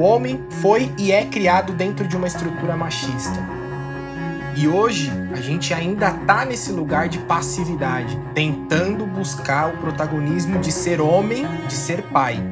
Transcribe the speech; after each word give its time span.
O 0.00 0.02
homem 0.02 0.42
foi 0.62 0.90
e 0.96 1.12
é 1.12 1.26
criado 1.26 1.74
dentro 1.74 2.08
de 2.08 2.16
uma 2.16 2.26
estrutura 2.26 2.74
machista. 2.74 3.38
E 4.56 4.66
hoje 4.66 5.12
a 5.34 5.40
gente 5.42 5.74
ainda 5.74 6.10
tá 6.26 6.42
nesse 6.46 6.72
lugar 6.72 7.06
de 7.06 7.18
passividade, 7.18 8.18
tentando 8.34 9.04
buscar 9.04 9.68
o 9.68 9.76
protagonismo 9.76 10.58
de 10.58 10.72
ser 10.72 11.02
homem, 11.02 11.46
de 11.68 11.74
ser 11.74 12.00
pai. 12.04 12.42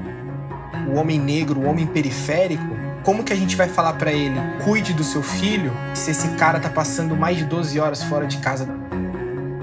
O 0.92 0.98
homem 0.98 1.18
negro, 1.18 1.60
o 1.60 1.64
homem 1.64 1.86
periférico, 1.86 2.68
como 3.02 3.24
que 3.24 3.32
a 3.32 3.36
gente 3.36 3.56
vai 3.56 3.66
falar 3.66 3.94
para 3.94 4.12
ele, 4.12 4.38
cuide 4.62 4.92
do 4.92 5.02
seu 5.02 5.22
filho, 5.22 5.72
se 5.94 6.10
esse 6.10 6.28
cara 6.36 6.60
tá 6.60 6.68
passando 6.68 7.16
mais 7.16 7.38
de 7.38 7.44
12 7.46 7.80
horas 7.80 8.02
fora 8.02 8.26
de 8.26 8.36
casa? 8.36 8.68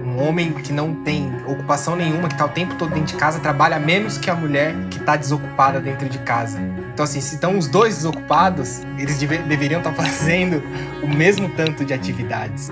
Um 0.03 0.27
homem 0.27 0.53
que 0.53 0.73
não 0.73 0.95
tem 1.03 1.31
ocupação 1.45 1.95
nenhuma, 1.95 2.29
que 2.29 2.35
tá 2.35 2.45
o 2.45 2.49
tempo 2.49 2.73
todo 2.79 2.89
dentro 2.89 3.13
de 3.13 3.15
casa, 3.15 3.39
trabalha 3.39 3.77
menos 3.77 4.17
que 4.17 4.31
a 4.31 4.35
mulher 4.35 4.73
que 4.89 4.99
tá 5.01 5.15
desocupada 5.15 5.79
dentro 5.79 6.09
de 6.09 6.17
casa. 6.17 6.59
Então, 6.95 7.03
assim, 7.03 7.19
se 7.19 7.35
estão 7.35 7.57
os 7.57 7.67
dois 7.67 7.97
desocupados, 7.97 8.79
eles 8.97 9.19
deve 9.19 9.37
deveriam 9.39 9.81
estar 9.81 9.93
tá 9.93 9.97
fazendo 10.01 10.63
o 11.03 11.07
mesmo 11.09 11.49
tanto 11.49 11.83
de 11.83 11.93
atividades. 11.93 12.71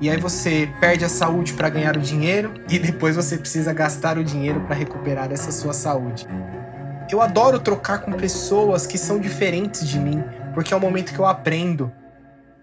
E 0.00 0.10
aí 0.10 0.16
você 0.16 0.68
perde 0.80 1.04
a 1.04 1.08
saúde 1.08 1.52
para 1.52 1.68
ganhar 1.68 1.96
o 1.96 2.00
dinheiro 2.00 2.52
e 2.68 2.80
depois 2.80 3.14
você 3.14 3.38
precisa 3.38 3.72
gastar 3.72 4.18
o 4.18 4.24
dinheiro 4.24 4.60
para 4.62 4.74
recuperar 4.74 5.30
essa 5.30 5.52
sua 5.52 5.72
saúde. 5.72 6.26
Eu 7.08 7.22
adoro 7.22 7.60
trocar 7.60 7.98
com 7.98 8.10
pessoas 8.10 8.88
que 8.88 8.98
são 8.98 9.20
diferentes 9.20 9.88
de 9.88 10.00
mim, 10.00 10.20
porque 10.52 10.74
é 10.74 10.76
o 10.76 10.80
momento 10.80 11.14
que 11.14 11.20
eu 11.20 11.26
aprendo. 11.26 11.92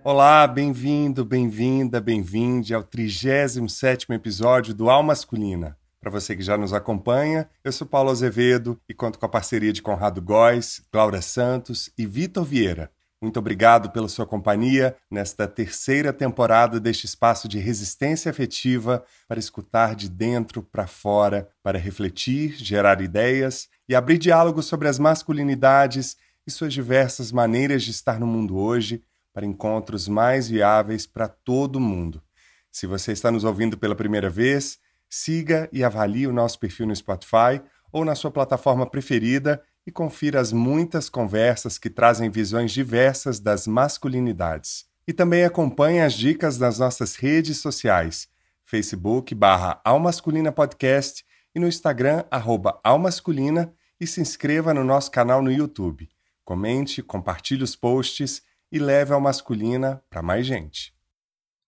Olá, 0.03 0.45
bem-vindo, 0.45 1.23
bem-vinda, 1.23 2.01
bem-vinde 2.01 2.73
ao 2.73 2.83
37º 2.83 4.13
episódio 4.13 4.73
do 4.73 4.89
Alma 4.89 5.13
Masculina. 5.13 5.78
Para 6.01 6.11
você 6.11 6.33
que 6.33 6.41
já 6.41 6.57
nos 6.57 6.71
acompanha, 6.71 7.49
eu 7.61 7.73
sou 7.73 7.85
Paulo 7.85 8.09
Azevedo 8.09 8.79
e 8.87 8.93
conto 8.93 9.19
com 9.19 9.25
a 9.25 9.29
parceria 9.29 9.73
de 9.73 9.81
Conrado 9.81 10.21
Góes, 10.21 10.81
Laura 10.93 11.21
Santos 11.21 11.91
e 11.97 12.05
Vitor 12.05 12.45
Vieira. 12.45 12.89
Muito 13.21 13.37
obrigado 13.37 13.91
pela 13.91 14.07
sua 14.07 14.25
companhia 14.25 14.95
nesta 15.11 15.45
terceira 15.45 16.13
temporada 16.13 16.79
deste 16.79 17.05
espaço 17.05 17.49
de 17.49 17.59
resistência 17.59 18.29
afetiva 18.29 19.03
para 19.27 19.41
escutar 19.41 19.93
de 19.93 20.09
dentro 20.09 20.63
para 20.63 20.87
fora, 20.87 21.49
para 21.61 21.77
refletir, 21.77 22.55
gerar 22.55 23.01
ideias 23.01 23.67
e 23.89 23.93
abrir 23.93 24.19
diálogo 24.19 24.63
sobre 24.63 24.87
as 24.87 24.97
masculinidades 24.97 26.15
e 26.47 26.51
suas 26.51 26.73
diversas 26.73 27.29
maneiras 27.29 27.83
de 27.83 27.91
estar 27.91 28.21
no 28.21 28.25
mundo 28.25 28.57
hoje 28.57 29.03
para 29.33 29.45
encontros 29.45 30.07
mais 30.07 30.47
viáveis 30.47 31.05
para 31.05 31.27
todo 31.27 31.77
mundo. 31.77 32.23
Se 32.71 32.87
você 32.87 33.11
está 33.11 33.29
nos 33.29 33.43
ouvindo 33.43 33.77
pela 33.77 33.95
primeira 33.95 34.29
vez, 34.29 34.79
siga 35.09 35.67
e 35.73 35.83
avalie 35.83 36.27
o 36.27 36.33
nosso 36.33 36.59
perfil 36.59 36.87
no 36.87 36.95
Spotify 36.95 37.61
ou 37.91 38.05
na 38.05 38.15
sua 38.15 38.29
plataforma 38.29 38.85
preferida 38.85 39.61
e 39.85 39.91
confira 39.91 40.39
as 40.39 40.53
muitas 40.53 41.09
conversas 41.09 41.77
que 41.77 41.89
trazem 41.89 42.29
visões 42.29 42.71
diversas 42.71 43.39
das 43.39 43.65
masculinidades. 43.65 44.85
E 45.07 45.13
também 45.13 45.43
acompanhe 45.43 46.01
as 46.01 46.13
dicas 46.13 46.57
das 46.57 46.77
nossas 46.77 47.15
redes 47.15 47.57
sociais, 47.57 48.27
Facebook 48.63 49.33
barra 49.33 49.81
Almasculina 49.83 50.51
Podcast 50.51 51.25
e 51.55 51.59
no 51.59 51.67
Instagram, 51.67 52.23
arroba 52.29 52.79
Almasculina 52.83 53.73
e 53.99 54.05
se 54.05 54.21
inscreva 54.21 54.73
no 54.73 54.83
nosso 54.83 55.09
canal 55.09 55.41
no 55.41 55.51
YouTube. 55.51 56.07
Comente, 56.45 57.01
compartilhe 57.01 57.63
os 57.63 57.75
posts 57.75 58.43
e 58.71 58.77
leve 58.77 59.13
a 59.13 59.19
masculina 59.19 60.03
para 60.09 60.21
mais 60.21 60.45
gente. 60.45 60.93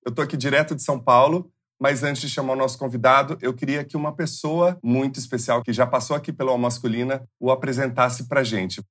Eu 0.05 0.11
estou 0.11 0.23
aqui 0.23 0.37
direto 0.37 0.75
de 0.75 0.83
São 0.83 0.99
Paulo, 0.99 1.51
mas 1.81 2.03
antes 2.03 2.21
de 2.21 2.29
chamar 2.29 2.53
o 2.53 2.57
nosso 2.57 2.77
convidado, 2.77 3.39
eu 3.41 3.55
queria 3.55 3.83
que 3.83 3.97
uma 3.97 4.15
pessoa 4.15 4.77
muito 4.83 5.17
especial 5.17 5.63
que 5.63 5.73
já 5.73 5.87
passou 5.87 6.15
aqui 6.15 6.31
pela 6.31 6.55
Masculina 6.55 7.23
o 7.39 7.49
apresentasse 7.49 8.27
para 8.27 8.43
gente. 8.43 8.83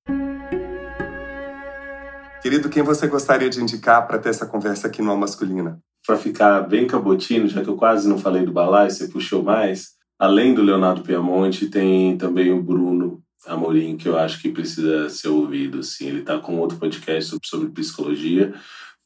Querido, 2.42 2.68
quem 2.68 2.83
você 2.83 3.06
gostaria 3.06 3.48
de 3.48 3.61
indicar 3.61 4.08
para 4.08 4.18
ter 4.18 4.30
essa 4.30 4.44
conversa 4.44 4.89
aqui 4.89 5.00
no 5.00 5.17
Masculina? 5.17 5.79
Para 6.05 6.17
ficar 6.17 6.62
bem 6.62 6.84
cabotino, 6.89 7.46
já 7.46 7.62
que 7.62 7.68
eu 7.68 7.77
quase 7.77 8.08
não 8.08 8.18
falei 8.18 8.45
do 8.45 8.50
Balai, 8.50 8.90
você 8.90 9.06
puxou 9.06 9.40
mais. 9.40 9.90
Além 10.18 10.52
do 10.52 10.62
Leonardo 10.62 11.02
Piamonte, 11.02 11.68
tem 11.68 12.18
também 12.18 12.50
o 12.50 12.61
Bruno 12.61 13.23
Amorim, 13.46 13.96
que 13.96 14.08
eu 14.08 14.18
acho 14.18 14.42
que 14.42 14.50
precisa 14.50 15.08
ser 15.11 15.29
ouvido. 15.29 15.79
Assim. 15.79 16.06
Ele 16.06 16.20
está 16.20 16.39
com 16.39 16.58
outro 16.58 16.77
podcast 16.77 17.39
sobre 17.45 17.68
psicologia, 17.68 18.52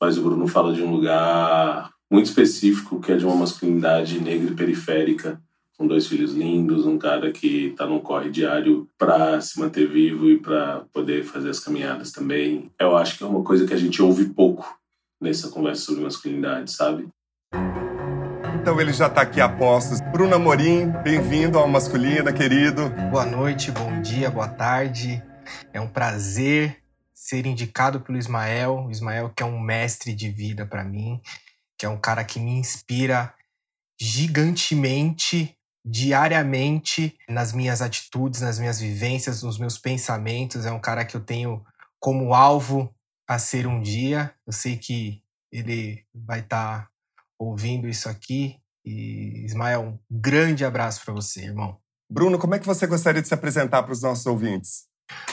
mas 0.00 0.17
o 0.17 0.23
Bruno 0.23 0.47
fala 0.47 0.73
de 0.73 0.83
um 0.83 0.91
lugar 0.91 1.91
muito 2.15 2.27
específico, 2.27 3.01
que 3.01 3.11
é 3.11 3.17
de 3.17 3.27
uma 3.27 3.35
masculinidade 3.35 4.21
negra 4.21 4.53
e 4.53 4.55
periférica, 4.55 5.41
com 5.77 5.85
dois 5.85 6.07
filhos 6.07 6.33
lindos, 6.33 6.87
um 6.87 6.97
cara 6.97 7.33
que 7.33 7.67
está 7.67 7.87
num 7.87 7.99
corre 7.99 8.31
diário 8.31 8.89
para 8.97 9.41
se 9.41 9.59
manter 9.59 9.89
vivo 9.89 10.31
e 10.31 10.39
para 10.39 10.85
poder 10.93 11.25
fazer 11.25 11.51
as 11.51 11.59
caminhadas 11.59 12.13
também. 12.13 12.71
Eu 12.79 12.97
acho 12.97 13.19
que 13.19 13.25
é 13.25 13.27
uma 13.27 13.43
coisa 13.43 13.67
que 13.67 13.75
a 13.75 13.77
gente 13.77 14.01
ouve 14.01 14.27
pouco 14.27 14.79
nessa 15.21 15.49
conversa 15.49 15.83
sobre 15.83 16.05
masculinidade, 16.05 16.71
sabe? 16.71 17.09
Então 18.61 18.81
ele 18.81 18.93
já 18.93 19.09
está 19.09 19.23
aqui 19.23 19.41
a 19.41 19.49
postos. 19.49 20.01
Bruno 20.13 20.37
Amorim, 20.37 20.93
bem-vindo 21.03 21.59
ao 21.59 21.67
Masculina, 21.67 22.33
querido. 22.33 22.91
Boa 23.11 23.27
noite, 23.27 23.73
bom 23.73 24.01
dia, 24.01 24.31
boa 24.31 24.49
tarde. 24.49 25.21
É 25.73 25.81
um 25.81 25.89
prazer 25.89 26.77
ser 27.13 27.45
indicado 27.45 28.01
pelo 28.01 28.19
Ismael. 28.19 28.85
O 28.87 28.91
Ismael 28.93 29.33
que 29.35 29.43
é 29.43 29.47
um 29.47 29.59
mestre 29.59 30.15
de 30.15 30.31
vida 30.31 30.65
para 30.65 30.85
mim, 30.85 31.21
que 31.84 31.87
é 31.87 31.91
um 31.91 32.00
cara 32.00 32.25
que 32.25 32.41
me 32.41 32.53
inspira 32.53 33.34
gigantemente 34.00 35.55
diariamente 35.84 37.15
nas 37.28 37.53
minhas 37.53 37.83
atitudes, 37.83 38.41
nas 38.41 38.59
minhas 38.59 38.81
vivências, 38.81 39.43
nos 39.43 39.59
meus 39.59 39.77
pensamentos. 39.77 40.65
É 40.65 40.73
um 40.73 40.81
cara 40.81 41.05
que 41.05 41.15
eu 41.15 41.21
tenho 41.21 41.62
como 42.00 42.33
alvo 42.33 42.91
a 43.28 43.39
ser 43.39 43.67
um 43.67 43.83
dia. 43.83 44.34
Eu 44.47 44.53
sei 44.55 44.78
que 44.78 45.23
ele 45.53 46.03
vai 46.15 46.41
estar 46.41 46.84
tá 46.84 46.91
ouvindo 47.39 47.87
isso 47.87 48.09
aqui. 48.09 48.59
E 48.83 49.44
Ismael, 49.44 49.83
um 49.83 49.99
grande 50.11 50.65
abraço 50.65 51.05
para 51.05 51.12
você, 51.12 51.43
irmão. 51.43 51.77
Bruno, 52.11 52.39
como 52.39 52.55
é 52.55 52.59
que 52.59 52.67
você 52.67 52.87
gostaria 52.87 53.21
de 53.21 53.28
se 53.28 53.34
apresentar 53.34 53.83
para 53.83 53.93
os 53.93 54.00
nossos 54.00 54.25
ouvintes? 54.25 54.87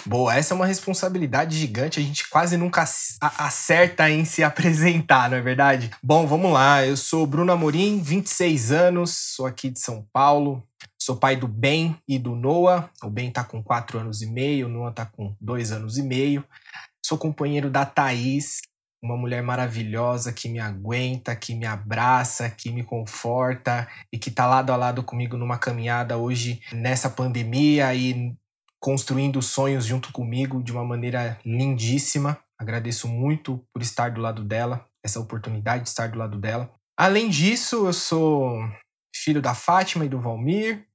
Boa, 0.06 0.36
essa 0.36 0.54
é 0.54 0.56
uma 0.56 0.66
responsabilidade 0.66 1.58
gigante, 1.58 2.00
a 2.00 2.04
gente 2.04 2.28
quase 2.30 2.58
nunca 2.58 2.84
acerta 3.22 4.10
em 4.10 4.26
se 4.26 4.44
apresentar, 4.44 5.30
não 5.30 5.38
é 5.38 5.42
verdade? 5.42 5.92
Bom, 6.02 6.26
vamos 6.26 6.52
lá, 6.52 6.86
eu 6.86 6.98
sou 6.98 7.26
Bruno 7.28 7.52
Amorim, 7.52 8.02
26 8.02 8.72
anos, 8.72 9.12
sou 9.36 9.46
aqui 9.46 9.70
de 9.70 9.80
São 9.80 10.06
Paulo, 10.12 10.68
sou 11.00 11.16
pai 11.16 11.36
do 11.36 11.48
Ben 11.48 11.96
e 12.08 12.18
do 12.18 12.36
Noah, 12.36 12.90
o 13.04 13.10
Ben 13.10 13.32
tá 13.32 13.44
com 13.44 13.64
4 13.64 14.00
anos 14.00 14.22
e 14.22 14.26
meio, 14.26 14.68
o 14.68 14.70
Noah 14.70 14.92
tá 14.92 15.06
com 15.06 15.36
2 15.40 15.72
anos 15.72 15.98
e 15.98 16.04
meio, 16.04 16.44
sou 17.06 17.18
companheiro 17.18 17.70
da 17.70 17.86
Thaís, 17.86 18.60
uma 19.04 19.18
mulher 19.18 19.42
maravilhosa 19.42 20.32
que 20.32 20.48
me 20.48 20.60
aguenta, 20.60 21.36
que 21.36 21.56
me 21.56 21.66
abraça, 21.66 22.50
que 22.50 22.72
me 22.72 22.84
conforta 22.84 23.88
e 24.12 24.18
que 24.18 24.30
está 24.30 24.46
lado 24.46 24.72
a 24.72 24.76
lado 24.76 25.02
comigo 25.04 25.38
numa 25.38 25.58
caminhada 25.58 26.18
hoje 26.18 26.62
nessa 26.72 27.10
pandemia 27.10 27.94
e 27.96 28.36
construindo 28.82 29.42
sonhos 29.42 29.86
junto 29.86 30.12
comigo 30.12 30.62
de 30.62 30.72
uma 30.72 30.84
maneira 30.84 31.40
lindíssima. 31.46 32.38
Agradeço 32.60 33.08
muito 33.08 33.64
por 33.72 33.82
estar 33.82 34.12
do 34.12 34.20
lado 34.20 34.44
dela, 34.44 34.86
essa 35.04 35.20
oportunidade 35.20 35.84
de 35.84 35.90
estar 35.90 36.10
do 36.10 36.18
lado 36.18 36.40
dela. 36.40 36.74
Além 36.98 37.30
disso, 37.30 37.86
eu 37.86 37.94
sou 37.94 38.60
filho 39.16 39.42
da 39.42 39.54
Fátima 39.54 40.06
e 40.06 40.10
do 40.10 40.20
Valmir, 40.20 40.86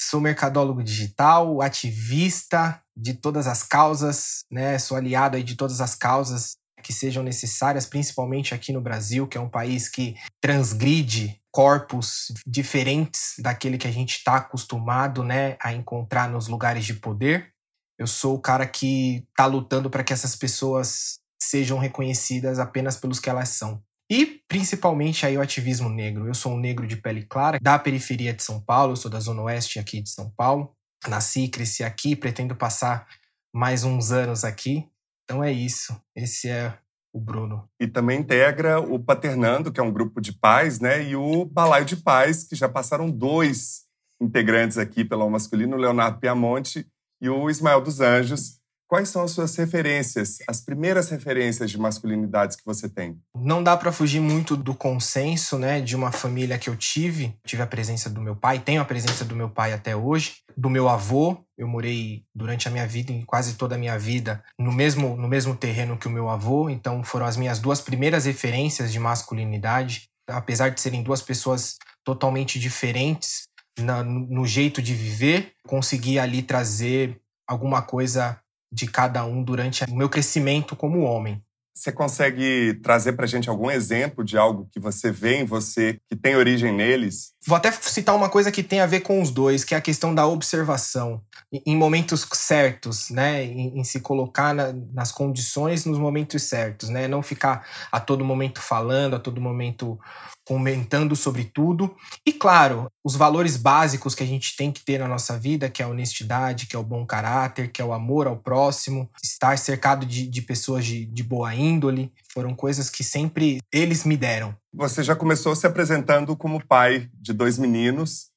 sou 0.00 0.20
mercadólogo 0.20 0.82
digital, 0.82 1.60
ativista 1.60 2.80
de 2.96 3.14
todas 3.14 3.48
as 3.48 3.62
causas, 3.62 4.44
né? 4.50 4.78
Sou 4.78 4.96
aliado 4.96 5.42
de 5.42 5.56
todas 5.56 5.80
as 5.80 5.94
causas 5.94 6.56
que 6.82 6.92
sejam 6.92 7.22
necessárias, 7.24 7.84
principalmente 7.84 8.54
aqui 8.54 8.72
no 8.72 8.80
Brasil, 8.80 9.26
que 9.26 9.36
é 9.36 9.40
um 9.40 9.48
país 9.48 9.88
que 9.88 10.14
transgride 10.40 11.40
corpos 11.58 12.32
diferentes 12.46 13.34
daquele 13.40 13.76
que 13.76 13.88
a 13.88 13.90
gente 13.90 14.12
está 14.12 14.36
acostumado 14.36 15.24
né, 15.24 15.56
a 15.60 15.72
encontrar 15.72 16.30
nos 16.30 16.46
lugares 16.46 16.84
de 16.84 16.94
poder. 16.94 17.52
Eu 17.98 18.06
sou 18.06 18.36
o 18.36 18.40
cara 18.40 18.64
que 18.64 19.26
está 19.28 19.44
lutando 19.44 19.90
para 19.90 20.04
que 20.04 20.12
essas 20.12 20.36
pessoas 20.36 21.18
sejam 21.42 21.76
reconhecidas 21.76 22.60
apenas 22.60 22.96
pelos 22.96 23.18
que 23.18 23.28
elas 23.28 23.48
são. 23.48 23.82
E 24.08 24.40
principalmente 24.46 25.26
aí 25.26 25.36
o 25.36 25.42
ativismo 25.42 25.88
negro. 25.88 26.28
Eu 26.28 26.34
sou 26.34 26.52
um 26.52 26.60
negro 26.60 26.86
de 26.86 26.94
pele 26.94 27.24
clara, 27.24 27.58
da 27.60 27.76
periferia 27.76 28.32
de 28.32 28.44
São 28.44 28.60
Paulo, 28.60 28.92
eu 28.92 28.96
sou 28.96 29.10
da 29.10 29.18
zona 29.18 29.42
oeste 29.42 29.80
aqui 29.80 30.00
de 30.00 30.10
São 30.10 30.30
Paulo. 30.36 30.72
Nasci 31.08 31.46
e 31.46 31.48
cresci 31.48 31.82
aqui, 31.82 32.14
pretendo 32.14 32.54
passar 32.54 33.08
mais 33.52 33.82
uns 33.82 34.12
anos 34.12 34.44
aqui. 34.44 34.88
Então 35.24 35.42
é 35.42 35.50
isso. 35.50 36.00
Esse 36.14 36.48
é 36.48 36.78
o 37.18 37.20
Bruno. 37.20 37.68
E 37.78 37.86
também 37.86 38.20
integra 38.20 38.80
o 38.80 38.98
Paternando, 38.98 39.72
que 39.72 39.80
é 39.80 39.82
um 39.82 39.92
grupo 39.92 40.20
de 40.20 40.32
pais, 40.32 40.78
né? 40.78 41.02
E 41.02 41.16
o 41.16 41.44
Balaio 41.44 41.84
de 41.84 41.96
Pais, 41.96 42.44
que 42.44 42.54
já 42.54 42.68
passaram 42.68 43.10
dois 43.10 43.82
integrantes 44.20 44.78
aqui 44.78 45.04
pelo 45.04 45.28
masculino, 45.28 45.76
o 45.76 45.80
Leonardo 45.80 46.18
Piamonte 46.18 46.86
e 47.20 47.28
o 47.28 47.50
Ismael 47.50 47.80
dos 47.80 48.00
Anjos, 48.00 48.57
quais 48.88 49.10
são 49.10 49.22
as 49.22 49.32
suas 49.32 49.54
referências, 49.54 50.38
as 50.48 50.62
primeiras 50.62 51.10
referências 51.10 51.70
de 51.70 51.78
masculinidades 51.78 52.56
que 52.56 52.64
você 52.64 52.88
tem? 52.88 53.20
Não 53.36 53.62
dá 53.62 53.76
para 53.76 53.92
fugir 53.92 54.20
muito 54.20 54.56
do 54.56 54.74
consenso, 54.74 55.58
né, 55.58 55.80
de 55.80 55.94
uma 55.94 56.10
família 56.10 56.58
que 56.58 56.70
eu 56.70 56.76
tive. 56.76 57.36
Tive 57.46 57.62
a 57.62 57.66
presença 57.66 58.08
do 58.08 58.20
meu 58.20 58.34
pai, 58.34 58.58
tenho 58.58 58.80
a 58.80 58.84
presença 58.86 59.24
do 59.24 59.36
meu 59.36 59.50
pai 59.50 59.74
até 59.74 59.94
hoje, 59.94 60.36
do 60.56 60.70
meu 60.70 60.88
avô. 60.88 61.44
Eu 61.56 61.68
morei 61.68 62.24
durante 62.34 62.66
a 62.66 62.70
minha 62.70 62.86
vida, 62.86 63.12
em 63.12 63.24
quase 63.24 63.54
toda 63.54 63.74
a 63.74 63.78
minha 63.78 63.98
vida, 63.98 64.42
no 64.58 64.72
mesmo 64.72 65.16
no 65.16 65.28
mesmo 65.28 65.54
terreno 65.54 65.98
que 65.98 66.08
o 66.08 66.10
meu 66.10 66.28
avô, 66.28 66.70
então 66.70 67.04
foram 67.04 67.26
as 67.26 67.36
minhas 67.36 67.58
duas 67.58 67.80
primeiras 67.80 68.24
referências 68.24 68.90
de 68.90 68.98
masculinidade, 68.98 70.08
apesar 70.26 70.70
de 70.70 70.80
serem 70.80 71.02
duas 71.02 71.20
pessoas 71.20 71.76
totalmente 72.04 72.58
diferentes 72.58 73.48
na, 73.78 74.02
no 74.02 74.46
jeito 74.46 74.80
de 74.80 74.94
viver, 74.94 75.52
consegui 75.66 76.18
ali 76.18 76.42
trazer 76.42 77.20
alguma 77.46 77.82
coisa 77.82 78.38
de 78.72 78.86
cada 78.86 79.24
um 79.24 79.42
durante 79.42 79.84
o 79.84 79.94
meu 79.94 80.08
crescimento 80.08 80.76
como 80.76 81.02
homem. 81.02 81.42
Você 81.78 81.92
consegue 81.92 82.74
trazer 82.82 83.12
para 83.12 83.24
a 83.24 83.28
gente 83.28 83.48
algum 83.48 83.70
exemplo 83.70 84.24
de 84.24 84.36
algo 84.36 84.68
que 84.72 84.80
você 84.80 85.12
vê 85.12 85.36
em 85.36 85.44
você 85.44 85.96
que 86.08 86.16
tem 86.16 86.34
origem 86.34 86.74
neles? 86.74 87.30
Vou 87.46 87.56
até 87.56 87.70
citar 87.70 88.16
uma 88.16 88.28
coisa 88.28 88.50
que 88.50 88.64
tem 88.64 88.80
a 88.80 88.86
ver 88.86 89.00
com 89.00 89.22
os 89.22 89.30
dois, 89.30 89.62
que 89.62 89.76
é 89.76 89.78
a 89.78 89.80
questão 89.80 90.12
da 90.12 90.26
observação. 90.26 91.22
Em 91.52 91.76
momentos 91.76 92.26
certos, 92.32 93.10
né? 93.10 93.44
Em, 93.44 93.78
em 93.78 93.84
se 93.84 94.00
colocar 94.00 94.52
na, 94.52 94.72
nas 94.92 95.12
condições 95.12 95.84
nos 95.84 96.00
momentos 96.00 96.42
certos, 96.42 96.88
né? 96.88 97.06
Não 97.06 97.22
ficar 97.22 97.64
a 97.92 98.00
todo 98.00 98.24
momento 98.24 98.60
falando, 98.60 99.14
a 99.14 99.20
todo 99.20 99.40
momento 99.40 100.00
comentando 100.48 101.14
sobre 101.14 101.44
tudo. 101.44 101.94
E 102.24 102.32
claro, 102.32 102.90
os 103.04 103.14
valores 103.14 103.58
básicos 103.58 104.14
que 104.14 104.22
a 104.22 104.26
gente 104.26 104.56
tem 104.56 104.72
que 104.72 104.82
ter 104.82 104.98
na 104.98 105.06
nossa 105.06 105.38
vida, 105.38 105.68
que 105.68 105.82
é 105.82 105.84
a 105.84 105.88
honestidade, 105.88 106.66
que 106.66 106.74
é 106.74 106.78
o 106.78 106.82
bom 106.82 107.04
caráter, 107.04 107.70
que 107.70 107.82
é 107.82 107.84
o 107.84 107.92
amor 107.92 108.26
ao 108.26 108.38
próximo, 108.38 109.10
estar 109.22 109.58
cercado 109.58 110.06
de, 110.06 110.26
de 110.26 110.40
pessoas 110.40 110.86
de, 110.86 111.04
de 111.04 111.22
boa 111.22 111.54
índole, 111.54 112.10
foram 112.32 112.54
coisas 112.54 112.88
que 112.88 113.04
sempre 113.04 113.58
eles 113.70 114.04
me 114.04 114.16
deram. 114.16 114.56
Você 114.72 115.02
já 115.02 115.14
começou 115.14 115.54
se 115.54 115.66
apresentando 115.66 116.34
como 116.34 116.66
pai 116.66 117.10
de 117.20 117.34
dois 117.34 117.58
meninos 117.58 118.30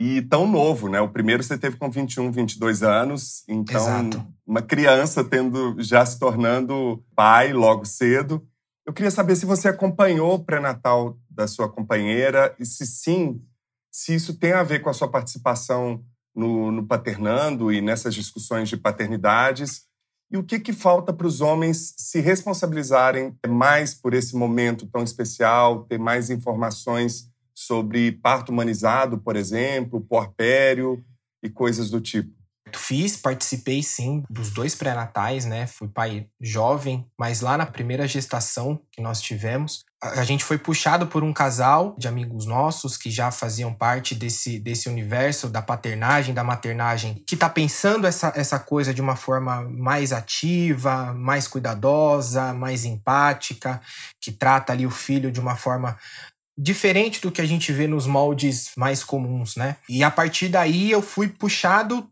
e 0.00 0.22
tão 0.22 0.48
novo, 0.48 0.88
né? 0.88 1.00
O 1.00 1.08
primeiro 1.08 1.44
você 1.44 1.56
teve 1.56 1.76
com 1.76 1.88
21, 1.88 2.32
22 2.32 2.82
anos, 2.82 3.44
então 3.46 3.80
Exato. 3.80 4.26
uma 4.44 4.62
criança 4.62 5.22
tendo 5.22 5.76
já 5.78 6.04
se 6.04 6.18
tornando 6.18 7.04
pai 7.14 7.52
logo 7.52 7.84
cedo. 7.84 8.44
Eu 8.86 8.92
queria 8.92 9.10
saber 9.10 9.34
se 9.34 9.44
você 9.44 9.66
acompanhou 9.66 10.34
o 10.34 10.44
pré-natal 10.44 11.18
da 11.28 11.48
sua 11.48 11.68
companheira 11.68 12.54
e 12.56 12.64
se 12.64 12.86
sim, 12.86 13.42
se 13.90 14.14
isso 14.14 14.38
tem 14.38 14.52
a 14.52 14.62
ver 14.62 14.78
com 14.78 14.88
a 14.88 14.94
sua 14.94 15.10
participação 15.10 16.04
no, 16.32 16.70
no 16.70 16.86
paternando 16.86 17.72
e 17.72 17.80
nessas 17.80 18.14
discussões 18.14 18.68
de 18.68 18.76
paternidades. 18.76 19.86
E 20.30 20.36
o 20.36 20.44
que, 20.44 20.60
que 20.60 20.72
falta 20.72 21.12
para 21.12 21.26
os 21.26 21.40
homens 21.40 21.94
se 21.96 22.20
responsabilizarem 22.20 23.36
mais 23.48 23.92
por 23.92 24.14
esse 24.14 24.36
momento 24.36 24.86
tão 24.86 25.02
especial, 25.02 25.82
ter 25.84 25.98
mais 25.98 26.30
informações 26.30 27.28
sobre 27.52 28.12
parto 28.12 28.52
humanizado, 28.52 29.18
por 29.18 29.34
exemplo, 29.34 30.00
porpério 30.00 31.04
e 31.42 31.50
coisas 31.50 31.90
do 31.90 32.00
tipo? 32.00 32.32
Fiz, 32.74 33.16
participei 33.16 33.82
sim 33.82 34.24
dos 34.28 34.50
dois 34.50 34.74
pré-natais, 34.74 35.44
né? 35.44 35.66
Fui 35.66 35.88
pai 35.88 36.26
jovem, 36.40 37.06
mas 37.18 37.40
lá 37.40 37.56
na 37.56 37.66
primeira 37.66 38.06
gestação 38.06 38.80
que 38.90 39.00
nós 39.00 39.20
tivemos, 39.20 39.84
a 40.02 40.24
gente 40.24 40.44
foi 40.44 40.58
puxado 40.58 41.06
por 41.06 41.22
um 41.22 41.32
casal 41.32 41.94
de 41.98 42.08
amigos 42.08 42.44
nossos 42.44 42.96
que 42.96 43.10
já 43.10 43.30
faziam 43.30 43.72
parte 43.72 44.14
desse, 44.14 44.58
desse 44.58 44.88
universo 44.88 45.48
da 45.48 45.62
paternagem, 45.62 46.34
da 46.34 46.44
maternagem, 46.44 47.22
que 47.26 47.34
está 47.34 47.48
pensando 47.48 48.06
essa, 48.06 48.32
essa 48.36 48.58
coisa 48.58 48.92
de 48.92 49.00
uma 49.00 49.16
forma 49.16 49.62
mais 49.62 50.12
ativa, 50.12 51.12
mais 51.14 51.48
cuidadosa, 51.48 52.52
mais 52.52 52.84
empática, 52.84 53.80
que 54.20 54.32
trata 54.32 54.72
ali 54.72 54.86
o 54.86 54.90
filho 54.90 55.30
de 55.32 55.40
uma 55.40 55.56
forma 55.56 55.96
diferente 56.58 57.20
do 57.20 57.30
que 57.30 57.40
a 57.40 57.46
gente 57.46 57.70
vê 57.72 57.86
nos 57.86 58.06
moldes 58.06 58.72
mais 58.76 59.04
comuns, 59.04 59.56
né? 59.56 59.76
E 59.88 60.02
a 60.02 60.10
partir 60.10 60.48
daí 60.48 60.90
eu 60.90 61.02
fui 61.02 61.28
puxado 61.28 62.08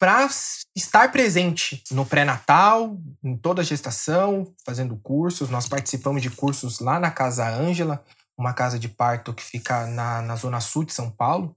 para 0.00 0.26
estar 0.74 1.12
presente 1.12 1.84
no 1.90 2.06
pré-natal, 2.06 2.98
em 3.22 3.36
toda 3.36 3.60
a 3.60 3.64
gestação, 3.64 4.50
fazendo 4.64 4.96
cursos. 4.96 5.50
Nós 5.50 5.68
participamos 5.68 6.22
de 6.22 6.30
cursos 6.30 6.80
lá 6.80 6.98
na 6.98 7.10
Casa 7.10 7.46
Ângela, 7.46 8.02
uma 8.36 8.54
casa 8.54 8.78
de 8.78 8.88
parto 8.88 9.34
que 9.34 9.42
fica 9.42 9.86
na, 9.86 10.22
na 10.22 10.36
zona 10.36 10.58
sul 10.58 10.84
de 10.84 10.94
São 10.94 11.10
Paulo. 11.10 11.54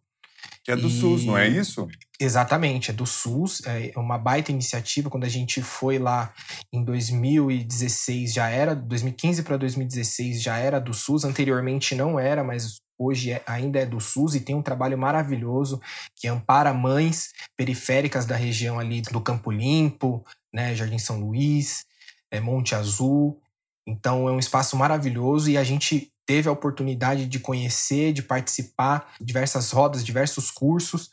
Que 0.64 0.72
é 0.72 0.76
do 0.76 0.88
e... 0.88 1.00
SUS, 1.00 1.26
não 1.26 1.38
é 1.38 1.48
isso? 1.48 1.88
Exatamente, 2.20 2.92
é 2.92 2.94
do 2.94 3.06
SUS. 3.06 3.62
É 3.66 3.92
uma 3.98 4.18
baita 4.18 4.52
iniciativa. 4.52 5.10
Quando 5.10 5.26
a 5.26 5.30
gente 5.30 5.62
foi 5.62 6.00
lá 6.00 6.34
em 6.72 6.84
2016, 6.84 8.34
já 8.34 8.50
era, 8.50 8.76
2015 8.76 9.44
para 9.44 9.58
2016 9.58 10.42
já 10.42 10.58
era 10.58 10.80
do 10.80 10.94
SUS. 10.94 11.26
Anteriormente 11.26 11.96
não 11.96 12.20
era, 12.20 12.44
mas 12.44 12.78
hoje 12.98 13.32
é, 13.32 13.44
ainda 13.46 13.80
é 13.80 13.86
do 13.86 14.00
SUS 14.00 14.36
e 14.36 14.40
tem 14.40 14.56
um 14.56 14.62
trabalho 14.62 14.98
maravilhoso 14.98 15.82
que 16.16 16.28
ampara 16.28 16.74
mães 16.74 17.32
periféricas 17.58 18.26
da 18.26 18.36
região 18.36 18.80
ali 18.80 19.02
do 19.02 19.20
Campo 19.20 19.52
Limpo, 19.52 20.24
né, 20.54 20.76
Jardim 20.76 21.00
São 21.00 21.20
Luís, 21.20 21.86
é, 22.32 22.40
Monte 22.40 22.76
Azul. 22.76 23.40
Então 23.86 24.30
é 24.30 24.32
um 24.32 24.40
espaço 24.40 24.78
maravilhoso 24.78 25.50
e 25.50 25.58
a 25.58 25.64
gente 25.64 26.13
teve 26.26 26.50
a 26.50 26.52
oportunidade 26.52 27.26
de 27.26 27.40
conhecer, 27.40 28.14
de 28.14 28.22
participar 28.24 29.14
de 29.20 29.26
diversas 29.26 29.72
rodas, 29.72 30.04
diversos 30.04 30.50
cursos 30.50 31.12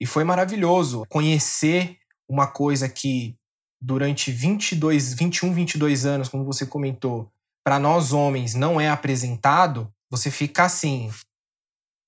e 0.00 0.06
foi 0.06 0.24
maravilhoso 0.24 1.04
conhecer 1.08 1.98
uma 2.28 2.46
coisa 2.46 2.88
que 2.88 3.36
durante 3.80 4.30
22, 4.30 5.14
21, 5.14 5.52
22 5.52 6.06
anos, 6.06 6.28
como 6.28 6.44
você 6.44 6.66
comentou, 6.66 7.30
para 7.64 7.78
nós 7.78 8.12
homens 8.12 8.54
não 8.54 8.80
é 8.80 8.88
apresentado, 8.88 9.92
você 10.10 10.30
fica 10.30 10.64
assim, 10.64 11.10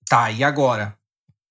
tá, 0.09 0.31
e 0.31 0.43
agora? 0.43 0.97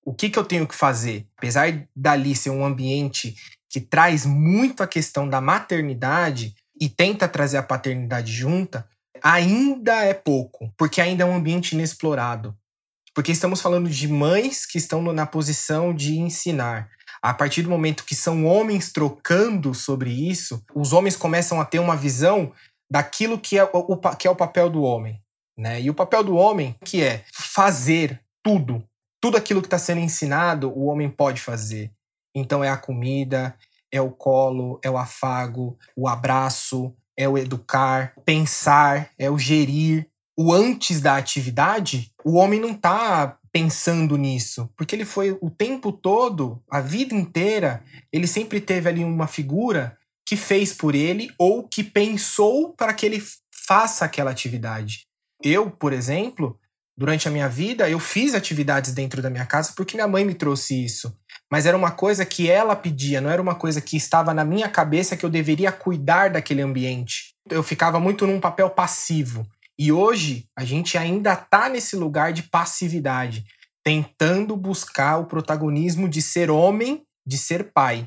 O 0.04 0.14
que, 0.14 0.30
que 0.30 0.38
eu 0.38 0.44
tenho 0.44 0.66
que 0.66 0.74
fazer? 0.74 1.26
Apesar 1.36 1.86
dali 1.94 2.34
ser 2.34 2.50
um 2.50 2.64
ambiente 2.64 3.36
que 3.68 3.80
traz 3.80 4.26
muito 4.26 4.82
a 4.82 4.88
questão 4.88 5.28
da 5.28 5.40
maternidade 5.40 6.54
e 6.80 6.88
tenta 6.88 7.28
trazer 7.28 7.58
a 7.58 7.62
paternidade 7.62 8.32
junta, 8.32 8.88
ainda 9.22 10.04
é 10.04 10.14
pouco, 10.14 10.72
porque 10.76 11.00
ainda 11.00 11.24
é 11.24 11.26
um 11.26 11.34
ambiente 11.34 11.72
inexplorado. 11.72 12.56
Porque 13.14 13.32
estamos 13.32 13.60
falando 13.60 13.88
de 13.88 14.08
mães 14.08 14.64
que 14.64 14.78
estão 14.78 15.02
na 15.12 15.26
posição 15.26 15.94
de 15.94 16.18
ensinar. 16.18 16.88
A 17.20 17.34
partir 17.34 17.62
do 17.62 17.70
momento 17.70 18.04
que 18.04 18.14
são 18.14 18.46
homens 18.46 18.92
trocando 18.92 19.74
sobre 19.74 20.10
isso, 20.10 20.62
os 20.74 20.92
homens 20.92 21.16
começam 21.16 21.60
a 21.60 21.64
ter 21.64 21.78
uma 21.78 21.96
visão 21.96 22.52
daquilo 22.90 23.38
que 23.38 23.58
é 23.58 23.64
o, 23.64 23.96
que 24.16 24.26
é 24.26 24.30
o 24.30 24.36
papel 24.36 24.70
do 24.70 24.82
homem. 24.82 25.20
Né? 25.56 25.82
E 25.82 25.90
o 25.90 25.94
papel 25.94 26.24
do 26.24 26.36
homem, 26.36 26.74
que 26.84 27.02
é 27.02 27.24
fazer 27.32 28.20
tudo, 28.42 28.82
tudo 29.20 29.36
aquilo 29.36 29.60
que 29.60 29.66
está 29.66 29.78
sendo 29.78 30.00
ensinado, 30.00 30.70
o 30.70 30.86
homem 30.86 31.10
pode 31.10 31.40
fazer. 31.40 31.92
Então 32.34 32.64
é 32.64 32.70
a 32.70 32.76
comida, 32.76 33.54
é 33.92 34.00
o 34.00 34.10
colo, 34.10 34.80
é 34.82 34.90
o 34.90 34.96
afago, 34.96 35.76
o 35.96 36.08
abraço, 36.08 36.94
é 37.16 37.28
o 37.28 37.36
educar, 37.36 38.14
pensar, 38.24 39.10
é 39.18 39.30
o 39.30 39.38
gerir. 39.38 40.06
O 40.36 40.52
antes 40.52 41.00
da 41.00 41.16
atividade, 41.16 42.12
o 42.24 42.34
homem 42.34 42.58
não 42.58 42.70
está 42.70 43.38
pensando 43.52 44.16
nisso, 44.16 44.70
porque 44.76 44.94
ele 44.94 45.04
foi 45.04 45.36
o 45.40 45.50
tempo 45.50 45.92
todo, 45.92 46.62
a 46.70 46.80
vida 46.80 47.14
inteira, 47.14 47.82
ele 48.12 48.26
sempre 48.26 48.60
teve 48.60 48.88
ali 48.88 49.04
uma 49.04 49.26
figura 49.26 49.98
que 50.24 50.36
fez 50.36 50.72
por 50.72 50.94
ele 50.94 51.32
ou 51.36 51.66
que 51.66 51.82
pensou 51.82 52.72
para 52.72 52.94
que 52.94 53.04
ele 53.04 53.22
faça 53.52 54.04
aquela 54.04 54.30
atividade. 54.30 55.06
Eu, 55.42 55.70
por 55.70 55.92
exemplo, 55.92 56.58
durante 57.00 57.26
a 57.26 57.30
minha 57.30 57.48
vida, 57.48 57.88
eu 57.88 57.98
fiz 57.98 58.34
atividades 58.34 58.92
dentro 58.92 59.22
da 59.22 59.30
minha 59.30 59.46
casa 59.46 59.72
porque 59.74 59.96
minha 59.96 60.06
mãe 60.06 60.22
me 60.22 60.34
trouxe 60.34 60.84
isso. 60.84 61.10
Mas 61.50 61.64
era 61.64 61.74
uma 61.74 61.90
coisa 61.90 62.26
que 62.26 62.50
ela 62.50 62.76
pedia, 62.76 63.22
não 63.22 63.30
era 63.30 63.40
uma 63.40 63.54
coisa 63.54 63.80
que 63.80 63.96
estava 63.96 64.34
na 64.34 64.44
minha 64.44 64.68
cabeça 64.68 65.16
que 65.16 65.24
eu 65.24 65.30
deveria 65.30 65.72
cuidar 65.72 66.28
daquele 66.28 66.60
ambiente. 66.60 67.34
Eu 67.48 67.62
ficava 67.62 67.98
muito 67.98 68.26
num 68.26 68.38
papel 68.38 68.68
passivo. 68.68 69.46
E 69.78 69.90
hoje 69.90 70.46
a 70.54 70.62
gente 70.62 70.98
ainda 70.98 71.32
está 71.32 71.70
nesse 71.70 71.96
lugar 71.96 72.34
de 72.34 72.42
passividade, 72.42 73.46
tentando 73.82 74.54
buscar 74.54 75.16
o 75.16 75.24
protagonismo 75.24 76.06
de 76.06 76.20
ser 76.20 76.50
homem, 76.50 77.02
de 77.26 77.38
ser 77.38 77.72
pai. 77.72 78.06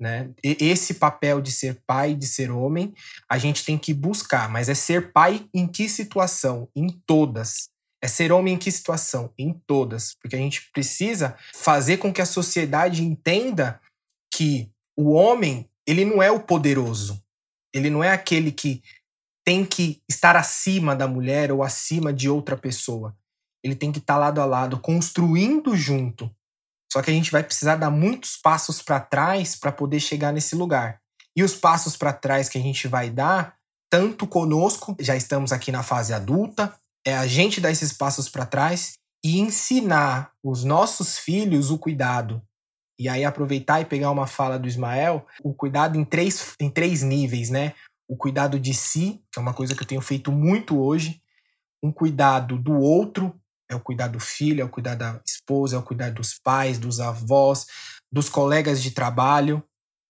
Né? 0.00 0.30
Esse 0.44 0.94
papel 0.94 1.40
de 1.40 1.50
ser 1.50 1.82
pai, 1.84 2.14
de 2.14 2.28
ser 2.28 2.52
homem, 2.52 2.94
a 3.28 3.36
gente 3.36 3.64
tem 3.64 3.76
que 3.76 3.92
buscar, 3.92 4.48
mas 4.48 4.68
é 4.68 4.74
ser 4.74 5.12
pai 5.12 5.44
em 5.52 5.66
que 5.66 5.88
situação? 5.88 6.68
Em 6.76 6.88
todas. 7.04 7.68
É 8.02 8.06
ser 8.06 8.30
homem 8.30 8.54
em 8.54 8.58
que 8.58 8.70
situação? 8.70 9.32
Em 9.36 9.52
todas. 9.52 10.14
Porque 10.20 10.36
a 10.36 10.38
gente 10.38 10.70
precisa 10.72 11.36
fazer 11.54 11.96
com 11.96 12.12
que 12.12 12.22
a 12.22 12.26
sociedade 12.26 13.02
entenda 13.02 13.80
que 14.32 14.70
o 14.96 15.10
homem, 15.12 15.68
ele 15.86 16.04
não 16.04 16.22
é 16.22 16.30
o 16.30 16.40
poderoso. 16.40 17.22
Ele 17.74 17.90
não 17.90 18.02
é 18.02 18.10
aquele 18.10 18.52
que 18.52 18.82
tem 19.44 19.64
que 19.64 20.02
estar 20.08 20.36
acima 20.36 20.94
da 20.94 21.08
mulher 21.08 21.50
ou 21.50 21.62
acima 21.62 22.12
de 22.12 22.28
outra 22.28 22.56
pessoa. 22.56 23.16
Ele 23.64 23.74
tem 23.74 23.90
que 23.90 23.98
estar 23.98 24.16
lado 24.16 24.40
a 24.40 24.44
lado, 24.44 24.78
construindo 24.78 25.74
junto. 25.74 26.30
Só 26.92 27.02
que 27.02 27.10
a 27.10 27.14
gente 27.14 27.30
vai 27.30 27.42
precisar 27.42 27.76
dar 27.76 27.90
muitos 27.90 28.36
passos 28.36 28.80
para 28.80 29.00
trás 29.00 29.56
para 29.56 29.72
poder 29.72 30.00
chegar 30.00 30.32
nesse 30.32 30.54
lugar. 30.54 31.00
E 31.36 31.42
os 31.42 31.54
passos 31.54 31.96
para 31.96 32.12
trás 32.12 32.48
que 32.48 32.58
a 32.58 32.60
gente 32.60 32.88
vai 32.88 33.10
dar, 33.10 33.56
tanto 33.90 34.26
conosco, 34.26 34.96
já 34.98 35.14
estamos 35.16 35.52
aqui 35.52 35.70
na 35.70 35.82
fase 35.82 36.12
adulta, 36.12 36.74
é 37.06 37.16
a 37.16 37.26
gente 37.26 37.60
dar 37.60 37.70
esses 37.70 37.92
passos 37.92 38.28
para 38.28 38.46
trás 38.46 38.94
e 39.24 39.38
ensinar 39.38 40.32
os 40.42 40.64
nossos 40.64 41.18
filhos 41.18 41.70
o 41.70 41.78
cuidado. 41.78 42.42
E 42.98 43.08
aí 43.08 43.24
aproveitar 43.24 43.80
e 43.80 43.84
pegar 43.84 44.10
uma 44.10 44.26
fala 44.26 44.58
do 44.58 44.68
Ismael, 44.68 45.26
o 45.42 45.54
cuidado 45.54 45.96
em 45.96 46.04
três, 46.04 46.54
em 46.60 46.70
três 46.70 47.02
níveis, 47.02 47.48
né? 47.48 47.74
O 48.08 48.16
cuidado 48.16 48.58
de 48.58 48.74
si, 48.74 49.22
que 49.30 49.38
é 49.38 49.42
uma 49.42 49.54
coisa 49.54 49.74
que 49.74 49.82
eu 49.82 49.86
tenho 49.86 50.00
feito 50.00 50.32
muito 50.32 50.80
hoje, 50.80 51.20
um 51.82 51.92
cuidado 51.92 52.58
do 52.58 52.72
outro, 52.72 53.38
é 53.70 53.76
o 53.76 53.80
cuidar 53.80 54.08
do 54.08 54.18
filho, 54.18 54.62
é 54.62 54.64
o 54.64 54.68
cuidar 54.68 54.94
da 54.94 55.20
esposa, 55.26 55.76
é 55.76 55.78
o 55.78 55.82
cuidar 55.82 56.10
dos 56.10 56.38
pais, 56.38 56.78
dos 56.78 57.00
avós, 57.00 57.66
dos 58.10 58.28
colegas 58.28 58.82
de 58.82 58.90
trabalho, 58.90 59.62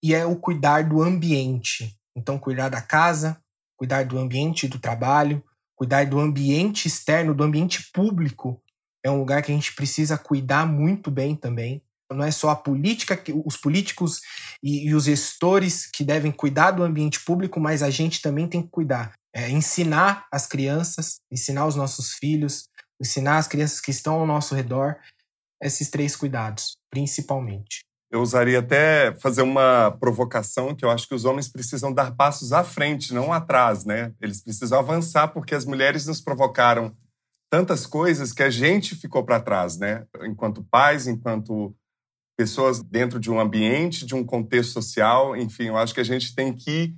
e 0.02 0.14
é 0.14 0.24
o 0.24 0.36
cuidar 0.36 0.88
do 0.88 1.02
ambiente. 1.02 1.96
Então, 2.16 2.38
cuidar 2.38 2.68
da 2.68 2.80
casa, 2.80 3.40
cuidar 3.76 4.04
do 4.04 4.18
ambiente 4.18 4.68
do 4.68 4.78
trabalho, 4.78 5.42
cuidar 5.78 6.04
do 6.06 6.18
ambiente 6.18 6.88
externo, 6.88 7.32
do 7.32 7.44
ambiente 7.44 7.88
público, 7.92 8.60
é 9.04 9.08
um 9.08 9.20
lugar 9.20 9.42
que 9.42 9.52
a 9.52 9.54
gente 9.54 9.74
precisa 9.76 10.18
cuidar 10.18 10.66
muito 10.66 11.08
bem 11.08 11.36
também. 11.36 11.80
Não 12.10 12.24
é 12.24 12.32
só 12.32 12.50
a 12.50 12.56
política, 12.56 13.22
os 13.44 13.56
políticos 13.56 14.20
e, 14.62 14.88
e 14.88 14.94
os 14.94 15.04
gestores 15.04 15.86
que 15.86 16.02
devem 16.02 16.32
cuidar 16.32 16.72
do 16.72 16.82
ambiente 16.82 17.20
público, 17.20 17.60
mas 17.60 17.82
a 17.82 17.90
gente 17.90 18.20
também 18.20 18.48
tem 18.48 18.60
que 18.60 18.68
cuidar. 18.68 19.12
É, 19.32 19.48
ensinar 19.50 20.26
as 20.32 20.46
crianças, 20.46 21.20
ensinar 21.30 21.66
os 21.66 21.76
nossos 21.76 22.14
filhos, 22.14 22.64
ensinar 23.00 23.38
as 23.38 23.46
crianças 23.46 23.80
que 23.80 23.92
estão 23.92 24.14
ao 24.14 24.26
nosso 24.26 24.54
redor 24.54 24.96
esses 25.62 25.90
três 25.90 26.16
cuidados, 26.16 26.76
principalmente. 26.90 27.80
Eu 28.10 28.22
usaria 28.22 28.60
até 28.60 29.14
fazer 29.16 29.42
uma 29.42 29.90
provocação 30.00 30.74
que 30.74 30.84
eu 30.84 30.90
acho 30.90 31.06
que 31.06 31.14
os 31.14 31.24
homens 31.24 31.48
precisam 31.48 31.92
dar 31.92 32.14
passos 32.16 32.52
à 32.52 32.64
frente, 32.64 33.12
não 33.12 33.32
atrás, 33.32 33.84
né? 33.84 34.14
Eles 34.20 34.42
precisam 34.42 34.78
avançar 34.78 35.28
porque 35.28 35.54
as 35.54 35.66
mulheres 35.66 36.06
nos 36.06 36.20
provocaram 36.20 36.94
tantas 37.50 37.86
coisas 37.86 38.32
que 38.32 38.42
a 38.42 38.50
gente 38.50 38.94
ficou 38.94 39.24
para 39.24 39.40
trás, 39.40 39.78
né? 39.78 40.06
Enquanto 40.22 40.62
pais, 40.62 41.06
enquanto 41.06 41.74
pessoas 42.36 42.82
dentro 42.82 43.18
de 43.18 43.30
um 43.30 43.40
ambiente, 43.40 44.06
de 44.06 44.14
um 44.14 44.24
contexto 44.24 44.72
social, 44.72 45.36
enfim, 45.36 45.64
eu 45.64 45.76
acho 45.76 45.92
que 45.92 46.00
a 46.00 46.04
gente 46.04 46.34
tem 46.34 46.54
que 46.54 46.94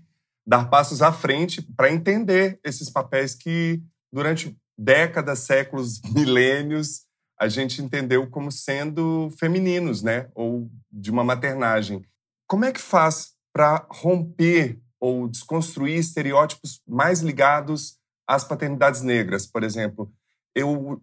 dar 0.47 0.69
passos 0.69 1.03
à 1.03 1.13
frente 1.13 1.63
para 1.63 1.91
entender 1.91 2.61
esses 2.65 2.91
papéis 2.91 3.35
que 3.35 3.83
durante 4.13 4.57
décadas, 4.77 5.41
séculos, 5.41 6.01
milênios, 6.15 7.03
a 7.41 7.49
gente 7.49 7.81
entendeu 7.81 8.29
como 8.29 8.53
sendo 8.53 9.31
femininos, 9.39 10.03
né? 10.03 10.29
Ou 10.35 10.71
de 10.93 11.11
uma 11.11 11.25
maternagem. 11.25 12.05
Como 12.47 12.67
é 12.67 12.73
que 12.73 12.81
faz 12.81 13.31
para 13.51 13.87
romper 13.89 14.79
ou 15.01 15.27
desconstruir 15.27 15.99
estereótipos 15.99 16.83
mais 16.87 17.21
ligados 17.21 17.97
às 18.29 18.45
paternidades 18.45 19.01
negras? 19.01 19.47
Por 19.47 19.63
exemplo, 19.63 20.13
eu 20.55 21.03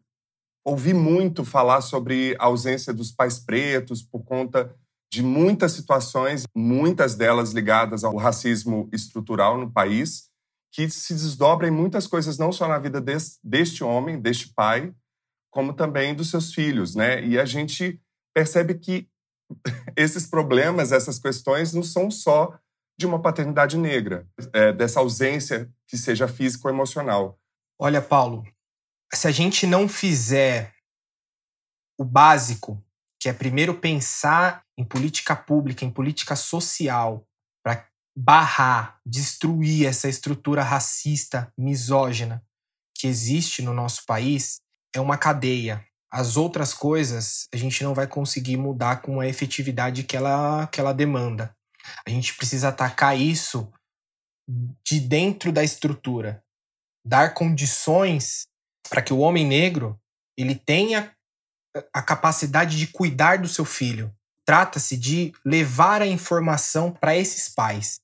ouvi 0.64 0.94
muito 0.94 1.44
falar 1.44 1.82
sobre 1.82 2.36
a 2.40 2.46
ausência 2.46 2.94
dos 2.94 3.12
pais 3.12 3.40
pretos 3.40 4.04
por 4.04 4.24
conta 4.24 4.76
de 5.12 5.24
muitas 5.24 5.72
situações, 5.72 6.44
muitas 6.56 7.16
delas 7.16 7.52
ligadas 7.52 8.04
ao 8.04 8.16
racismo 8.16 8.88
estrutural 8.94 9.58
no 9.58 9.72
país, 9.72 10.30
que 10.72 10.88
se 10.88 11.14
desdobra 11.14 11.68
em 11.68 11.72
muitas 11.72 12.06
coisas, 12.06 12.38
não 12.38 12.52
só 12.52 12.68
na 12.68 12.78
vida 12.78 13.02
desse, 13.02 13.40
deste 13.44 13.84
homem, 13.84 14.20
deste 14.20 14.54
pai, 14.54 14.94
como 15.58 15.74
também 15.74 16.14
dos 16.14 16.30
seus 16.30 16.54
filhos, 16.54 16.94
né? 16.94 17.26
E 17.26 17.40
a 17.40 17.44
gente 17.44 18.00
percebe 18.32 18.76
que 18.76 19.10
esses 19.98 20.28
problemas, 20.28 20.92
essas 20.92 21.18
questões, 21.18 21.74
não 21.74 21.82
são 21.82 22.12
só 22.12 22.60
de 22.96 23.08
uma 23.08 23.20
paternidade 23.20 23.76
negra, 23.76 24.30
é, 24.54 24.72
dessa 24.72 25.00
ausência 25.00 25.68
que 25.88 25.98
seja 25.98 26.28
física 26.28 26.68
ou 26.68 26.72
emocional. 26.72 27.40
Olha, 27.82 28.00
Paulo, 28.04 28.46
se 29.12 29.28
a 29.28 29.32
gente 29.32 29.66
não 29.66 29.90
fizer 29.90 30.76
o 32.00 32.06
básico, 32.06 32.80
que 33.20 33.28
é 33.28 33.34
primeiro 33.34 33.80
pensar 33.80 34.64
em 34.78 34.86
política 34.86 35.36
pública, 35.36 35.84
em 35.84 35.90
política 35.90 36.36
social, 36.36 37.28
para 37.64 37.84
barrar, 38.16 39.00
destruir 39.04 39.88
essa 39.88 40.08
estrutura 40.08 40.62
racista, 40.62 41.52
misógina 41.58 42.46
que 42.94 43.08
existe 43.08 43.64
no 43.64 43.74
nosso 43.74 44.06
país, 44.06 44.62
é 44.94 45.00
uma 45.00 45.18
cadeia. 45.18 45.86
As 46.12 46.38
outras 46.38 46.74
coisas 46.74 47.48
a 47.54 47.58
gente 47.58 47.84
não 47.84 47.94
vai 47.94 48.08
conseguir 48.08 48.58
mudar 48.58 49.02
com 49.02 49.20
a 49.20 49.28
efetividade 49.28 50.04
que 50.04 50.16
ela, 50.16 50.68
que 50.68 50.80
ela 50.80 50.94
demanda. 50.94 51.56
A 52.06 52.10
gente 52.10 52.34
precisa 52.36 52.70
atacar 52.70 53.18
isso 53.18 53.72
de 54.86 55.00
dentro 55.00 55.52
da 55.52 55.64
estrutura, 55.64 56.42
dar 57.06 57.34
condições 57.34 58.48
para 58.90 59.02
que 59.02 59.14
o 59.14 59.20
homem 59.20 59.46
negro 59.46 60.00
ele 60.38 60.56
tenha 60.56 61.12
a 61.94 62.02
capacidade 62.02 62.78
de 62.78 62.88
cuidar 62.88 63.40
do 63.40 63.48
seu 63.48 63.66
filho. 63.66 64.14
Trata-se 64.46 64.96
de 64.96 65.34
levar 65.46 66.02
a 66.02 66.08
informação 66.08 66.92
para 66.92 67.16
esses 67.16 67.50
pais 67.50 68.00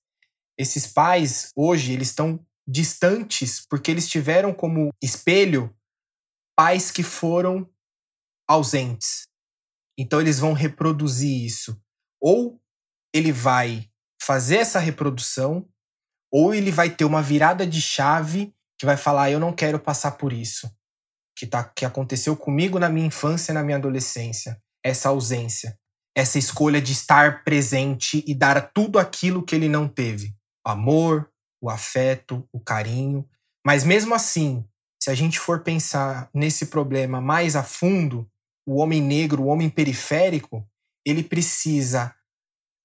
esses 0.57 0.87
pais 0.87 1.51
hoje 1.55 1.93
eles 1.93 2.09
estão 2.09 2.39
distantes 2.67 3.65
porque 3.67 3.91
eles 3.91 4.07
tiveram 4.07 4.53
como 4.53 4.93
espelho 5.01 5.73
pais 6.55 6.91
que 6.91 7.03
foram 7.03 7.69
ausentes. 8.47 9.27
Então 9.97 10.19
eles 10.19 10.39
vão 10.39 10.53
reproduzir 10.53 11.45
isso. 11.45 11.79
Ou 12.21 12.59
ele 13.13 13.31
vai 13.31 13.89
fazer 14.21 14.57
essa 14.57 14.79
reprodução, 14.79 15.67
ou 16.31 16.53
ele 16.53 16.71
vai 16.71 16.89
ter 16.89 17.05
uma 17.05 17.21
virada 17.21 17.67
de 17.67 17.81
chave 17.81 18.55
que 18.79 18.85
vai 18.85 18.97
falar: 18.97 19.29
eu 19.29 19.39
não 19.39 19.53
quero 19.53 19.79
passar 19.79 20.11
por 20.11 20.33
isso 20.33 20.69
que, 21.35 21.45
tá, 21.45 21.63
que 21.63 21.85
aconteceu 21.85 22.35
comigo 22.35 22.79
na 22.79 22.89
minha 22.89 23.07
infância 23.07 23.53
na 23.53 23.63
minha 23.63 23.77
adolescência. 23.77 24.61
Essa 24.83 25.09
ausência, 25.09 25.77
essa 26.15 26.37
escolha 26.37 26.81
de 26.81 26.91
estar 26.91 27.43
presente 27.43 28.23
e 28.27 28.35
dar 28.35 28.61
tudo 28.73 28.99
aquilo 28.99 29.43
que 29.43 29.55
ele 29.55 29.69
não 29.69 29.87
teve 29.87 30.35
amor, 30.65 31.29
o 31.61 31.69
afeto, 31.69 32.47
o 32.51 32.59
carinho. 32.59 33.27
Mas 33.65 33.83
mesmo 33.83 34.13
assim, 34.13 34.65
se 35.03 35.09
a 35.09 35.15
gente 35.15 35.37
for 35.37 35.59
pensar 35.59 36.29
nesse 36.33 36.67
problema 36.67 37.19
mais 37.19 37.57
a 37.57 37.63
fundo, 37.63 38.25
o 38.65 38.77
homem 38.77 39.01
negro, 39.01 39.43
o 39.43 39.47
homem 39.47 39.69
periférico, 39.69 40.65
ele 41.05 41.21
precisa 41.21 42.15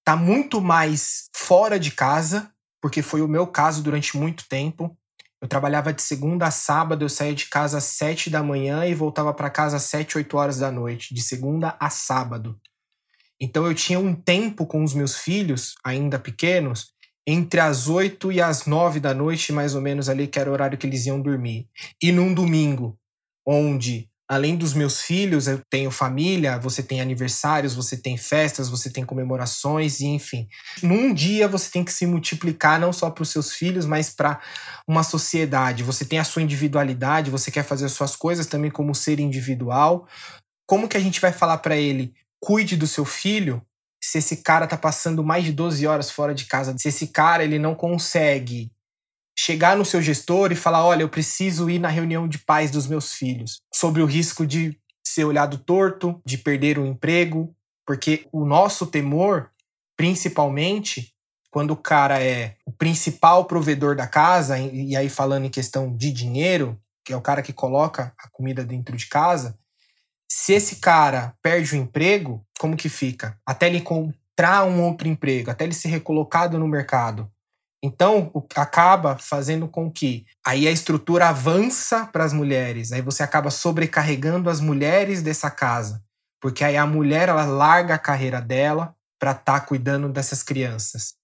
estar 0.00 0.02
tá 0.04 0.16
muito 0.16 0.60
mais 0.60 1.28
fora 1.32 1.78
de 1.78 1.92
casa, 1.92 2.52
porque 2.82 3.02
foi 3.02 3.22
o 3.22 3.28
meu 3.28 3.46
caso 3.46 3.84
durante 3.84 4.16
muito 4.16 4.48
tempo. 4.48 4.98
Eu 5.40 5.46
trabalhava 5.46 5.92
de 5.92 6.02
segunda 6.02 6.48
a 6.48 6.50
sábado, 6.50 7.04
eu 7.04 7.08
saía 7.08 7.36
de 7.36 7.46
casa 7.46 7.78
às 7.78 7.84
sete 7.84 8.28
da 8.28 8.42
manhã 8.42 8.84
e 8.84 8.94
voltava 8.94 9.32
para 9.32 9.48
casa 9.48 9.76
às 9.76 9.84
sete, 9.84 10.18
oito 10.18 10.36
horas 10.36 10.58
da 10.58 10.72
noite, 10.72 11.14
de 11.14 11.22
segunda 11.22 11.76
a 11.78 11.88
sábado. 11.88 12.60
Então 13.40 13.64
eu 13.64 13.74
tinha 13.76 14.00
um 14.00 14.12
tempo 14.12 14.66
com 14.66 14.82
os 14.82 14.92
meus 14.92 15.16
filhos, 15.16 15.76
ainda 15.84 16.18
pequenos, 16.18 16.90
entre 17.30 17.60
as 17.60 17.88
8 17.90 18.32
e 18.32 18.40
as 18.40 18.64
9 18.64 19.00
da 19.00 19.12
noite, 19.12 19.52
mais 19.52 19.74
ou 19.74 19.82
menos 19.82 20.08
ali, 20.08 20.26
que 20.26 20.38
era 20.38 20.48
o 20.48 20.52
horário 20.54 20.78
que 20.78 20.86
eles 20.86 21.04
iam 21.04 21.20
dormir. 21.20 21.68
E 22.02 22.10
num 22.10 22.32
domingo, 22.32 22.98
onde, 23.46 24.08
além 24.26 24.56
dos 24.56 24.72
meus 24.72 25.02
filhos, 25.02 25.46
eu 25.46 25.60
tenho 25.68 25.90
família, 25.90 26.58
você 26.58 26.82
tem 26.82 27.02
aniversários, 27.02 27.74
você 27.74 27.98
tem 27.98 28.16
festas, 28.16 28.70
você 28.70 28.88
tem 28.88 29.04
comemorações, 29.04 30.00
enfim. 30.00 30.48
Num 30.82 31.12
dia 31.12 31.46
você 31.46 31.70
tem 31.70 31.84
que 31.84 31.92
se 31.92 32.06
multiplicar 32.06 32.80
não 32.80 32.94
só 32.94 33.10
para 33.10 33.20
os 33.22 33.28
seus 33.28 33.52
filhos, 33.52 33.84
mas 33.84 34.08
para 34.08 34.40
uma 34.86 35.02
sociedade. 35.02 35.82
Você 35.82 36.06
tem 36.06 36.18
a 36.18 36.24
sua 36.24 36.40
individualidade, 36.40 37.30
você 37.30 37.50
quer 37.50 37.62
fazer 37.62 37.84
as 37.84 37.92
suas 37.92 38.16
coisas 38.16 38.46
também 38.46 38.70
como 38.70 38.94
ser 38.94 39.20
individual. 39.20 40.08
Como 40.66 40.88
que 40.88 40.96
a 40.96 41.00
gente 41.00 41.20
vai 41.20 41.32
falar 41.32 41.58
para 41.58 41.76
ele? 41.76 42.14
Cuide 42.40 42.74
do 42.74 42.86
seu 42.86 43.04
filho, 43.04 43.60
se 44.02 44.18
esse 44.18 44.38
cara 44.38 44.66
tá 44.66 44.76
passando 44.76 45.24
mais 45.24 45.44
de 45.44 45.52
12 45.52 45.86
horas 45.86 46.10
fora 46.10 46.34
de 46.34 46.46
casa, 46.46 46.74
se 46.78 46.88
esse 46.88 47.08
cara 47.08 47.44
ele 47.44 47.58
não 47.58 47.74
consegue 47.74 48.70
chegar 49.38 49.76
no 49.76 49.84
seu 49.84 50.02
gestor 50.02 50.50
e 50.50 50.56
falar, 50.56 50.84
olha, 50.84 51.02
eu 51.02 51.08
preciso 51.08 51.70
ir 51.70 51.78
na 51.78 51.88
reunião 51.88 52.26
de 52.26 52.38
pais 52.38 52.70
dos 52.70 52.86
meus 52.86 53.14
filhos, 53.14 53.60
sobre 53.72 54.02
o 54.02 54.06
risco 54.06 54.44
de 54.44 54.76
ser 55.06 55.24
olhado 55.24 55.58
torto, 55.58 56.20
de 56.26 56.36
perder 56.36 56.78
o 56.78 56.86
emprego, 56.86 57.54
porque 57.86 58.26
o 58.32 58.44
nosso 58.44 58.86
temor, 58.86 59.50
principalmente 59.96 61.14
quando 61.50 61.70
o 61.70 61.76
cara 61.76 62.22
é 62.22 62.56
o 62.66 62.72
principal 62.72 63.44
provedor 63.46 63.96
da 63.96 64.06
casa, 64.06 64.58
e 64.58 64.94
aí 64.94 65.08
falando 65.08 65.46
em 65.46 65.50
questão 65.50 65.96
de 65.96 66.12
dinheiro, 66.12 66.78
que 67.04 67.12
é 67.12 67.16
o 67.16 67.22
cara 67.22 67.40
que 67.40 67.52
coloca 67.52 68.12
a 68.18 68.28
comida 68.28 68.64
dentro 68.64 68.96
de 68.96 69.06
casa, 69.06 69.58
se 70.30 70.52
esse 70.52 70.76
cara 70.76 71.34
perde 71.42 71.74
o 71.74 71.76
emprego, 71.78 72.44
como 72.58 72.76
que 72.76 72.88
fica? 72.88 73.38
Até 73.46 73.66
ele 73.66 73.78
encontrar 73.78 74.64
um 74.64 74.82
outro 74.82 75.08
emprego, 75.08 75.50
até 75.50 75.64
ele 75.64 75.74
ser 75.74 75.88
recolocado 75.88 76.58
no 76.58 76.68
mercado. 76.68 77.30
Então, 77.82 78.32
acaba 78.56 79.16
fazendo 79.16 79.68
com 79.68 79.90
que 79.90 80.26
aí 80.44 80.66
a 80.66 80.70
estrutura 80.70 81.28
avança 81.28 82.06
para 82.06 82.24
as 82.24 82.32
mulheres, 82.32 82.90
aí 82.90 83.00
você 83.00 83.22
acaba 83.22 83.50
sobrecarregando 83.50 84.50
as 84.50 84.60
mulheres 84.60 85.22
dessa 85.22 85.50
casa, 85.50 86.02
porque 86.40 86.64
aí 86.64 86.76
a 86.76 86.86
mulher 86.86 87.28
ela 87.28 87.44
larga 87.44 87.94
a 87.94 87.98
carreira 87.98 88.40
dela 88.40 88.94
para 89.18 89.30
estar 89.30 89.60
tá 89.60 89.60
cuidando 89.60 90.08
dessas 90.08 90.42
crianças. 90.42 91.14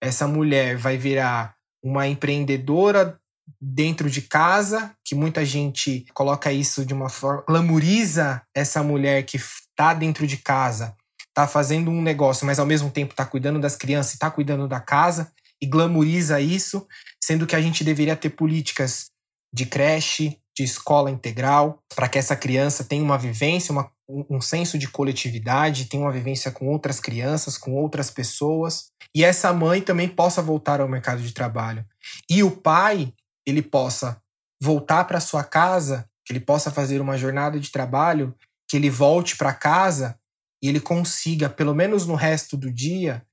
essa 0.00 0.26
mulher 0.28 0.76
vai 0.76 0.96
virar 0.96 1.56
uma 1.82 2.06
empreendedora 2.06 3.20
dentro 3.60 4.10
de 4.10 4.22
casa, 4.22 4.92
que 5.04 5.14
muita 5.14 5.44
gente 5.44 6.06
coloca 6.12 6.52
isso 6.52 6.84
de 6.84 6.94
uma 6.94 7.08
forma, 7.08 7.44
glamoriza 7.46 8.42
essa 8.54 8.82
mulher 8.82 9.24
que 9.24 9.36
está 9.36 9.94
dentro 9.94 10.26
de 10.26 10.36
casa, 10.36 10.94
está 11.28 11.46
fazendo 11.46 11.90
um 11.90 12.02
negócio, 12.02 12.46
mas 12.46 12.58
ao 12.58 12.66
mesmo 12.66 12.90
tempo 12.90 13.12
está 13.12 13.24
cuidando 13.24 13.60
das 13.60 13.76
crianças, 13.76 14.14
está 14.14 14.30
cuidando 14.30 14.66
da 14.68 14.80
casa 14.80 15.32
e 15.60 15.66
glamoriza 15.66 16.40
isso, 16.40 16.86
sendo 17.22 17.46
que 17.46 17.56
a 17.56 17.60
gente 17.60 17.82
deveria 17.82 18.16
ter 18.16 18.30
políticas 18.30 19.06
de 19.52 19.66
creche, 19.66 20.38
de 20.56 20.64
escola 20.64 21.10
integral, 21.10 21.78
para 21.94 22.08
que 22.08 22.18
essa 22.18 22.34
criança 22.34 22.82
tenha 22.84 23.02
uma 23.02 23.16
vivência, 23.16 23.72
uma, 23.72 23.90
um 24.08 24.40
senso 24.40 24.76
de 24.76 24.88
coletividade, 24.88 25.86
tenha 25.86 26.02
uma 26.02 26.12
vivência 26.12 26.50
com 26.50 26.66
outras 26.66 26.98
crianças, 26.98 27.56
com 27.56 27.74
outras 27.74 28.10
pessoas, 28.10 28.86
e 29.14 29.24
essa 29.24 29.52
mãe 29.52 29.80
também 29.80 30.08
possa 30.08 30.42
voltar 30.42 30.80
ao 30.80 30.88
mercado 30.88 31.22
de 31.22 31.32
trabalho. 31.32 31.84
E 32.28 32.42
o 32.42 32.50
pai, 32.50 33.12
ele 33.48 33.62
possa 33.62 34.20
voltar 34.60 35.04
para 35.04 35.20
sua 35.20 35.44
casa, 35.44 36.08
que 36.24 36.32
ele 36.32 36.40
possa 36.40 36.70
fazer 36.70 37.00
uma 37.00 37.16
jornada 37.16 37.58
de 37.58 37.70
trabalho, 37.70 38.34
que 38.68 38.76
ele 38.76 38.90
volte 38.90 39.36
para 39.36 39.54
casa 39.54 40.18
e 40.62 40.68
ele 40.68 40.80
consiga, 40.80 41.48
pelo 41.48 41.74
menos 41.74 42.06
no 42.06 42.14
resto 42.14 42.56
do 42.56 42.70
dia, 42.70 43.24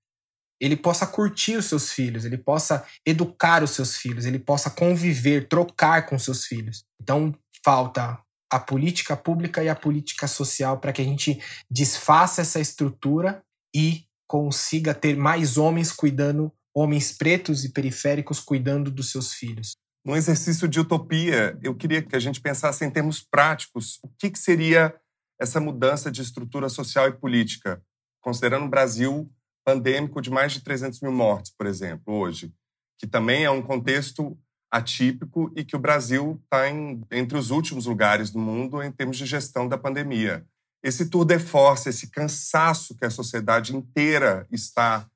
ele 0.62 0.78
possa 0.78 1.06
curtir 1.06 1.58
os 1.58 1.66
seus 1.66 1.92
filhos, 1.92 2.24
ele 2.24 2.38
possa 2.38 2.86
educar 3.06 3.64
os 3.64 3.72
seus 3.72 3.98
filhos, 3.98 4.26
ele 4.26 4.40
possa 4.40 4.70
conviver, 4.70 5.48
trocar 5.48 6.06
com 6.06 6.18
seus 6.18 6.46
filhos. 6.46 6.86
Então, 7.02 7.36
falta 7.64 8.20
a 8.50 8.60
política 8.60 9.18
pública 9.18 9.64
e 9.64 9.70
a 9.70 9.76
política 9.76 10.28
social 10.28 10.80
para 10.80 10.94
que 10.94 11.02
a 11.02 11.06
gente 11.06 11.42
desfaça 11.70 12.42
essa 12.42 12.60
estrutura 12.60 13.44
e 13.76 14.06
consiga 14.28 14.94
ter 14.94 15.18
mais 15.18 15.58
homens 15.58 15.92
cuidando, 15.92 16.54
homens 16.74 17.12
pretos 17.12 17.66
e 17.66 17.70
periféricos 17.70 18.40
cuidando 18.40 18.90
dos 18.90 19.12
seus 19.12 19.34
filhos. 19.34 19.76
Um 20.06 20.16
exercício 20.16 20.68
de 20.68 20.80
utopia, 20.80 21.58
eu 21.64 21.74
queria 21.74 22.02
que 22.02 22.16
a 22.16 22.20
gente 22.20 22.40
pensasse 22.40 22.86
em 22.86 22.92
termos 22.92 23.24
práticos. 23.24 23.98
O 24.04 24.08
que, 24.08 24.30
que 24.30 24.38
seria 24.38 24.94
essa 25.42 25.60
mudança 25.60 26.12
de 26.12 26.22
estrutura 26.22 26.70
social 26.70 27.08
e 27.08 27.12
política, 27.12 27.82
considerando 28.22 28.66
o 28.66 28.70
Brasil 28.70 29.32
pandêmico 29.66 30.22
de 30.22 30.30
mais 30.30 30.54
de 30.54 30.62
300 30.62 31.02
mil 31.02 31.12
mortes, 31.12 31.52
por 31.58 31.66
exemplo, 31.66 32.14
hoje, 32.14 32.54
que 33.00 33.08
também 33.08 33.46
é 33.46 33.50
um 33.50 33.64
contexto 33.64 34.38
atípico 34.72 35.52
e 35.56 35.66
que 35.66 35.76
o 35.76 35.80
Brasil 35.80 36.40
está 36.44 36.70
entre 37.12 37.36
os 37.36 37.50
últimos 37.50 37.88
lugares 37.88 38.30
do 38.30 38.38
mundo 38.38 38.84
em 38.84 38.92
termos 38.92 39.18
de 39.18 39.26
gestão 39.26 39.68
da 39.68 39.78
pandemia. 39.78 40.46
Esse 40.84 41.10
tour 41.10 41.26
de 41.26 41.40
force, 41.40 41.90
esse 41.90 42.12
cansaço 42.12 42.96
que 42.96 43.06
a 43.06 43.10
sociedade 43.10 43.76
inteira 43.76 44.46
está 44.52 45.10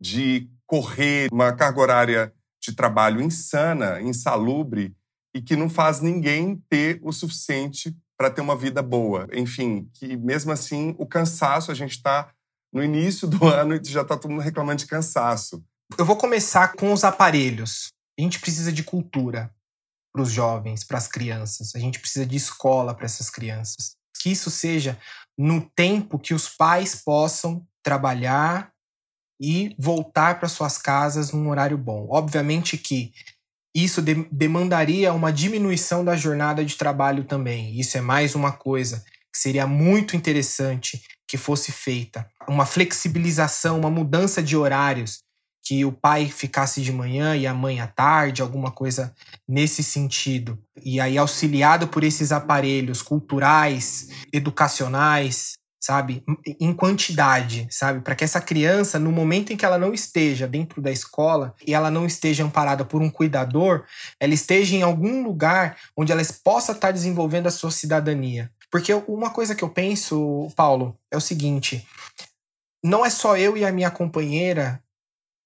de 0.00 0.50
correr 0.66 1.28
uma 1.30 1.52
carga 1.52 1.80
horária 1.80 2.34
de 2.62 2.72
trabalho 2.72 3.20
insana, 3.20 4.00
insalubre 4.00 4.94
e 5.34 5.42
que 5.42 5.56
não 5.56 5.68
faz 5.68 6.00
ninguém 6.00 6.62
ter 6.68 7.00
o 7.02 7.12
suficiente 7.12 7.96
para 8.16 8.30
ter 8.30 8.40
uma 8.40 8.56
vida 8.56 8.82
boa. 8.82 9.26
Enfim, 9.32 9.90
que 9.94 10.16
mesmo 10.16 10.52
assim 10.52 10.94
o 10.98 11.06
cansaço 11.06 11.72
a 11.72 11.74
gente 11.74 11.92
está 11.92 12.32
no 12.72 12.82
início 12.82 13.26
do 13.26 13.44
ano 13.48 13.74
e 13.74 13.80
já 13.84 14.02
está 14.02 14.16
todo 14.16 14.30
mundo 14.30 14.42
reclamando 14.42 14.78
de 14.78 14.86
cansaço. 14.86 15.64
Eu 15.98 16.04
vou 16.04 16.16
começar 16.16 16.74
com 16.74 16.92
os 16.92 17.04
aparelhos. 17.04 17.92
A 18.18 18.22
gente 18.22 18.38
precisa 18.38 18.72
de 18.72 18.84
cultura 18.84 19.52
para 20.12 20.22
os 20.22 20.30
jovens, 20.30 20.84
para 20.84 20.98
as 20.98 21.08
crianças. 21.08 21.74
A 21.74 21.78
gente 21.78 21.98
precisa 21.98 22.24
de 22.24 22.36
escola 22.36 22.94
para 22.94 23.06
essas 23.06 23.28
crianças. 23.28 23.96
Que 24.20 24.30
isso 24.30 24.50
seja 24.50 24.98
no 25.36 25.68
tempo 25.74 26.18
que 26.18 26.34
os 26.34 26.48
pais 26.48 27.02
possam 27.02 27.66
trabalhar 27.82 28.71
e 29.42 29.74
voltar 29.76 30.38
para 30.38 30.48
suas 30.48 30.78
casas 30.78 31.32
num 31.32 31.50
horário 31.50 31.76
bom. 31.76 32.06
Obviamente 32.08 32.78
que 32.78 33.12
isso 33.74 34.00
de 34.00 34.14
demandaria 34.30 35.12
uma 35.12 35.32
diminuição 35.32 36.04
da 36.04 36.14
jornada 36.14 36.64
de 36.64 36.76
trabalho 36.76 37.24
também. 37.24 37.78
Isso 37.78 37.98
é 37.98 38.00
mais 38.00 38.36
uma 38.36 38.52
coisa 38.52 39.04
que 39.32 39.38
seria 39.38 39.66
muito 39.66 40.14
interessante 40.14 41.02
que 41.26 41.36
fosse 41.36 41.72
feita. 41.72 42.28
Uma 42.46 42.66
flexibilização, 42.66 43.80
uma 43.80 43.90
mudança 43.90 44.42
de 44.42 44.56
horários, 44.56 45.20
que 45.64 45.84
o 45.84 45.92
pai 45.92 46.26
ficasse 46.26 46.82
de 46.82 46.92
manhã 46.92 47.36
e 47.36 47.46
a 47.46 47.54
mãe 47.54 47.80
à 47.80 47.86
tarde, 47.86 48.42
alguma 48.42 48.70
coisa 48.70 49.14
nesse 49.48 49.82
sentido. 49.82 50.58
E 50.84 51.00
aí, 51.00 51.16
auxiliado 51.16 51.88
por 51.88 52.04
esses 52.04 52.32
aparelhos 52.32 53.00
culturais, 53.00 54.08
educacionais, 54.32 55.52
sabe, 55.82 56.22
em 56.60 56.72
quantidade, 56.72 57.66
sabe, 57.68 58.02
para 58.02 58.14
que 58.14 58.22
essa 58.22 58.40
criança, 58.40 59.00
no 59.00 59.10
momento 59.10 59.52
em 59.52 59.56
que 59.56 59.64
ela 59.64 59.76
não 59.76 59.92
esteja 59.92 60.46
dentro 60.46 60.80
da 60.80 60.92
escola 60.92 61.56
e 61.66 61.74
ela 61.74 61.90
não 61.90 62.06
esteja 62.06 62.44
amparada 62.44 62.84
por 62.84 63.02
um 63.02 63.10
cuidador, 63.10 63.84
ela 64.20 64.32
esteja 64.32 64.76
em 64.76 64.82
algum 64.82 65.24
lugar 65.24 65.76
onde 65.96 66.12
ela 66.12 66.22
possa 66.44 66.70
estar 66.70 66.92
desenvolvendo 66.92 67.48
a 67.48 67.50
sua 67.50 67.72
cidadania. 67.72 68.48
Porque 68.70 68.94
uma 68.94 69.30
coisa 69.30 69.56
que 69.56 69.64
eu 69.64 69.68
penso, 69.68 70.48
Paulo, 70.54 70.96
é 71.10 71.16
o 71.16 71.20
seguinte: 71.20 71.84
não 72.82 73.04
é 73.04 73.10
só 73.10 73.36
eu 73.36 73.56
e 73.56 73.64
a 73.64 73.72
minha 73.72 73.90
companheira 73.90 74.80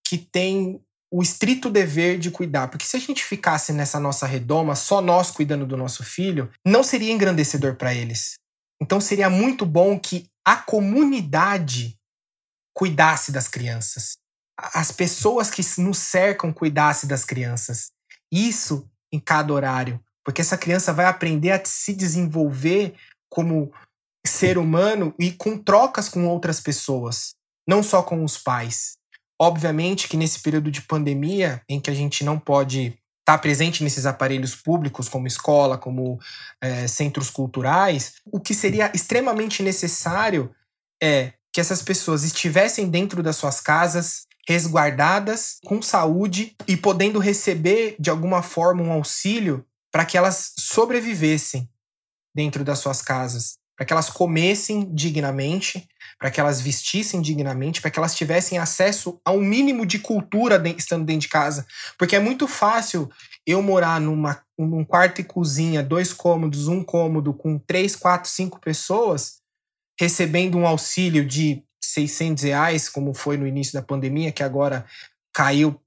que 0.07 0.19
tem 0.19 0.79
o 1.11 1.23
estrito 1.23 1.71
dever 1.71 2.19
de 2.19 2.31
cuidar. 2.31 2.69
Porque 2.69 2.85
se 2.85 2.97
a 2.97 3.01
gente 3.01 3.25
ficasse 3.25 3.73
nessa 3.73 3.99
nossa 3.99 4.27
redoma, 4.27 4.77
só 4.77 5.01
nós 5.01 5.31
cuidando 5.31 5.67
do 5.67 5.79
nosso 5.79 6.05
filho, 6.05 6.51
não 6.65 6.83
seria 6.83 7.13
engrandecedor 7.13 7.77
para 7.77 7.95
eles. 7.95 8.35
Então 8.87 9.01
seria 9.01 9.29
muito 9.29 9.67
bom 9.67 9.99
que 9.99 10.31
a 10.45 10.55
comunidade 10.55 11.99
cuidasse 12.73 13.33
das 13.33 13.49
crianças. 13.49 14.17
As 14.57 14.93
pessoas 14.93 15.51
que 15.51 15.61
nos 15.81 15.99
cercam 15.99 16.53
cuidassem 16.53 17.09
das 17.09 17.25
crianças. 17.25 17.91
Isso 18.31 18.89
em 19.13 19.19
cada 19.19 19.53
horário. 19.53 20.01
Porque 20.25 20.41
essa 20.41 20.57
criança 20.57 20.93
vai 20.93 21.07
aprender 21.07 21.51
a 21.51 21.65
se 21.65 21.93
desenvolver 21.93 22.95
como 23.29 23.73
ser 24.25 24.57
humano 24.57 25.13
e 25.19 25.33
com 25.33 25.59
trocas 25.59 26.09
com 26.09 26.29
outras 26.29 26.61
pessoas, 26.61 27.35
não 27.67 27.83
só 27.83 28.05
com 28.05 28.23
os 28.23 28.39
pais. 28.39 28.99
Obviamente 29.37 30.07
que 30.07 30.17
nesse 30.17 30.41
período 30.41 30.71
de 30.71 30.83
pandemia, 30.83 31.61
em 31.69 31.81
que 31.81 31.91
a 31.91 31.95
gente 31.95 32.23
não 32.25 32.39
pode 32.39 32.97
estar 33.27 33.39
tá 33.39 33.39
presente 33.39 33.83
nesses 33.83 34.07
aparelhos 34.07 34.55
públicos, 34.55 35.09
como 35.09 35.27
escola, 35.27 35.77
como 35.77 36.21
é, 36.61 36.87
centros 36.87 37.29
culturais, 37.29 38.15
o 38.25 38.39
que 38.39 38.55
seria 38.55 38.93
extremamente 38.95 39.65
necessário 39.65 40.55
é 41.03 41.33
que 41.53 41.61
essas 41.61 41.83
pessoas 41.83 42.23
estivessem 42.23 42.89
dentro 42.89 43.25
das 43.25 43.35
suas 43.35 43.61
casas, 43.61 44.27
resguardadas, 44.47 45.59
com 45.65 45.83
saúde 45.83 46.55
e 46.69 46.77
podendo 46.77 47.19
receber 47.19 47.97
de 47.99 48.11
alguma 48.11 48.43
forma 48.43 48.83
um 48.83 48.93
auxílio 48.93 49.67
para 49.91 50.05
que 50.05 50.17
elas 50.17 50.53
sobrevivessem 50.57 51.69
dentro 52.33 52.63
das 52.63 52.79
suas 52.79 53.03
casas, 53.03 53.59
para 53.77 53.85
que 53.85 53.93
elas 53.93 54.09
comessem 54.09 54.93
dignamente, 54.93 55.87
para 56.19 56.31
que 56.31 56.41
elas 56.41 56.61
vestissem 56.61 57.21
dignamente, 57.21 57.81
para 57.81 57.91
que 57.91 57.99
elas 57.99 58.15
tivessem 58.15 58.57
acesso 58.59 59.21
a 59.23 59.31
um 59.31 59.41
mínimo 59.41 59.85
de 59.85 59.99
cultura 59.99 60.63
estando 60.79 61.05
dentro 61.05 61.23
de 61.23 61.29
casa. 61.29 61.67
Porque 61.99 62.17
é 62.17 62.21
muito 62.21 62.49
fácil 62.49 63.11
eu 63.47 63.61
morar 63.61 64.01
numa, 64.01 64.41
num 64.59 64.85
quarto 64.85 65.21
e 65.21 65.25
cozinha, 65.25 65.83
dois 65.83 66.13
cômodos, 66.13 66.69
um 66.69 66.83
cômodo, 66.83 67.35
com 67.35 67.59
três, 67.59 67.95
quatro, 67.95 68.31
cinco 68.31 68.59
pessoas, 68.59 69.41
recebendo 70.01 70.57
um 70.57 70.67
auxílio 70.67 71.25
de 71.25 71.63
600 71.85 72.45
reais, 72.45 72.89
como 72.89 73.13
foi 73.13 73.37
no 73.37 73.47
início 73.47 73.75
da 73.75 73.83
pandemia, 73.83 74.33
que 74.33 74.43
agora 74.43 74.87
caiu 75.35 75.79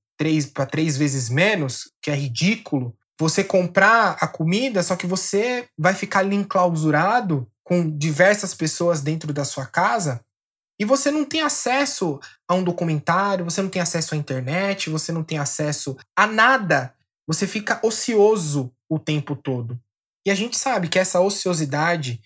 para 0.53 0.65
três 0.65 0.95
vezes 0.95 1.29
menos, 1.29 1.91
que 2.01 2.11
é 2.11 2.15
ridículo 2.15 2.95
você 3.19 3.43
comprar 3.43 4.15
a 4.21 4.27
comida, 4.27 4.81
só 4.81 4.95
que 4.95 5.05
você 5.05 5.67
vai 5.77 5.93
ficar 5.93 6.19
ali 6.19 6.37
enclausurado 6.37 7.45
com 7.69 7.87
diversas 7.95 8.55
pessoas 8.55 8.99
dentro 8.99 9.31
da 9.31 9.45
sua 9.45 9.63
casa 9.63 10.19
e 10.79 10.85
você 10.85 11.11
não 11.11 11.23
tem 11.23 11.41
acesso 11.41 12.19
a 12.47 12.55
um 12.55 12.63
documentário, 12.63 13.45
você 13.45 13.61
não 13.61 13.69
tem 13.69 13.79
acesso 13.79 14.15
à 14.15 14.17
internet, 14.17 14.89
você 14.89 15.11
não 15.11 15.23
tem 15.23 15.37
acesso 15.37 15.95
a 16.17 16.25
nada. 16.25 16.95
Você 17.27 17.45
fica 17.45 17.79
ocioso 17.83 18.73
o 18.89 18.97
tempo 18.97 19.35
todo. 19.35 19.79
E 20.25 20.31
a 20.31 20.35
gente 20.35 20.57
sabe 20.57 20.87
que 20.87 20.97
essa 20.97 21.19
ociosidade 21.19 22.19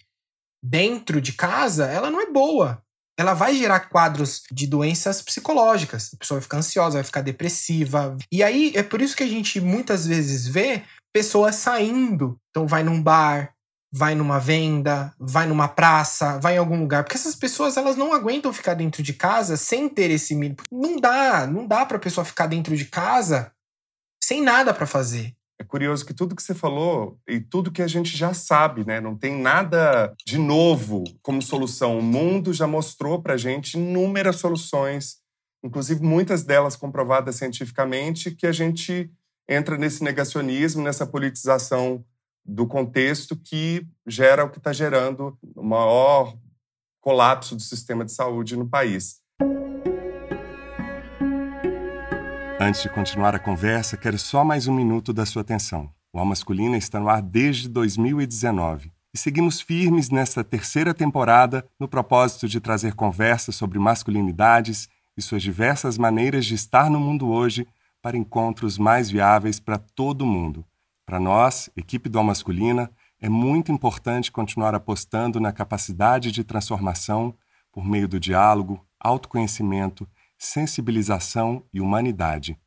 dentro 0.63 1.19
de 1.19 1.33
casa, 1.33 1.87
ela 1.87 2.09
não 2.09 2.21
é 2.21 2.31
boa. 2.31 2.81
Ela 3.19 3.33
vai 3.33 3.53
gerar 3.53 3.89
quadros 3.89 4.43
de 4.49 4.65
doenças 4.65 5.21
psicológicas. 5.21 6.11
A 6.13 6.17
pessoa 6.17 6.37
vai 6.39 6.43
ficar 6.43 6.57
ansiosa, 6.57 6.97
vai 6.97 7.03
ficar 7.03 7.21
depressiva. 7.21 8.15
E 8.31 8.41
aí 8.41 8.71
é 8.75 8.81
por 8.81 9.01
isso 9.01 9.15
que 9.17 9.23
a 9.23 9.27
gente 9.27 9.59
muitas 9.59 10.07
vezes 10.07 10.47
vê 10.47 10.83
pessoas 11.11 11.55
saindo. 11.55 12.39
Então 12.49 12.65
vai 12.65 12.81
num 12.81 13.01
bar, 13.01 13.53
vai 13.93 14.15
numa 14.15 14.39
venda, 14.39 15.13
vai 15.19 15.45
numa 15.45 15.67
praça, 15.67 16.39
vai 16.39 16.55
em 16.55 16.57
algum 16.57 16.79
lugar, 16.79 17.03
porque 17.03 17.15
essas 17.15 17.35
pessoas 17.35 17.77
elas 17.77 17.95
não 17.95 18.11
aguentam 18.11 18.51
ficar 18.51 18.73
dentro 18.73 19.03
de 19.03 19.13
casa 19.13 19.55
sem 19.55 19.87
ter 19.87 20.09
esse 20.09 20.33
mínimo. 20.33 20.57
Não 20.71 20.97
dá, 20.97 21.45
não 21.45 21.67
dá 21.67 21.85
para 21.85 21.97
a 21.97 21.99
pessoa 21.99 22.25
ficar 22.25 22.47
dentro 22.47 22.75
de 22.75 22.85
casa 22.85 23.51
sem 24.23 24.41
nada 24.41 24.73
para 24.73 24.87
fazer. 24.87 25.33
É 25.59 25.63
curioso 25.63 26.05
que 26.05 26.13
tudo 26.13 26.35
que 26.35 26.41
você 26.41 26.55
falou 26.55 27.19
e 27.27 27.39
tudo 27.39 27.71
que 27.71 27.81
a 27.81 27.87
gente 27.87 28.17
já 28.17 28.33
sabe, 28.33 28.83
né? 28.83 28.99
Não 28.99 29.15
tem 29.15 29.39
nada 29.39 30.11
de 30.25 30.37
novo 30.37 31.03
como 31.21 31.41
solução. 31.41 31.99
O 31.99 32.01
mundo 32.01 32.51
já 32.51 32.65
mostrou 32.65 33.21
para 33.21 33.37
gente 33.37 33.77
inúmeras 33.77 34.37
soluções 34.37 35.23
inclusive 35.63 36.03
muitas 36.03 36.43
delas 36.43 36.75
comprovadas 36.75 37.37
cientificamente, 37.37 38.31
que 38.31 38.45
a 38.45 38.51
gente 38.51 39.09
entra 39.47 39.77
nesse 39.77 40.03
negacionismo, 40.03 40.83
nessa 40.83 41.07
politização 41.07 42.03
do 42.45 42.67
contexto 42.67 43.35
que 43.35 43.87
gera 44.05 44.43
o 44.43 44.49
que 44.49 44.57
está 44.57 44.73
gerando 44.73 45.37
o 45.55 45.63
maior 45.63 46.37
colapso 46.99 47.55
do 47.55 47.61
sistema 47.61 48.05
de 48.05 48.11
saúde 48.11 48.55
no 48.55 48.67
país. 48.67 49.21
Antes 52.59 52.81
de 52.81 52.89
continuar 52.89 53.35
a 53.35 53.39
conversa, 53.39 53.97
quero 53.97 54.17
só 54.17 54.43
mais 54.43 54.67
um 54.67 54.73
minuto 54.73 55.11
da 55.11 55.25
sua 55.25 55.41
atenção. 55.41 55.89
O 56.13 56.19
Al 56.19 56.25
Masculina 56.25 56.77
está 56.77 56.99
no 56.99 57.09
ar 57.09 57.21
desde 57.21 57.67
2019 57.67 58.91
e 59.13 59.17
seguimos 59.17 59.59
firmes 59.59 60.09
nesta 60.09 60.43
terceira 60.43 60.93
temporada 60.93 61.67
no 61.79 61.87
propósito 61.87 62.47
de 62.47 62.59
trazer 62.59 62.95
conversas 62.95 63.55
sobre 63.55 63.79
masculinidades 63.79 64.87
e 65.17 65.21
suas 65.21 65.43
diversas 65.43 65.97
maneiras 65.97 66.45
de 66.45 66.55
estar 66.55 66.89
no 66.89 66.99
mundo 66.99 67.29
hoje 67.29 67.67
para 68.01 68.17
encontros 68.17 68.77
mais 68.77 69.09
viáveis 69.09 69.59
para 69.59 69.77
todo 69.77 70.25
mundo. 70.25 70.65
Para 71.05 71.19
nós, 71.19 71.69
equipe 71.75 72.07
do 72.07 72.23
Masculina, 72.23 72.89
é 73.19 73.29
muito 73.29 73.71
importante 73.71 74.31
continuar 74.31 74.73
apostando 74.73 75.39
na 75.39 75.51
capacidade 75.51 76.31
de 76.31 76.43
transformação 76.43 77.37
por 77.71 77.85
meio 77.85 78.07
do 78.07 78.19
diálogo, 78.19 78.85
autoconhecimento, 78.99 80.07
sensibilização 80.37 81.65
e 81.73 81.81
humanidade. 81.81 82.59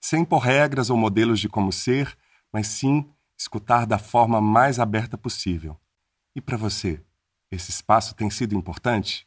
Sem 0.00 0.22
impor 0.22 0.40
regras 0.40 0.90
ou 0.90 0.96
modelos 0.96 1.40
de 1.40 1.48
como 1.48 1.72
ser, 1.72 2.16
mas 2.52 2.66
sim 2.66 3.08
escutar 3.38 3.86
da 3.86 3.98
forma 3.98 4.40
mais 4.40 4.78
aberta 4.78 5.18
possível. 5.18 5.78
E 6.34 6.40
para 6.40 6.56
você, 6.56 7.02
esse 7.50 7.70
espaço 7.70 8.14
tem 8.14 8.30
sido 8.30 8.54
importante? 8.54 9.26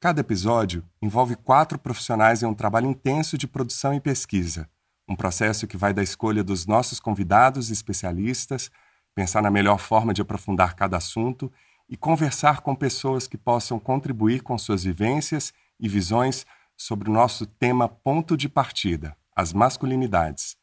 Cada 0.00 0.20
episódio 0.20 0.82
envolve 1.02 1.36
quatro 1.36 1.78
profissionais 1.78 2.42
em 2.42 2.46
um 2.46 2.54
trabalho 2.54 2.88
intenso 2.88 3.36
de 3.36 3.46
produção 3.46 3.92
e 3.92 4.00
pesquisa, 4.00 4.68
um 5.10 5.16
processo 5.16 5.66
que 5.66 5.76
vai 5.76 5.92
da 5.92 6.04
escolha 6.04 6.44
dos 6.44 6.66
nossos 6.66 7.00
convidados 7.00 7.68
e 7.68 7.72
especialistas, 7.72 8.70
pensar 9.12 9.42
na 9.42 9.50
melhor 9.50 9.80
forma 9.80 10.14
de 10.14 10.22
aprofundar 10.22 10.76
cada 10.76 10.96
assunto 10.96 11.52
e 11.88 11.96
conversar 11.96 12.60
com 12.60 12.76
pessoas 12.76 13.26
que 13.26 13.36
possam 13.36 13.80
contribuir 13.80 14.40
com 14.40 14.56
suas 14.56 14.84
vivências 14.84 15.52
e 15.80 15.88
visões 15.88 16.46
sobre 16.76 17.10
o 17.10 17.12
nosso 17.12 17.44
tema 17.44 17.88
ponto 17.88 18.36
de 18.36 18.48
partida, 18.48 19.16
as 19.34 19.52
masculinidades. 19.52 20.56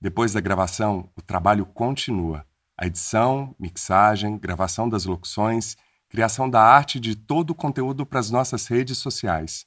Depois 0.00 0.32
da 0.32 0.40
gravação, 0.40 1.10
o 1.14 1.20
trabalho 1.20 1.66
continua. 1.66 2.46
A 2.78 2.86
edição, 2.86 3.54
mixagem, 3.60 4.38
gravação 4.38 4.88
das 4.88 5.04
locuções, 5.04 5.76
criação 6.08 6.48
da 6.48 6.62
arte 6.62 6.98
de 6.98 7.14
todo 7.14 7.50
o 7.50 7.54
conteúdo 7.54 8.06
para 8.06 8.20
as 8.20 8.30
nossas 8.30 8.66
redes 8.66 8.96
sociais. 8.96 9.66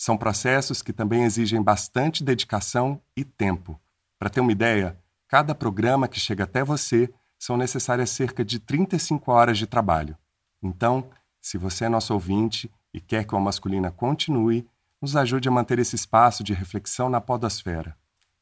São 0.00 0.16
processos 0.16 0.80
que 0.80 0.94
também 0.94 1.24
exigem 1.24 1.60
bastante 1.60 2.24
dedicação 2.24 3.02
e 3.14 3.22
tempo. 3.22 3.78
Para 4.18 4.30
ter 4.30 4.40
uma 4.40 4.50
ideia, 4.50 4.98
cada 5.28 5.54
programa 5.54 6.08
que 6.08 6.18
chega 6.18 6.44
até 6.44 6.64
você 6.64 7.12
são 7.38 7.54
necessárias 7.54 8.08
cerca 8.08 8.42
de 8.42 8.58
35 8.58 9.30
horas 9.30 9.58
de 9.58 9.66
trabalho. 9.66 10.16
Então, 10.62 11.10
se 11.38 11.58
você 11.58 11.84
é 11.84 11.88
nosso 11.90 12.14
ouvinte 12.14 12.72
e 12.94 12.98
quer 12.98 13.26
que 13.26 13.34
o 13.34 13.40
Masculina 13.40 13.90
continue, 13.90 14.66
nos 15.02 15.14
ajude 15.16 15.50
a 15.50 15.52
manter 15.52 15.78
esse 15.78 15.96
espaço 15.96 16.42
de 16.42 16.54
reflexão 16.54 17.10
na 17.10 17.20
podosfera. 17.20 17.94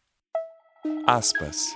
Aspas. 1.05 1.75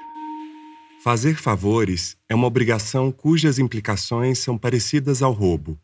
Fazer 1.03 1.35
favores 1.35 2.17
é 2.27 2.33
uma 2.33 2.47
obrigação 2.47 3.11
cujas 3.11 3.59
implicações 3.59 4.39
são 4.39 4.57
parecidas 4.57 5.21
ao 5.21 5.31
roubo. 5.31 5.79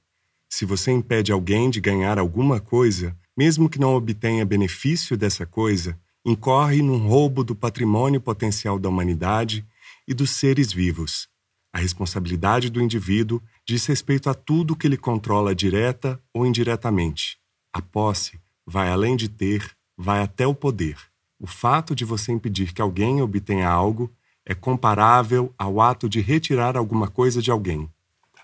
Se 0.50 0.66
você 0.66 0.92
impede 0.92 1.32
alguém 1.32 1.70
de 1.70 1.80
ganhar 1.80 2.18
alguma 2.18 2.60
coisa, 2.60 3.16
mesmo 3.38 3.70
que 3.70 3.80
não 3.80 3.94
obtenha 3.94 4.44
benefício 4.44 5.16
dessa 5.16 5.46
coisa, 5.46 5.96
incorre 6.26 6.82
num 6.82 7.08
roubo 7.08 7.44
do 7.44 7.56
patrimônio 7.56 8.20
potencial 8.20 8.80
da 8.80 8.90
humanidade 8.90 9.64
e 10.08 10.14
dos 10.14 10.32
seres 10.32 10.74
vivos. 10.74 11.29
A 11.72 11.80
responsabilidade 11.80 12.70
do 12.70 12.82
indivíduo 12.82 13.42
diz 13.66 13.86
respeito 13.86 14.30
a 14.30 14.34
tudo 14.34 14.76
que 14.76 14.88
ele 14.88 14.98
controla 14.98 15.54
direta 15.54 16.20
ou 16.34 16.46
indiretamente. 16.46 17.38
A 17.72 17.82
posse 17.82 18.40
vai 18.66 18.90
além 18.90 19.16
de 19.16 19.30
ter, 19.30 19.72
vai 19.96 20.22
até 20.22 20.48
o 20.48 20.56
poder. 20.56 20.98
O 21.40 21.48
fato 21.48 21.96
de 21.96 22.04
você 22.04 22.32
impedir 22.32 22.74
que 22.74 22.82
alguém 22.82 23.22
obtenha 23.22 23.70
algo 23.70 24.12
é 24.46 24.56
comparável 24.56 25.54
ao 25.58 25.80
ato 25.80 26.10
de 26.10 26.20
retirar 26.20 26.76
alguma 26.76 27.08
coisa 27.08 27.42
de 27.42 27.52
alguém. 27.52 27.88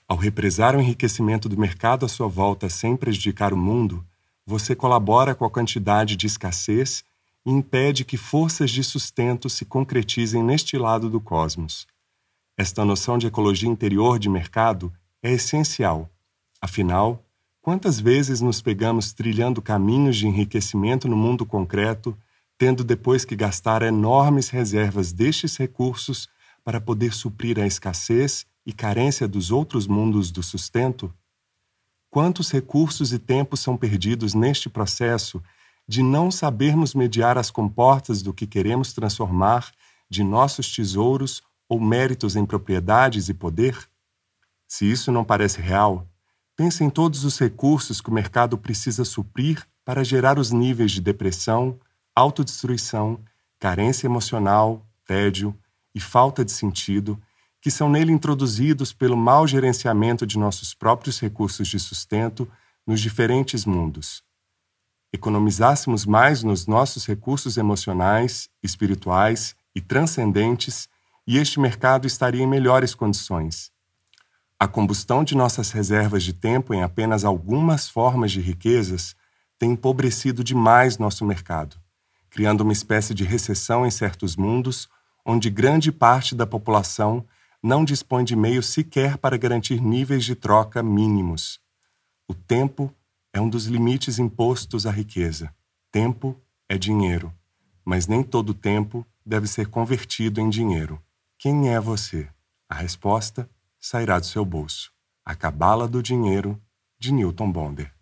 Ao 0.08 0.16
represar 0.16 0.76
o 0.76 0.80
enriquecimento 0.80 1.50
do 1.50 1.58
mercado 1.58 2.06
à 2.06 2.08
sua 2.08 2.28
volta 2.28 2.70
sem 2.70 2.96
prejudicar 2.96 3.52
o 3.54 3.58
mundo, 3.58 4.06
você 4.46 4.76
colabora 4.76 5.34
com 5.34 5.44
a 5.44 5.50
quantidade 5.50 6.16
de 6.16 6.28
escassez 6.28 7.04
e 7.44 7.52
impede 7.52 8.06
que 8.06 8.18
forças 8.18 8.70
de 8.70 8.84
sustento 8.84 9.50
se 9.50 9.66
concretizem 9.66 10.44
neste 10.44 10.78
lado 10.78 11.10
do 11.10 11.20
cosmos. 11.20 11.88
Esta 12.58 12.86
noção 12.86 13.18
de 13.18 13.28
ecologia 13.28 13.68
interior 13.68 14.18
de 14.18 14.30
mercado 14.30 14.94
é 15.22 15.34
essencial. 15.34 16.10
Afinal, 16.62 17.22
quantas 17.62 18.00
vezes 18.00 18.40
nos 18.40 18.62
pegamos 18.62 19.12
trilhando 19.12 19.62
caminhos 19.62 20.16
de 20.16 20.26
enriquecimento 20.26 21.06
no 21.10 21.18
mundo 21.18 21.46
concreto, 21.46 22.18
tendo 22.58 22.82
depois 22.82 23.26
que 23.26 23.36
gastar 23.36 23.82
enormes 23.82 24.48
reservas 24.48 25.12
destes 25.12 25.58
recursos 25.58 26.30
para 26.64 26.80
poder 26.80 27.14
suprir 27.14 27.60
a 27.60 27.68
escassez 27.68 28.46
e 28.66 28.72
carência 28.72 29.28
dos 29.28 29.52
outros 29.52 29.86
mundos 29.86 30.32
do 30.32 30.42
sustento? 30.42 31.14
Quantos 32.10 32.50
recursos 32.50 33.12
e 33.12 33.20
tempos 33.20 33.60
são 33.60 33.76
perdidos 33.76 34.34
neste 34.34 34.70
processo 34.70 35.44
de 35.86 36.02
não 36.02 36.32
sabermos 36.32 36.94
mediar 36.94 37.38
as 37.38 37.52
comportas 37.52 38.22
do 38.22 38.34
que 38.34 38.48
queremos 38.48 38.94
transformar 38.94 39.70
de 40.10 40.24
nossos 40.24 40.74
tesouros 40.74 41.44
ou 41.68 41.80
méritos 41.80 42.36
em 42.36 42.46
propriedades 42.46 43.30
e 43.30 43.34
poder? 43.34 43.78
Se 44.68 44.90
isso 44.90 45.12
não 45.12 45.24
parece 45.24 45.62
real, 45.62 46.08
pense 46.56 46.84
em 46.84 46.90
todos 46.90 47.24
os 47.24 47.40
recursos 47.40 48.02
que 48.02 48.10
o 48.10 48.14
mercado 48.14 48.58
precisa 48.58 49.06
suprir 49.06 49.66
para 49.84 50.04
gerar 50.04 50.40
os 50.40 50.52
níveis 50.52 50.92
de 50.92 51.02
depressão, 51.02 51.80
autodestruição, 52.16 53.20
carência 53.60 54.08
emocional, 54.08 54.86
tédio 55.06 55.58
e 55.94 56.00
falta 56.00 56.44
de 56.44 56.52
sentido 56.52 57.22
que 57.66 57.72
são 57.72 57.90
nele 57.90 58.12
introduzidos 58.12 58.94
pelo 58.94 59.18
mau 59.18 59.48
gerenciamento 59.48 60.24
de 60.28 60.38
nossos 60.38 60.76
próprios 60.76 61.20
recursos 61.20 61.68
de 61.68 61.80
sustento 61.80 62.48
nos 62.86 63.02
diferentes 63.02 63.66
mundos. 63.66 64.24
Economizássemos 65.12 66.06
mais 66.06 66.44
nos 66.44 66.68
nossos 66.68 67.08
recursos 67.08 67.58
emocionais, 67.58 68.50
espirituais 68.62 69.56
e 69.74 69.82
transcendentes, 69.82 70.88
e 71.28 71.38
este 71.38 71.60
mercado 71.60 72.06
estaria 72.06 72.44
em 72.44 72.48
melhores 72.48 72.94
condições. 72.94 73.72
A 74.60 74.68
combustão 74.68 75.24
de 75.24 75.36
nossas 75.36 75.72
reservas 75.72 76.24
de 76.24 76.34
tempo 76.34 76.74
em 76.74 76.82
apenas 76.82 77.26
algumas 77.26 77.90
formas 77.90 78.32
de 78.32 78.40
riquezas 78.40 79.16
tem 79.58 79.72
empobrecido 79.72 80.44
demais 80.44 80.98
nosso 80.98 81.26
mercado, 81.26 81.78
criando 82.30 82.62
uma 82.62 82.74
espécie 82.74 83.14
de 83.14 83.24
recessão 83.24 83.86
em 83.86 83.92
certos 83.92 84.36
mundos 84.36 84.88
onde 85.26 85.50
grande 85.50 85.92
parte 85.92 86.36
da 86.36 86.46
população 86.46 87.26
não 87.62 87.84
dispõe 87.84 88.24
de 88.24 88.36
meios 88.36 88.68
sequer 88.68 89.18
para 89.18 89.38
garantir 89.38 89.82
níveis 89.82 90.24
de 90.24 90.36
troca 90.36 90.84
mínimos. 90.84 91.60
O 92.28 92.34
tempo 92.34 92.94
é 93.34 93.42
um 93.42 93.50
dos 93.50 93.66
limites 93.66 94.20
impostos 94.20 94.86
à 94.86 94.92
riqueza. 94.92 95.54
Tempo 95.92 96.40
é 96.70 96.78
dinheiro, 96.78 97.34
mas 97.84 98.08
nem 98.08 98.22
todo 98.22 98.54
tempo 98.54 99.06
deve 99.26 99.48
ser 99.48 99.68
convertido 99.68 100.40
em 100.40 100.50
dinheiro. 100.50 101.02
Quem 101.38 101.74
é 101.74 101.80
você? 101.82 102.30
A 102.70 102.76
resposta 102.76 103.50
sairá 103.80 104.18
do 104.20 104.26
seu 104.26 104.46
bolso. 104.46 104.92
A 105.24 105.36
Cabala 105.36 105.86
do 105.86 106.02
Dinheiro, 106.02 106.62
de 106.98 107.12
Newton 107.12 107.52
Bonder. 107.52 107.94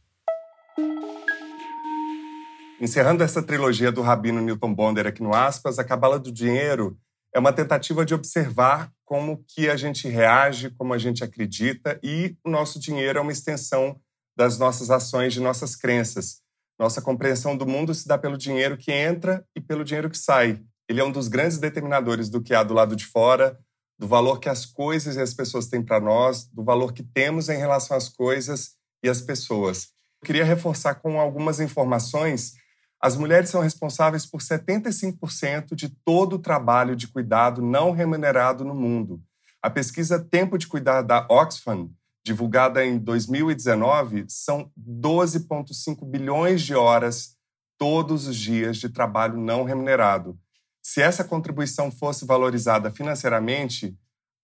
Encerrando 2.79 3.23
essa 3.23 3.41
trilogia 3.41 3.91
do 3.91 4.01
Rabino 4.01 4.39
Newton 4.39 4.73
Bonder 4.73 5.07
aqui 5.07 5.23
no 5.23 5.33
Aspas, 5.33 5.79
a 5.79 5.83
Cabala 5.83 6.19
do 6.19 6.31
Dinheiro 6.31 6.95
é 7.33 7.39
uma 7.39 7.51
tentativa 7.51 8.05
de 8.05 8.13
observar 8.13 8.91
como 9.03 9.43
que 9.47 9.67
a 9.67 9.75
gente 9.75 10.07
reage, 10.07 10.69
como 10.69 10.93
a 10.93 10.99
gente 10.99 11.23
acredita 11.23 11.99
e 12.03 12.37
o 12.45 12.49
nosso 12.49 12.79
dinheiro 12.79 13.17
é 13.17 13.21
uma 13.21 13.31
extensão 13.31 13.99
das 14.37 14.59
nossas 14.59 14.91
ações, 14.91 15.33
de 15.33 15.39
nossas 15.39 15.75
crenças. 15.75 16.41
Nossa 16.77 17.01
compreensão 17.01 17.57
do 17.57 17.65
mundo 17.65 17.95
se 17.95 18.07
dá 18.07 18.17
pelo 18.17 18.37
dinheiro 18.37 18.77
que 18.77 18.91
entra 18.91 19.43
e 19.55 19.59
pelo 19.59 19.83
dinheiro 19.83 20.09
que 20.09 20.17
sai. 20.17 20.63
Ele 20.87 20.99
é 20.99 21.03
um 21.03 21.11
dos 21.11 21.27
grandes 21.27 21.57
determinadores 21.57 22.29
do 22.29 22.41
que 22.41 22.53
há 22.53 22.63
do 22.63 22.73
lado 22.73 22.95
de 22.95 23.05
fora, 23.05 23.57
do 23.97 24.07
valor 24.07 24.39
que 24.39 24.49
as 24.49 24.65
coisas 24.65 25.15
e 25.15 25.21
as 25.21 25.33
pessoas 25.33 25.67
têm 25.67 25.81
para 25.81 25.99
nós, 25.99 26.45
do 26.51 26.63
valor 26.63 26.93
que 26.93 27.03
temos 27.03 27.49
em 27.49 27.57
relação 27.57 27.95
às 27.95 28.09
coisas 28.09 28.71
e 29.01 29.09
às 29.09 29.21
pessoas. 29.21 29.89
Queria 30.23 30.45
reforçar 30.45 30.95
com 30.95 31.19
algumas 31.19 31.59
informações. 31.59 32.53
As 33.01 33.17
mulheres 33.17 33.49
são 33.49 33.61
responsáveis 33.61 34.25
por 34.25 34.41
75% 34.41 35.75
de 35.75 35.89
todo 36.05 36.37
o 36.37 36.39
trabalho 36.39 36.95
de 36.95 37.07
cuidado 37.07 37.61
não 37.61 37.91
remunerado 37.91 38.63
no 38.63 38.73
mundo. 38.73 39.21
A 39.61 39.69
pesquisa 39.69 40.19
Tempo 40.19 40.57
de 40.57 40.67
Cuidar 40.67 41.01
da 41.01 41.25
Oxfam, 41.29 41.89
divulgada 42.25 42.85
em 42.85 42.97
2019, 42.97 44.25
são 44.29 44.71
12,5 44.77 46.05
bilhões 46.05 46.61
de 46.61 46.73
horas 46.73 47.37
todos 47.77 48.27
os 48.27 48.35
dias 48.35 48.77
de 48.77 48.87
trabalho 48.89 49.37
não 49.37 49.63
remunerado. 49.63 50.39
Se 50.85 51.01
essa 51.01 51.23
contribuição 51.23 51.89
fosse 51.89 52.25
valorizada 52.25 52.91
financeiramente, 52.91 53.97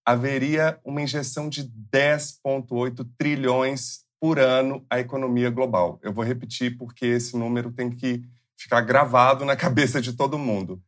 haveria 0.06 0.80
uma 0.86 1.02
injeção 1.02 1.50
de 1.50 1.66
10,8 1.94 3.06
trilhões 3.18 4.06
por 4.22 4.40
ano 4.40 4.86
à 4.90 5.00
economia 5.00 5.50
global. 5.50 6.00
Eu 6.02 6.14
vou 6.14 6.24
repetir 6.24 6.78
porque 6.78 7.06
esse 7.06 7.38
número 7.38 7.72
tem 7.74 7.90
que 7.90 8.24
ficar 8.58 8.82
gravado 8.82 9.44
na 9.44 9.56
cabeça 9.58 10.02
de 10.02 10.14
todo 10.14 10.40
mundo. 10.40 10.82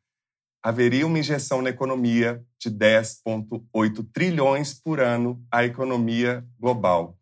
Haveria 0.64 1.06
uma 1.06 1.20
injeção 1.20 1.62
na 1.62 1.70
economia 1.70 2.42
de 2.58 2.72
10,8 2.72 4.08
trilhões 4.14 4.74
por 4.74 5.02
ano 5.02 5.44
à 5.52 5.66
economia 5.66 6.46
global. 6.58 7.18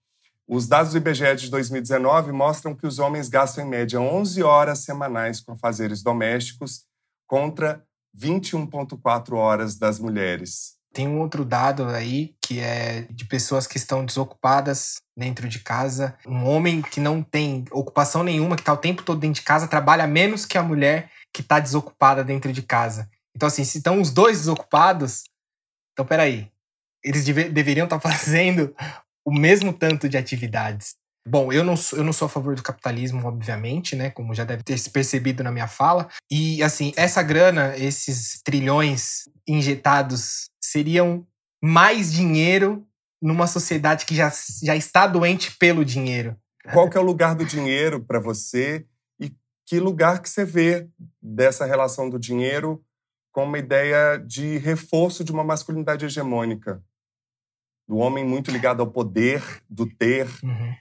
Os 0.47 0.67
dados 0.67 0.91
do 0.91 0.97
IBGE 0.97 1.35
de 1.35 1.49
2019 1.49 2.31
mostram 2.31 2.75
que 2.75 2.85
os 2.85 2.99
homens 2.99 3.27
gastam 3.29 3.65
em 3.65 3.69
média 3.69 3.99
11 3.99 4.43
horas 4.43 4.79
semanais 4.79 5.39
com 5.39 5.53
afazeres 5.53 6.03
domésticos 6.03 6.85
contra 7.27 7.85
21,4 8.17 9.33
horas 9.33 9.77
das 9.77 9.99
mulheres. 9.99 10.77
Tem 10.91 11.07
um 11.07 11.19
outro 11.19 11.45
dado 11.45 11.85
aí 11.85 12.35
que 12.41 12.59
é 12.59 13.03
de 13.11 13.25
pessoas 13.25 13.67
que 13.67 13.77
estão 13.77 14.03
desocupadas 14.03 14.95
dentro 15.15 15.47
de 15.47 15.59
casa. 15.59 16.17
Um 16.25 16.45
homem 16.45 16.81
que 16.81 16.99
não 16.99 17.21
tem 17.21 17.65
ocupação 17.71 18.23
nenhuma, 18.23 18.55
que 18.55 18.63
está 18.63 18.73
o 18.73 18.77
tempo 18.77 19.03
todo 19.03 19.19
dentro 19.19 19.41
de 19.41 19.45
casa, 19.45 19.67
trabalha 19.67 20.07
menos 20.07 20.45
que 20.45 20.57
a 20.57 20.63
mulher 20.63 21.11
que 21.31 21.41
está 21.41 21.59
desocupada 21.59 22.23
dentro 22.23 22.51
de 22.51 22.63
casa. 22.63 23.07
Então, 23.35 23.47
assim, 23.47 23.63
se 23.63 23.77
estão 23.77 24.01
os 24.01 24.11
dois 24.11 24.39
desocupados, 24.39 25.23
então 25.93 26.05
peraí. 26.05 26.51
Eles 27.03 27.23
deve, 27.23 27.49
deveriam 27.49 27.85
estar 27.85 27.99
tá 27.99 28.09
fazendo 28.09 28.75
o 29.23 29.31
mesmo 29.31 29.71
tanto 29.71 30.09
de 30.09 30.17
atividades. 30.17 30.95
Bom, 31.29 31.53
eu 31.53 31.63
não, 31.63 31.77
sou, 31.77 31.99
eu 31.99 32.03
não 32.03 32.11
sou 32.11 32.25
a 32.25 32.29
favor 32.29 32.55
do 32.55 32.63
capitalismo, 32.63 33.23
obviamente, 33.27 33.95
né? 33.95 34.09
Como 34.09 34.33
já 34.33 34.43
deve 34.43 34.63
ter 34.63 34.79
se 34.79 34.89
percebido 34.89 35.43
na 35.43 35.51
minha 35.51 35.67
fala. 35.67 36.09
E, 36.29 36.63
assim, 36.63 36.91
essa 36.97 37.21
grana, 37.21 37.77
esses 37.77 38.41
trilhões 38.43 39.29
injetados, 39.47 40.49
seriam 40.59 41.27
mais 41.61 42.11
dinheiro 42.11 42.83
numa 43.21 43.45
sociedade 43.45 44.07
que 44.07 44.15
já, 44.15 44.31
já 44.63 44.75
está 44.75 45.05
doente 45.05 45.55
pelo 45.57 45.85
dinheiro. 45.85 46.35
Qual 46.73 46.89
que 46.89 46.97
é 46.97 46.99
o 46.99 47.03
lugar 47.03 47.35
do 47.35 47.45
dinheiro 47.45 48.03
para 48.03 48.19
você 48.19 48.87
e 49.19 49.31
que 49.67 49.79
lugar 49.79 50.23
que 50.23 50.29
você 50.29 50.43
vê 50.43 50.89
dessa 51.21 51.63
relação 51.63 52.09
do 52.09 52.17
dinheiro 52.17 52.83
com 53.31 53.43
uma 53.43 53.59
ideia 53.59 54.17
de 54.17 54.57
reforço 54.57 55.23
de 55.23 55.31
uma 55.31 55.43
masculinidade 55.43 56.05
hegemônica? 56.05 56.83
Do 57.87 57.97
homem 57.97 58.25
muito 58.25 58.49
ligado 58.49 58.81
ao 58.81 58.91
poder, 58.91 59.43
do 59.69 59.85
ter. 59.85 60.27
Uhum. 60.43 60.73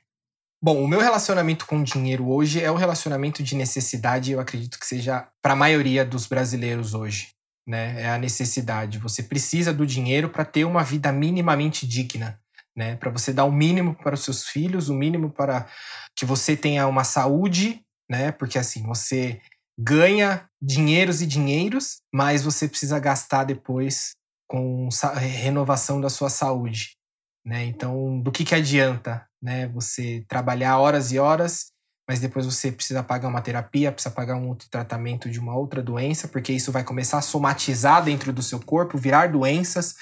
Bom, 0.61 0.83
o 0.83 0.89
meu 0.89 0.99
relacionamento 0.99 1.67
com 1.67 1.79
o 1.79 1.85
dinheiro 1.85 2.29
hoje 2.29 2.61
é 2.61 2.71
o 2.71 2.75
relacionamento 2.75 3.45
de 3.45 3.55
necessidade, 3.55 4.33
eu 4.33 4.41
acredito 4.41 4.79
que 4.79 4.87
seja 4.87 5.29
para 5.41 5.53
a 5.53 5.57
maioria 5.57 6.05
dos 6.05 6.27
brasileiros 6.27 6.95
hoje. 6.95 7.29
Né? 7.65 8.03
É 8.03 8.09
a 8.09 8.19
necessidade. 8.19 8.99
Você 8.99 9.23
precisa 9.23 9.73
do 9.73 9.87
dinheiro 9.87 10.31
para 10.31 10.45
ter 10.45 10.65
uma 10.65 10.83
vida 10.83 11.13
minimamente 11.13 11.87
digna. 11.87 12.41
Né? 12.77 12.97
Para 12.97 13.11
você 13.11 13.33
dar 13.33 13.45
o 13.45 13.53
mínimo 13.53 13.95
para 13.95 14.15
os 14.15 14.25
seus 14.25 14.49
filhos, 14.49 14.89
o 14.89 14.95
mínimo 14.95 15.31
para 15.31 15.69
que 16.17 16.25
você 16.25 16.57
tenha 16.57 16.89
uma 16.89 17.05
saúde, 17.05 17.81
né? 18.11 18.33
Porque 18.33 18.59
assim, 18.59 18.85
você 18.85 19.41
ganha 19.79 20.49
dinheiros 20.61 21.23
e 21.23 21.27
dinheiros, 21.27 21.99
mas 22.13 22.43
você 22.43 22.69
precisa 22.69 22.99
gastar 22.99 23.45
depois 23.45 24.13
com 24.49 24.89
renovação 25.17 26.01
da 26.01 26.09
sua 26.09 26.31
saúde. 26.31 26.98
Né? 27.45 27.65
Então, 27.65 28.21
do 28.21 28.31
que, 28.31 28.45
que 28.45 28.55
adianta 28.55 29.29
né? 29.43 29.69
Você 29.69 30.25
trabalhar 30.29 30.79
horas 30.79 31.13
e 31.13 31.19
horas, 31.19 31.67
mas 32.09 32.21
depois 32.21 32.45
você 32.45 32.73
precisa 32.73 33.03
pagar 33.03 33.29
uma 33.29 33.41
terapia, 33.41 33.93
precisa 33.93 34.15
pagar 34.15 34.37
um 34.37 34.49
outro 34.49 34.69
tratamento 34.71 35.31
de 35.31 35.39
uma 35.39 35.57
outra 35.57 35.83
doença, 35.83 36.27
porque 36.27 36.53
isso 36.53 36.73
vai 36.73 36.83
começar 36.83 37.19
a 37.19 37.23
somatizar 37.23 38.03
dentro 38.03 38.33
do 38.33 38.43
seu 38.43 38.61
corpo, 38.61 38.99
virar 38.99 39.29
doenças. 39.29 39.97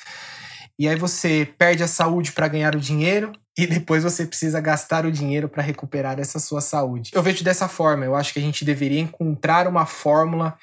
E 0.78 0.88
aí 0.88 0.96
você 0.96 1.48
perde 1.58 1.82
a 1.82 1.88
saúde 1.88 2.32
para 2.32 2.48
ganhar 2.48 2.76
o 2.76 2.80
dinheiro 2.80 3.32
e 3.56 3.66
depois 3.66 4.02
você 4.02 4.26
precisa 4.26 4.60
gastar 4.60 5.04
o 5.04 5.12
dinheiro 5.12 5.48
para 5.48 5.62
recuperar 5.62 6.18
essa 6.20 6.38
sua 6.38 6.60
saúde. 6.60 7.10
Eu 7.14 7.22
vejo 7.22 7.42
dessa 7.42 7.68
forma, 7.68 8.04
eu 8.04 8.14
acho 8.14 8.32
que 8.32 8.38
a 8.38 8.42
gente 8.42 8.64
deveria 8.64 9.00
encontrar 9.00 9.66
uma 9.66 9.86
fórmula 9.86 10.56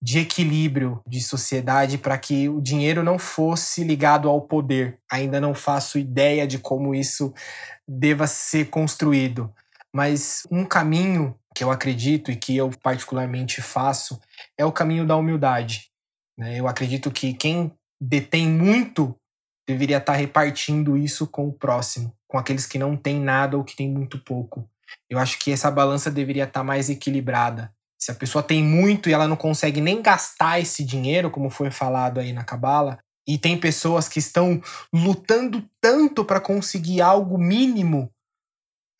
de 0.00 0.20
equilíbrio 0.20 1.02
de 1.06 1.20
sociedade 1.20 1.98
para 1.98 2.16
que 2.16 2.48
o 2.48 2.60
dinheiro 2.60 3.02
não 3.02 3.18
fosse 3.18 3.82
ligado 3.82 4.28
ao 4.28 4.40
poder. 4.40 4.98
Ainda 5.10 5.40
não 5.40 5.54
faço 5.54 5.98
ideia 5.98 6.46
de 6.46 6.58
como 6.58 6.94
isso 6.94 7.34
deva 7.86 8.26
ser 8.26 8.70
construído, 8.70 9.52
mas 9.92 10.46
um 10.50 10.64
caminho 10.64 11.34
que 11.54 11.64
eu 11.64 11.70
acredito 11.70 12.30
e 12.30 12.36
que 12.36 12.56
eu 12.56 12.70
particularmente 12.82 13.60
faço 13.60 14.20
é 14.56 14.64
o 14.64 14.72
caminho 14.72 15.06
da 15.06 15.16
humildade. 15.16 15.90
Né? 16.38 16.60
Eu 16.60 16.68
acredito 16.68 17.10
que 17.10 17.34
quem 17.34 17.72
detém 18.00 18.48
muito 18.48 19.16
deveria 19.66 19.98
estar 19.98 20.14
repartindo 20.14 20.96
isso 20.96 21.26
com 21.26 21.48
o 21.48 21.52
próximo, 21.52 22.14
com 22.28 22.38
aqueles 22.38 22.64
que 22.64 22.78
não 22.78 22.96
têm 22.96 23.20
nada 23.20 23.56
ou 23.56 23.64
que 23.64 23.76
têm 23.76 23.90
muito 23.90 24.18
pouco. 24.18 24.68
Eu 25.10 25.18
acho 25.18 25.38
que 25.38 25.50
essa 25.50 25.70
balança 25.70 26.10
deveria 26.10 26.44
estar 26.44 26.62
mais 26.62 26.88
equilibrada. 26.88 27.72
Se 28.00 28.12
a 28.12 28.14
pessoa 28.14 28.42
tem 28.42 28.62
muito 28.62 29.08
e 29.08 29.12
ela 29.12 29.26
não 29.26 29.36
consegue 29.36 29.80
nem 29.80 30.00
gastar 30.00 30.60
esse 30.60 30.84
dinheiro, 30.84 31.30
como 31.30 31.50
foi 31.50 31.70
falado 31.70 32.20
aí 32.20 32.32
na 32.32 32.44
Cabala, 32.44 32.98
e 33.26 33.36
tem 33.36 33.58
pessoas 33.58 34.08
que 34.08 34.20
estão 34.20 34.62
lutando 34.94 35.68
tanto 35.80 36.24
para 36.24 36.40
conseguir 36.40 37.02
algo 37.02 37.36
mínimo, 37.36 38.10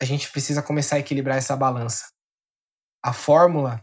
a 0.02 0.04
gente 0.04 0.30
precisa 0.30 0.62
começar 0.62 0.96
a 0.96 0.98
equilibrar 0.98 1.38
essa 1.38 1.56
balança. 1.56 2.11
A 3.02 3.12
fórmula, 3.12 3.82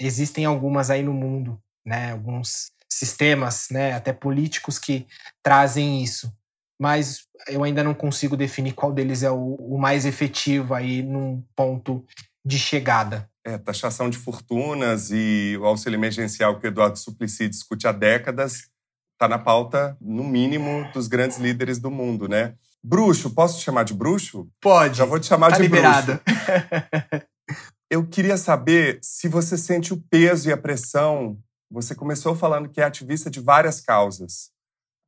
existem 0.00 0.44
algumas 0.44 0.90
aí 0.90 1.02
no 1.02 1.12
mundo, 1.12 1.62
né? 1.84 2.12
Alguns 2.12 2.72
sistemas, 2.90 3.68
né, 3.70 3.92
até 3.92 4.12
políticos 4.12 4.78
que 4.78 5.06
trazem 5.42 6.02
isso. 6.02 6.32
Mas 6.80 7.26
eu 7.48 7.62
ainda 7.62 7.84
não 7.84 7.94
consigo 7.94 8.36
definir 8.36 8.72
qual 8.72 8.92
deles 8.92 9.22
é 9.22 9.30
o, 9.30 9.54
o 9.54 9.78
mais 9.78 10.06
efetivo 10.06 10.74
aí 10.74 11.02
num 11.02 11.42
ponto 11.54 12.04
de 12.44 12.58
chegada 12.58 13.28
é, 13.46 13.56
taxação 13.56 14.10
de 14.10 14.18
fortunas 14.18 15.10
e 15.10 15.56
o 15.60 15.64
auxílio 15.64 15.96
emergencial 15.96 16.58
que 16.58 16.66
o 16.66 16.68
Eduardo 16.68 16.98
Suplicy 16.98 17.48
discute 17.48 17.86
há 17.86 17.92
décadas 17.92 18.70
está 19.16 19.26
na 19.26 19.38
pauta, 19.38 19.96
no 19.98 20.22
mínimo, 20.22 20.86
dos 20.92 21.08
grandes 21.08 21.38
líderes 21.38 21.78
do 21.78 21.90
mundo, 21.90 22.28
né? 22.28 22.54
Bruxo, 22.84 23.30
posso 23.30 23.58
te 23.58 23.64
chamar 23.64 23.84
de 23.84 23.94
bruxo? 23.94 24.48
Pode. 24.60 24.98
Já 24.98 25.06
vou 25.06 25.18
te 25.18 25.26
chamar 25.26 25.50
tá 25.50 25.56
de 25.56 25.62
liberado. 25.62 26.20
bruxo. 26.22 27.26
Eu 27.90 28.06
queria 28.06 28.36
saber 28.36 28.98
se 29.00 29.26
você 29.26 29.56
sente 29.56 29.94
o 29.94 30.02
peso 30.10 30.48
e 30.48 30.52
a 30.52 30.56
pressão. 30.56 31.38
Você 31.70 31.94
começou 31.94 32.36
falando 32.36 32.68
que 32.68 32.80
é 32.80 32.84
ativista 32.84 33.30
de 33.30 33.40
várias 33.40 33.80
causas, 33.80 34.50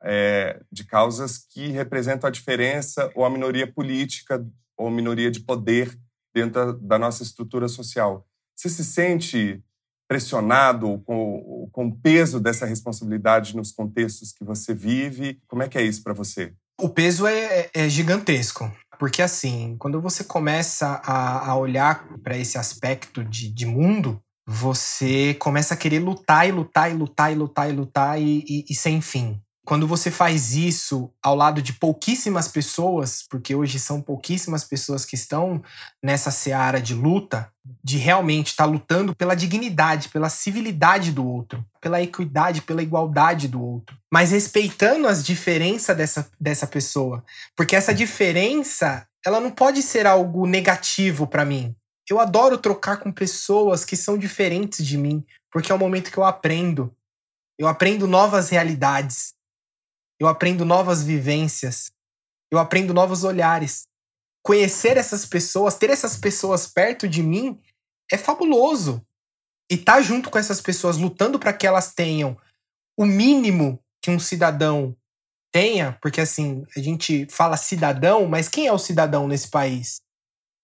é, 0.02 0.60
de 0.72 0.84
causas 0.84 1.38
que 1.38 1.68
representam 1.68 2.28
a 2.28 2.32
diferença 2.32 3.12
ou 3.14 3.24
a 3.24 3.30
minoria 3.30 3.70
política 3.70 4.44
ou 4.76 4.88
a 4.88 4.90
minoria 4.90 5.30
de 5.30 5.40
poder 5.40 5.98
dentro 6.34 6.72
da 6.74 6.98
nossa 6.98 7.22
estrutura 7.22 7.68
social. 7.68 8.27
Você 8.58 8.68
se 8.68 8.84
sente 8.84 9.62
pressionado 10.08 11.00
com, 11.06 11.68
com 11.70 11.86
o 11.86 11.96
peso 11.96 12.40
dessa 12.40 12.66
responsabilidade 12.66 13.54
nos 13.54 13.70
contextos 13.70 14.32
que 14.32 14.42
você 14.42 14.74
vive? 14.74 15.40
Como 15.46 15.62
é 15.62 15.68
que 15.68 15.78
é 15.78 15.82
isso 15.82 16.02
para 16.02 16.12
você? 16.12 16.52
O 16.80 16.88
peso 16.88 17.24
é, 17.24 17.38
é, 17.38 17.70
é, 17.72 17.88
gigantesco. 17.88 18.68
Porque, 18.98 19.22
assim, 19.22 19.76
quando 19.78 20.00
você 20.00 20.24
começa 20.24 21.00
a, 21.04 21.50
a 21.50 21.56
olhar 21.56 22.08
para 22.20 22.36
esse 22.36 22.58
aspecto 22.58 23.22
de, 23.24 23.48
de 23.48 23.64
mundo, 23.64 24.20
você 24.44 25.34
começa 25.34 25.74
a 25.74 25.76
querer 25.76 26.00
lutar 26.00 26.48
e 26.48 26.50
lutar 26.50 26.90
e 26.90 26.94
lutar 26.94 27.30
e 27.30 27.36
lutar 27.36 27.70
e 27.70 27.72
lutar 27.72 28.20
e, 28.20 28.44
e, 28.48 28.64
e 28.68 28.74
sem 28.74 29.00
fim 29.00 29.40
quando 29.68 29.86
você 29.86 30.10
faz 30.10 30.56
isso 30.56 31.12
ao 31.22 31.34
lado 31.34 31.60
de 31.60 31.74
pouquíssimas 31.74 32.48
pessoas, 32.48 33.22
porque 33.28 33.54
hoje 33.54 33.78
são 33.78 34.00
pouquíssimas 34.00 34.64
pessoas 34.64 35.04
que 35.04 35.14
estão 35.14 35.62
nessa 36.02 36.30
seara 36.30 36.80
de 36.80 36.94
luta, 36.94 37.52
de 37.84 37.98
realmente 37.98 38.46
estar 38.46 38.64
tá 38.64 38.70
lutando 38.70 39.14
pela 39.14 39.36
dignidade, 39.36 40.08
pela 40.08 40.30
civilidade 40.30 41.12
do 41.12 41.28
outro, 41.28 41.62
pela 41.82 42.00
equidade, 42.00 42.62
pela 42.62 42.82
igualdade 42.82 43.46
do 43.46 43.62
outro, 43.62 43.94
mas 44.10 44.30
respeitando 44.30 45.06
as 45.06 45.22
diferenças 45.22 45.94
dessa, 45.94 46.30
dessa 46.40 46.66
pessoa, 46.66 47.22
porque 47.54 47.76
essa 47.76 47.92
diferença 47.92 49.06
ela 49.22 49.38
não 49.38 49.50
pode 49.50 49.82
ser 49.82 50.06
algo 50.06 50.46
negativo 50.46 51.26
para 51.26 51.44
mim. 51.44 51.76
Eu 52.08 52.18
adoro 52.18 52.56
trocar 52.56 52.96
com 52.96 53.12
pessoas 53.12 53.84
que 53.84 53.98
são 53.98 54.16
diferentes 54.16 54.86
de 54.86 54.96
mim, 54.96 55.22
porque 55.52 55.70
é 55.70 55.74
o 55.74 55.78
momento 55.78 56.10
que 56.10 56.16
eu 56.16 56.24
aprendo. 56.24 56.90
Eu 57.58 57.68
aprendo 57.68 58.06
novas 58.06 58.48
realidades 58.48 59.36
eu 60.20 60.26
aprendo 60.28 60.64
novas 60.64 61.02
vivências, 61.02 61.90
eu 62.50 62.58
aprendo 62.58 62.94
novos 62.94 63.24
olhares. 63.24 63.86
conhecer 64.42 64.96
essas 64.96 65.26
pessoas, 65.26 65.74
ter 65.74 65.90
essas 65.90 66.16
pessoas 66.16 66.66
perto 66.66 67.06
de 67.06 67.22
mim 67.22 67.60
é 68.10 68.16
fabuloso. 68.16 69.04
E 69.70 69.74
estar 69.74 69.96
tá 69.96 70.00
junto 70.00 70.30
com 70.30 70.38
essas 70.38 70.60
pessoas, 70.60 70.96
lutando 70.96 71.38
para 71.38 71.52
que 71.52 71.66
elas 71.66 71.92
tenham 71.92 72.38
o 72.96 73.04
mínimo 73.04 73.82
que 74.00 74.10
um 74.10 74.18
cidadão 74.18 74.96
tenha, 75.52 75.98
porque 76.00 76.20
assim, 76.20 76.64
a 76.76 76.80
gente 76.80 77.26
fala 77.30 77.56
cidadão, 77.56 78.26
mas 78.26 78.48
quem 78.48 78.66
é 78.66 78.72
o 78.72 78.78
cidadão 78.78 79.28
nesse 79.28 79.48
país? 79.48 80.00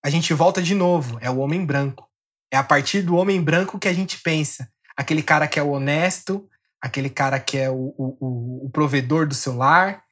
A 0.04 0.10
gente 0.10 0.32
volta 0.34 0.62
de 0.62 0.74
novo, 0.74 1.18
é 1.20 1.30
o 1.30 1.38
homem 1.38 1.64
branco. 1.64 2.08
É 2.52 2.56
a 2.56 2.64
partir 2.64 3.02
do 3.02 3.16
homem 3.16 3.42
branco 3.42 3.78
que 3.78 3.88
a 3.88 3.92
gente 3.92 4.20
pensa. 4.20 4.68
Aquele 4.96 5.22
cara 5.22 5.48
que 5.48 5.58
é 5.58 5.62
honesto, 5.62 6.48
aquele 6.84 7.08
cara 7.08 7.40
que 7.40 7.56
é 7.56 7.70
o, 7.70 7.94
o, 7.96 8.66
o 8.66 8.70
provedor 8.70 9.26
do 9.26 9.34
seu 9.34 9.56
lar, 9.56 10.02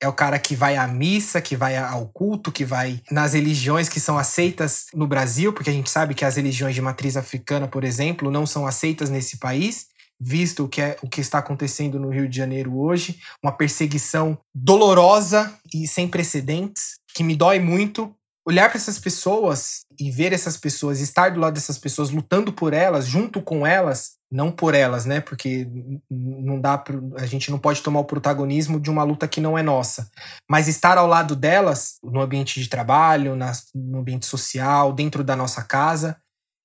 é 0.00 0.06
o 0.06 0.12
cara 0.12 0.38
que 0.38 0.54
vai 0.54 0.76
à 0.76 0.86
missa, 0.86 1.40
que 1.40 1.56
vai 1.56 1.76
ao 1.76 2.06
culto, 2.06 2.52
que 2.52 2.64
vai 2.64 3.02
nas 3.10 3.32
religiões 3.32 3.88
que 3.88 3.98
são 3.98 4.16
aceitas 4.16 4.86
no 4.94 5.04
Brasil, 5.04 5.52
porque 5.52 5.68
a 5.68 5.72
gente 5.72 5.90
sabe 5.90 6.14
que 6.14 6.24
as 6.24 6.36
religiões 6.36 6.76
de 6.76 6.80
matriz 6.80 7.16
africana, 7.16 7.66
por 7.66 7.82
exemplo, 7.82 8.30
não 8.30 8.46
são 8.46 8.68
aceitas 8.68 9.10
nesse 9.10 9.38
país, 9.38 9.88
visto 10.20 10.64
o 10.64 10.68
que, 10.68 10.80
é, 10.80 10.96
o 11.02 11.08
que 11.08 11.20
está 11.20 11.38
acontecendo 11.38 11.98
no 11.98 12.10
Rio 12.10 12.28
de 12.28 12.36
Janeiro 12.36 12.78
hoje, 12.78 13.18
uma 13.42 13.50
perseguição 13.50 14.38
dolorosa 14.54 15.52
e 15.74 15.88
sem 15.88 16.06
precedentes, 16.06 17.00
que 17.12 17.24
me 17.24 17.34
dói 17.34 17.58
muito. 17.58 18.14
Olhar 18.46 18.68
para 18.68 18.76
essas 18.76 18.98
pessoas 18.98 19.82
e 20.00 20.10
ver 20.10 20.32
essas 20.32 20.56
pessoas, 20.56 21.00
estar 21.00 21.30
do 21.30 21.40
lado 21.40 21.54
dessas 21.54 21.78
pessoas, 21.78 22.10
lutando 22.10 22.52
por 22.52 22.72
elas, 22.72 23.06
junto 23.06 23.40
com 23.40 23.64
elas, 23.66 24.16
não 24.30 24.50
por 24.50 24.74
elas, 24.74 25.04
né? 25.04 25.20
Porque 25.20 25.68
não 26.10 26.60
dá 26.60 26.76
pro, 26.76 27.12
a 27.16 27.26
gente 27.26 27.50
não 27.50 27.58
pode 27.58 27.82
tomar 27.82 28.00
o 28.00 28.04
protagonismo 28.04 28.80
de 28.80 28.90
uma 28.90 29.04
luta 29.04 29.28
que 29.28 29.40
não 29.40 29.56
é 29.56 29.62
nossa, 29.62 30.10
mas 30.50 30.66
estar 30.66 30.98
ao 30.98 31.06
lado 31.06 31.36
delas 31.36 31.98
no 32.02 32.20
ambiente 32.20 32.60
de 32.60 32.68
trabalho, 32.68 33.36
no 33.74 33.98
ambiente 33.98 34.26
social, 34.26 34.92
dentro 34.92 35.22
da 35.22 35.36
nossa 35.36 35.62
casa 35.62 36.16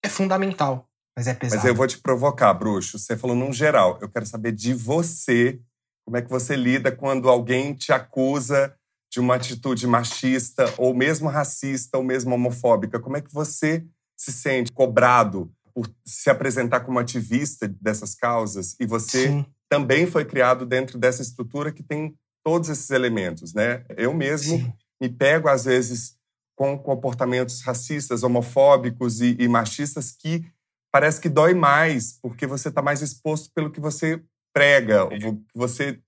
é 0.03 0.09
fundamental, 0.09 0.87
mas 1.15 1.27
é 1.27 1.33
pesado. 1.33 1.61
Mas 1.61 1.69
eu 1.69 1.75
vou 1.75 1.87
te 1.87 1.99
provocar, 1.99 2.53
bruxo. 2.53 2.97
Você 2.97 3.17
falou 3.17 3.35
num 3.35 3.53
geral. 3.53 3.97
Eu 4.01 4.09
quero 4.09 4.25
saber 4.25 4.51
de 4.51 4.73
você, 4.73 5.59
como 6.05 6.17
é 6.17 6.21
que 6.21 6.29
você 6.29 6.55
lida 6.55 6.91
quando 6.91 7.29
alguém 7.29 7.73
te 7.73 7.91
acusa 7.91 8.75
de 9.11 9.19
uma 9.19 9.35
atitude 9.35 9.87
machista 9.87 10.73
ou 10.77 10.93
mesmo 10.93 11.29
racista 11.29 11.97
ou 11.97 12.03
mesmo 12.03 12.35
homofóbica? 12.35 12.99
Como 12.99 13.17
é 13.17 13.21
que 13.21 13.33
você 13.33 13.85
se 14.15 14.31
sente 14.31 14.71
cobrado 14.71 15.51
por 15.73 15.89
se 16.05 16.29
apresentar 16.29 16.79
como 16.81 16.99
ativista 16.99 17.67
dessas 17.79 18.15
causas 18.15 18.75
e 18.79 18.85
você 18.85 19.27
Sim. 19.27 19.45
também 19.69 20.07
foi 20.07 20.25
criado 20.25 20.65
dentro 20.65 20.97
dessa 20.97 21.21
estrutura 21.21 21.71
que 21.71 21.83
tem 21.83 22.15
todos 22.43 22.69
esses 22.69 22.89
elementos, 22.89 23.53
né? 23.53 23.85
Eu 23.95 24.13
mesmo 24.13 24.57
Sim. 24.57 24.73
me 24.99 25.09
pego 25.09 25.47
às 25.47 25.65
vezes 25.65 26.17
com 26.55 26.77
comportamentos 26.77 27.61
racistas, 27.61 28.23
homofóbicos 28.23 29.21
e, 29.21 29.35
e 29.39 29.47
machistas 29.47 30.11
que 30.11 30.43
parece 30.91 31.21
que 31.21 31.29
dói 31.29 31.53
mais 31.53 32.17
porque 32.19 32.47
você 32.47 32.69
está 32.69 32.81
mais 32.81 33.03
exposto 33.03 33.51
pelo 33.53 33.69
que 33.69 33.79
você 33.79 34.21
prega, 34.51 35.03
ou 35.03 35.09
que 35.11 35.37
você 35.53 36.01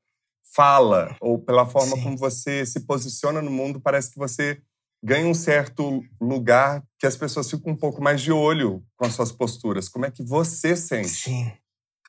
fala, 0.54 1.16
ou 1.22 1.40
pela 1.40 1.66
forma 1.66 1.96
Sim. 1.96 2.04
como 2.04 2.18
você 2.18 2.66
se 2.66 2.82
posiciona 2.82 3.42
no 3.42 3.52
mundo, 3.52 3.80
parece 3.80 4.12
que 4.12 4.18
você 4.18 4.62
ganha 5.04 5.28
um 5.28 5.34
certo 5.34 6.04
lugar 6.20 6.84
que 6.98 7.08
as 7.08 7.16
pessoas 7.16 7.50
ficam 7.50 7.72
um 7.72 7.76
pouco 7.76 8.02
mais 8.02 8.22
de 8.22 8.32
olho 8.32 8.84
com 8.98 9.06
as 9.06 9.14
suas 9.14 9.32
posturas. 9.32 9.88
Como 9.88 10.06
é 10.06 10.12
que 10.12 10.24
você 10.24 10.76
sente? 10.76 11.10
Sim. 11.10 11.52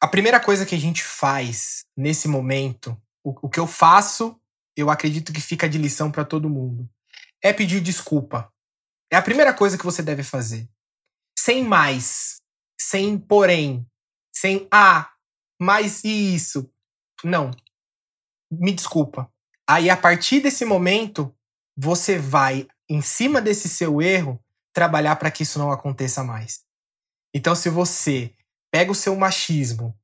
A 0.01 0.09
primeira 0.09 0.41
coisa 0.41 0.67
que 0.67 0.75
a 0.75 0.79
gente 0.79 1.05
faz 1.05 1.85
nesse 1.97 2.27
momento, 2.27 2.97
o, 3.23 3.47
o 3.47 3.49
que 3.49 3.61
eu 3.61 3.67
faço, 3.67 4.37
eu 4.77 4.91
acredito 4.91 5.33
que 5.33 5.41
fica 5.41 5.69
de 5.69 5.79
lição 5.79 6.11
para 6.11 6.25
todo 6.25 6.51
mundo, 6.51 6.89
é 7.43 7.53
pedir 7.53 7.81
desculpa. 7.81 8.51
É 9.13 9.17
a 9.17 9.23
primeira 9.23 9.53
coisa 9.53 9.77
que 9.77 9.85
você 9.85 10.03
deve 10.03 10.23
fazer. 10.23 10.69
Sem 11.39 11.65
mais, 11.65 12.37
sem 12.81 13.19
porém, 13.19 13.87
sem 14.35 14.67
ah, 14.71 15.11
mas 15.61 16.03
e 16.03 16.35
isso. 16.35 16.71
Não. 17.23 17.51
Me 18.51 18.73
desculpa. 18.73 19.31
Aí 19.69 19.89
a 19.89 19.97
partir 19.97 20.41
desse 20.41 20.65
momento, 20.65 21.33
você 21.77 22.19
vai 22.19 22.67
em 22.89 23.01
cima 23.01 23.41
desse 23.41 23.69
seu 23.69 24.03
erro, 24.03 24.39
trabalhar 24.73 25.17
para 25.17 25.31
que 25.31 25.45
isso 25.45 25.59
não 25.59 25.71
aconteça 25.71 26.25
mais. 26.25 26.61
Então, 27.33 27.55
se 27.55 27.69
você 27.69 28.33
pega 28.71 28.91
o 28.91 28.95
seu 28.95 29.15
machismo 29.15 29.95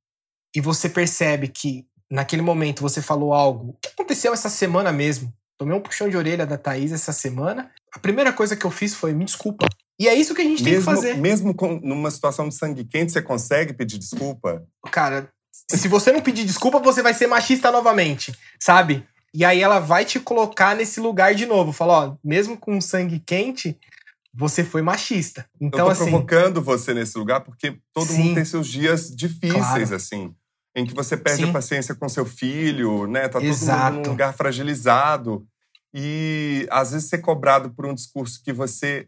e 0.55 0.61
você 0.61 0.87
percebe 0.87 1.49
que 1.49 1.85
naquele 2.09 2.41
momento 2.41 2.81
você 2.81 3.01
falou 3.01 3.33
algo 3.33 3.77
que 3.81 3.89
aconteceu 3.89 4.33
essa 4.33 4.49
semana 4.49 4.91
mesmo, 4.91 5.33
tomei 5.57 5.75
um 5.75 5.81
puxão 5.81 6.07
de 6.07 6.15
orelha 6.15 6.45
da 6.45 6.57
Thaís 6.57 6.91
essa 6.91 7.11
semana, 7.11 7.69
a 7.93 7.99
primeira 7.99 8.31
coisa 8.31 8.55
que 8.55 8.65
eu 8.65 8.71
fiz 8.71 8.93
foi 8.93 9.13
me 9.13 9.25
desculpa. 9.25 9.67
E 9.99 10.07
é 10.07 10.13
isso 10.13 10.35
que 10.35 10.41
a 10.41 10.45
gente 10.45 10.63
mesmo, 10.63 10.85
tem 10.85 10.95
que 10.95 11.01
fazer. 11.01 11.17
Mesmo 11.17 11.53
com, 11.53 11.79
numa 11.79 12.11
situação 12.11 12.47
de 12.47 12.55
sangue 12.55 12.85
quente, 12.85 13.11
você 13.11 13.21
consegue 13.21 13.73
pedir 13.73 13.97
desculpa? 13.97 14.63
Cara, 14.91 15.29
se 15.75 15.87
você 15.87 16.11
não 16.11 16.21
pedir 16.21 16.45
desculpa, 16.45 16.79
você 16.79 17.01
vai 17.01 17.13
ser 17.13 17.27
machista 17.27 17.71
novamente, 17.71 18.33
sabe? 18.59 19.05
E 19.33 19.43
aí 19.43 19.61
ela 19.61 19.79
vai 19.79 20.05
te 20.05 20.19
colocar 20.19 20.75
nesse 20.75 20.99
lugar 20.99 21.35
de 21.35 21.45
novo. 21.45 21.73
Fala, 21.73 21.93
ó, 21.93 22.17
mesmo 22.23 22.57
com 22.57 22.79
sangue 22.79 23.19
quente, 23.19 23.77
você 24.33 24.63
foi 24.63 24.81
machista. 24.81 25.49
Então, 25.59 25.79
Eu 25.79 25.85
tô 25.85 25.91
assim, 25.91 26.09
provocando 26.09 26.61
você 26.61 26.93
nesse 26.93 27.17
lugar 27.17 27.41
porque 27.41 27.77
todo 27.93 28.07
sim, 28.07 28.23
mundo 28.23 28.35
tem 28.35 28.45
seus 28.45 28.67
dias 28.67 29.13
difíceis, 29.13 29.65
claro. 29.65 29.95
assim. 29.95 30.33
Em 30.75 30.85
que 30.85 30.93
você 30.93 31.17
perde 31.17 31.43
sim. 31.43 31.49
a 31.49 31.53
paciência 31.53 31.95
com 31.95 32.07
seu 32.07 32.25
filho, 32.25 33.07
né? 33.07 33.27
Tá 33.27 33.41
Exato. 33.41 33.81
todo 33.81 33.95
mundo 33.95 34.05
num 34.05 34.11
lugar 34.11 34.33
fragilizado. 34.33 35.45
E 35.93 36.67
às 36.69 36.91
vezes 36.91 37.09
ser 37.09 37.17
cobrado 37.17 37.71
por 37.71 37.85
um 37.85 37.93
discurso 37.93 38.41
que 38.43 38.53
você 38.53 39.07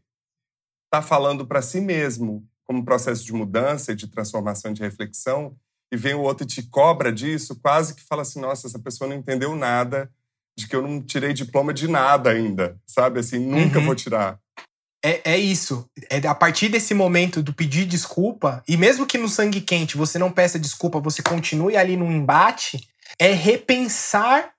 tá 0.91 1.01
falando 1.01 1.45
para 1.45 1.61
si 1.61 1.79
mesmo, 1.79 2.43
como 2.65 2.83
processo 2.83 3.23
de 3.23 3.33
mudança, 3.33 3.95
de 3.95 4.07
transformação, 4.07 4.73
de 4.73 4.81
reflexão, 4.81 5.55
e 5.91 5.97
vem 5.97 6.13
o 6.13 6.21
outro 6.21 6.43
e 6.43 6.47
te 6.47 6.63
cobra 6.63 7.11
disso, 7.11 7.55
quase 7.55 7.95
que 7.95 8.03
fala 8.03 8.21
assim: 8.21 8.39
nossa, 8.39 8.67
essa 8.67 8.79
pessoa 8.79 9.07
não 9.09 9.15
entendeu 9.15 9.55
nada 9.55 10.09
de 10.57 10.67
que 10.67 10.75
eu 10.75 10.81
não 10.81 11.01
tirei 11.01 11.33
diploma 11.33 11.73
de 11.73 11.87
nada 11.87 12.31
ainda, 12.31 12.77
sabe? 12.85 13.19
Assim, 13.19 13.39
nunca 13.39 13.79
uhum. 13.79 13.85
vou 13.85 13.95
tirar. 13.95 14.39
É, 15.03 15.33
é 15.33 15.37
isso. 15.37 15.89
É 16.09 16.25
a 16.27 16.35
partir 16.35 16.67
desse 16.67 16.93
momento 16.93 17.41
do 17.41 17.53
pedir 17.53 17.85
desculpa, 17.85 18.61
e 18.67 18.75
mesmo 18.75 19.07
que 19.07 19.17
no 19.17 19.29
sangue 19.29 19.61
quente 19.61 19.95
você 19.95 20.19
não 20.19 20.31
peça 20.31 20.59
desculpa, 20.59 20.99
você 20.99 21.23
continue 21.23 21.77
ali 21.77 21.95
no 21.95 22.11
embate, 22.11 22.85
é 23.17 23.31
repensar 23.31 24.51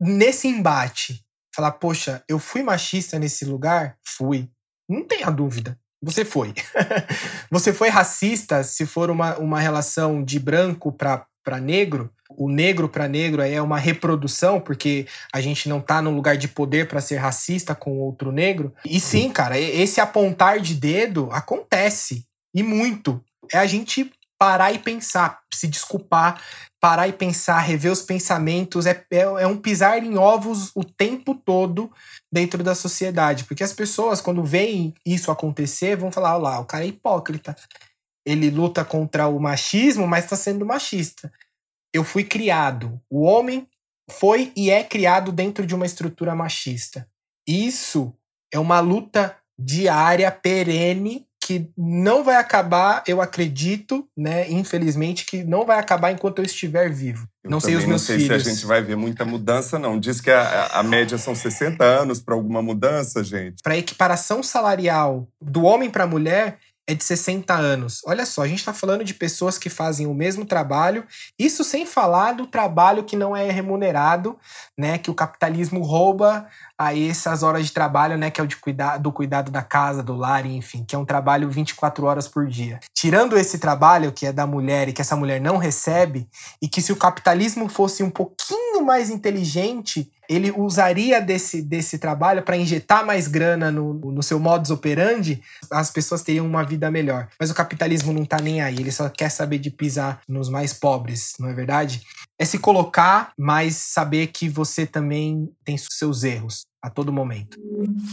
nesse 0.00 0.48
embate. 0.48 1.22
Falar, 1.54 1.72
poxa, 1.72 2.24
eu 2.28 2.38
fui 2.38 2.62
machista 2.62 3.18
nesse 3.18 3.44
lugar? 3.44 3.98
Fui. 4.04 4.48
Não 4.88 5.06
tenha 5.06 5.30
dúvida. 5.30 5.78
Você 6.02 6.24
foi. 6.24 6.54
você 7.50 7.72
foi 7.72 7.88
racista 7.88 8.62
se 8.62 8.86
for 8.86 9.10
uma, 9.10 9.36
uma 9.38 9.60
relação 9.60 10.22
de 10.22 10.38
branco 10.38 10.92
para 10.92 11.60
negro? 11.60 12.10
o 12.30 12.48
negro 12.48 12.88
para 12.88 13.08
negro 13.08 13.42
é 13.42 13.60
uma 13.60 13.78
reprodução, 13.78 14.60
porque 14.60 15.06
a 15.32 15.40
gente 15.40 15.68
não 15.68 15.80
tá 15.80 16.02
num 16.02 16.14
lugar 16.14 16.36
de 16.36 16.48
poder 16.48 16.88
para 16.88 17.00
ser 17.00 17.16
racista 17.16 17.74
com 17.74 17.98
outro 17.98 18.32
negro. 18.32 18.74
E 18.84 18.98
sim, 18.98 19.30
cara, 19.30 19.58
esse 19.58 20.00
apontar 20.00 20.60
de 20.60 20.74
dedo 20.74 21.28
acontece 21.30 22.26
e 22.54 22.62
muito. 22.62 23.22
É 23.52 23.58
a 23.58 23.66
gente 23.66 24.10
parar 24.38 24.72
e 24.72 24.78
pensar, 24.78 25.40
se 25.52 25.66
desculpar, 25.66 26.42
parar 26.80 27.08
e 27.08 27.12
pensar, 27.12 27.58
rever 27.58 27.90
os 27.90 28.02
pensamentos, 28.02 28.86
é, 28.86 29.04
é, 29.10 29.20
é, 29.20 29.46
um 29.46 29.56
pisar 29.56 30.02
em 30.02 30.16
ovos 30.16 30.70
o 30.74 30.84
tempo 30.84 31.34
todo 31.34 31.90
dentro 32.32 32.62
da 32.62 32.74
sociedade. 32.74 33.44
Porque 33.44 33.64
as 33.64 33.72
pessoas, 33.72 34.20
quando 34.20 34.44
veem 34.44 34.94
isso 35.04 35.30
acontecer, 35.30 35.96
vão 35.96 36.12
falar: 36.12 36.34
olha 36.34 36.42
lá, 36.42 36.60
o 36.60 36.66
cara 36.66 36.84
é 36.84 36.88
hipócrita. 36.88 37.56
Ele 38.24 38.50
luta 38.50 38.84
contra 38.84 39.28
o 39.28 39.38
machismo, 39.38 40.06
mas 40.06 40.24
está 40.24 40.34
sendo 40.34 40.66
machista 40.66 41.32
eu 41.96 42.04
fui 42.04 42.24
criado. 42.24 43.00
O 43.10 43.22
homem 43.22 43.66
foi 44.10 44.52
e 44.54 44.70
é 44.70 44.84
criado 44.84 45.32
dentro 45.32 45.66
de 45.66 45.74
uma 45.74 45.86
estrutura 45.86 46.34
machista. 46.34 47.08
Isso 47.48 48.14
é 48.52 48.58
uma 48.58 48.80
luta 48.80 49.36
diária, 49.58 50.30
perene, 50.30 51.25
que 51.46 51.70
não 51.78 52.24
vai 52.24 52.34
acabar, 52.34 53.04
eu 53.06 53.22
acredito, 53.22 54.08
né? 54.16 54.50
Infelizmente, 54.50 55.24
que 55.24 55.44
não 55.44 55.64
vai 55.64 55.78
acabar 55.78 56.10
enquanto 56.10 56.40
eu 56.40 56.44
estiver 56.44 56.92
vivo. 56.92 57.24
Eu 57.44 57.50
não 57.52 57.60
sei 57.60 57.76
os 57.76 57.84
meus 57.84 57.90
não 57.90 57.98
sei 58.04 58.18
filhos. 58.18 58.42
se 58.42 58.48
a 58.48 58.52
gente 58.52 58.66
vai 58.66 58.82
ver 58.82 58.96
muita 58.96 59.24
mudança, 59.24 59.78
não. 59.78 60.00
Diz 60.00 60.20
que 60.20 60.28
a, 60.28 60.66
a 60.66 60.82
média 60.82 61.16
são 61.16 61.36
60 61.36 61.84
anos 61.84 62.20
para 62.20 62.34
alguma 62.34 62.60
mudança, 62.60 63.22
gente. 63.22 63.62
Para 63.62 63.74
a 63.74 63.78
equiparação 63.78 64.42
salarial 64.42 65.28
do 65.40 65.62
homem 65.62 65.88
para 65.88 66.02
a 66.02 66.08
mulher, 66.08 66.58
é 66.86 66.94
de 66.94 67.02
60 67.02 67.52
anos. 67.52 68.00
Olha 68.06 68.24
só, 68.24 68.42
a 68.42 68.48
gente 68.48 68.60
está 68.60 68.72
falando 68.72 69.02
de 69.02 69.12
pessoas 69.12 69.58
que 69.58 69.68
fazem 69.68 70.06
o 70.06 70.14
mesmo 70.14 70.44
trabalho, 70.44 71.04
isso 71.38 71.64
sem 71.64 71.84
falar 71.84 72.32
do 72.32 72.46
trabalho 72.46 73.02
que 73.02 73.16
não 73.16 73.36
é 73.36 73.50
remunerado, 73.50 74.38
né? 74.78 74.96
Que 74.96 75.10
o 75.10 75.14
capitalismo 75.14 75.82
rouba 75.82 76.46
aí 76.78 77.08
essas 77.08 77.42
horas 77.42 77.66
de 77.66 77.72
trabalho, 77.72 78.16
né? 78.16 78.30
Que 78.30 78.40
é 78.40 78.44
o 78.44 78.46
de 78.46 78.56
cuidar, 78.56 78.98
do 78.98 79.10
cuidado 79.10 79.50
da 79.50 79.62
casa, 79.62 80.02
do 80.02 80.14
lar, 80.14 80.46
enfim, 80.46 80.84
que 80.84 80.94
é 80.94 80.98
um 80.98 81.04
trabalho 81.04 81.50
24 81.50 82.06
horas 82.06 82.28
por 82.28 82.46
dia. 82.46 82.78
Tirando 82.94 83.36
esse 83.36 83.58
trabalho 83.58 84.12
que 84.12 84.26
é 84.26 84.32
da 84.32 84.46
mulher 84.46 84.88
e 84.88 84.92
que 84.92 85.00
essa 85.00 85.16
mulher 85.16 85.40
não 85.40 85.56
recebe, 85.56 86.28
e 86.62 86.68
que 86.68 86.80
se 86.80 86.92
o 86.92 86.96
capitalismo 86.96 87.68
fosse 87.68 88.02
um 88.02 88.10
pouquinho 88.10 88.84
mais 88.84 89.10
inteligente, 89.10 90.10
ele 90.28 90.50
usaria 90.50 91.20
desse, 91.20 91.62
desse 91.62 91.98
trabalho 91.98 92.42
para 92.42 92.56
injetar 92.56 93.04
mais 93.04 93.28
grana 93.28 93.70
no, 93.70 93.94
no 93.94 94.22
seu 94.22 94.38
modus 94.38 94.70
operandi, 94.70 95.42
as 95.70 95.90
pessoas 95.90 96.22
teriam 96.22 96.46
uma 96.46 96.64
vida 96.64 96.90
melhor. 96.90 97.28
Mas 97.38 97.50
o 97.50 97.54
capitalismo 97.54 98.12
não 98.12 98.24
tá 98.24 98.38
nem 98.40 98.60
aí, 98.60 98.76
ele 98.76 98.92
só 98.92 99.08
quer 99.08 99.30
saber 99.30 99.58
de 99.58 99.70
pisar 99.70 100.20
nos 100.28 100.48
mais 100.48 100.72
pobres, 100.72 101.34
não 101.38 101.48
é 101.48 101.54
verdade? 101.54 102.02
É 102.38 102.44
se 102.44 102.58
colocar, 102.58 103.32
mas 103.38 103.76
saber 103.76 104.28
que 104.28 104.48
você 104.48 104.86
também 104.86 105.50
tem 105.64 105.76
seus 105.78 106.22
erros 106.22 106.66
a 106.82 106.90
todo 106.90 107.12
momento. 107.12 107.58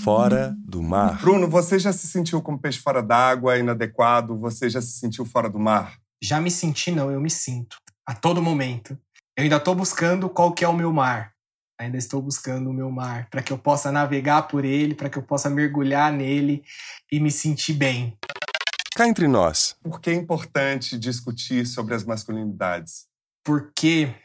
Fora 0.03 0.55
do 0.57 0.81
mar. 0.81 1.19
Bruno, 1.19 1.47
você 1.47 1.77
já 1.77 1.91
se 1.93 2.07
sentiu 2.07 2.41
como 2.41 2.57
peixe 2.57 2.79
fora 2.79 3.03
d'água, 3.03 3.57
inadequado? 3.57 4.37
Você 4.37 4.69
já 4.69 4.81
se 4.81 4.99
sentiu 4.99 5.25
fora 5.25 5.49
do 5.49 5.59
mar? 5.59 5.97
Já 6.21 6.39
me 6.39 6.49
senti, 6.49 6.89
não, 6.89 7.11
eu 7.11 7.19
me 7.19 7.29
sinto. 7.29 7.77
A 8.05 8.15
todo 8.15 8.41
momento. 8.41 8.97
Eu 9.35 9.43
ainda 9.43 9.57
estou 9.57 9.75
buscando 9.75 10.29
qual 10.29 10.53
que 10.53 10.63
é 10.63 10.67
o 10.67 10.73
meu 10.73 10.93
mar. 10.93 11.32
Ainda 11.83 11.97
estou 11.97 12.21
buscando 12.21 12.69
o 12.69 12.73
meu 12.73 12.89
mar 12.89 13.27
para 13.29 13.43
que 13.43 13.51
eu 13.51 13.57
possa 13.57 13.91
navegar 13.91 14.43
por 14.43 14.63
ele, 14.63 14.95
para 14.95 15.09
que 15.09 15.17
eu 15.17 15.23
possa 15.23 15.49
mergulhar 15.49 16.13
nele 16.13 16.63
e 17.11 17.19
me 17.19 17.29
sentir 17.29 17.73
bem. 17.73 18.17
Cá 18.95 19.07
entre 19.07 19.27
nós. 19.27 19.75
Por 19.83 19.99
que 19.99 20.09
é 20.09 20.13
importante 20.13 20.97
discutir 20.97 21.65
sobre 21.65 21.93
as 21.93 22.05
masculinidades? 22.05 23.05
Porque 23.43 24.15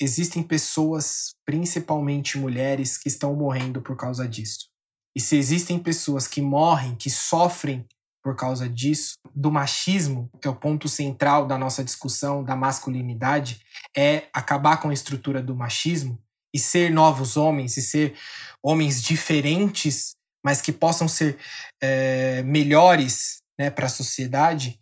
existem 0.00 0.42
pessoas, 0.42 1.34
principalmente 1.44 2.38
mulheres, 2.38 2.96
que 2.96 3.08
estão 3.08 3.34
morrendo 3.34 3.82
por 3.82 3.96
causa 3.96 4.28
disso. 4.28 4.68
E 5.16 5.20
se 5.20 5.36
existem 5.36 5.76
pessoas 5.76 6.28
que 6.28 6.40
morrem, 6.40 6.94
que 6.94 7.10
sofrem 7.10 7.84
por 8.22 8.36
causa 8.36 8.68
disso, 8.68 9.14
do 9.34 9.50
machismo, 9.50 10.30
que 10.40 10.46
é 10.46 10.50
o 10.50 10.54
ponto 10.54 10.88
central 10.88 11.46
da 11.48 11.58
nossa 11.58 11.82
discussão 11.82 12.44
da 12.44 12.54
masculinidade, 12.54 13.60
é 13.96 14.28
acabar 14.32 14.76
com 14.76 14.90
a 14.90 14.94
estrutura 14.94 15.42
do 15.42 15.56
machismo 15.56 16.22
e 16.54 16.58
ser 16.58 16.90
novos 16.90 17.36
homens, 17.36 17.76
e 17.76 17.82
ser 17.82 18.16
homens 18.62 19.02
diferentes, 19.02 20.14
mas 20.44 20.60
que 20.60 20.72
possam 20.72 21.08
ser 21.08 21.38
é, 21.80 22.42
melhores 22.42 23.38
né, 23.58 23.70
para 23.70 23.86
a 23.86 23.90
sociedade, 23.90 24.78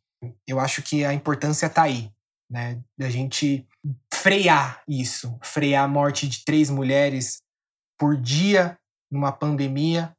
eu 0.46 0.60
acho 0.60 0.82
que 0.82 1.04
a 1.04 1.12
importância 1.12 1.66
está 1.66 1.82
aí, 1.82 2.10
né, 2.50 2.80
da 2.96 3.10
gente 3.10 3.66
frear 4.12 4.82
isso, 4.88 5.38
frear 5.42 5.84
a 5.84 5.88
morte 5.88 6.28
de 6.28 6.44
três 6.44 6.70
mulheres 6.70 7.42
por 7.98 8.16
dia 8.16 8.78
numa 9.10 9.32
pandemia. 9.32 10.14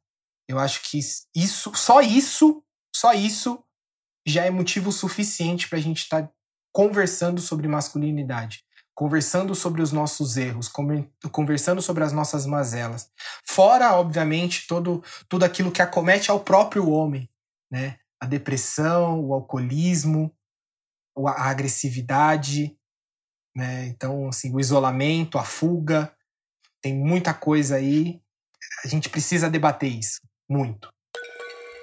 Eu 0.48 0.58
acho 0.58 0.82
que 0.82 0.98
isso, 0.98 1.74
só 1.74 2.00
isso 2.00 2.62
só 2.94 3.12
isso 3.12 3.62
já 4.26 4.44
é 4.44 4.50
motivo 4.50 4.90
suficiente 4.90 5.68
para 5.68 5.78
a 5.78 5.80
gente 5.80 5.98
estar 5.98 6.22
tá 6.22 6.32
conversando 6.72 7.40
sobre 7.40 7.68
masculinidade, 7.68 8.64
conversando 8.98 9.54
sobre 9.54 9.80
os 9.80 9.92
nossos 9.92 10.36
erros, 10.36 10.68
conversando 11.30 11.80
sobre 11.80 12.02
as 12.02 12.12
nossas 12.12 12.44
mazelas. 12.44 13.08
Fora, 13.46 13.94
obviamente, 13.94 14.66
todo, 14.66 15.04
tudo 15.28 15.44
aquilo 15.44 15.70
que 15.70 15.80
acomete 15.80 16.32
ao 16.32 16.40
próprio 16.40 16.90
homem, 16.90 17.30
né? 17.70 18.00
A 18.20 18.26
depressão, 18.26 19.24
o 19.24 19.32
alcoolismo, 19.32 20.34
a 21.16 21.48
agressividade, 21.48 22.76
né? 23.54 23.86
Então, 23.86 24.30
assim, 24.30 24.52
o 24.52 24.58
isolamento, 24.58 25.38
a 25.38 25.44
fuga, 25.44 26.12
tem 26.82 26.92
muita 26.92 27.32
coisa 27.32 27.76
aí. 27.76 28.20
A 28.84 28.88
gente 28.88 29.08
precisa 29.08 29.48
debater 29.48 29.92
isso, 29.92 30.18
muito. 30.50 30.88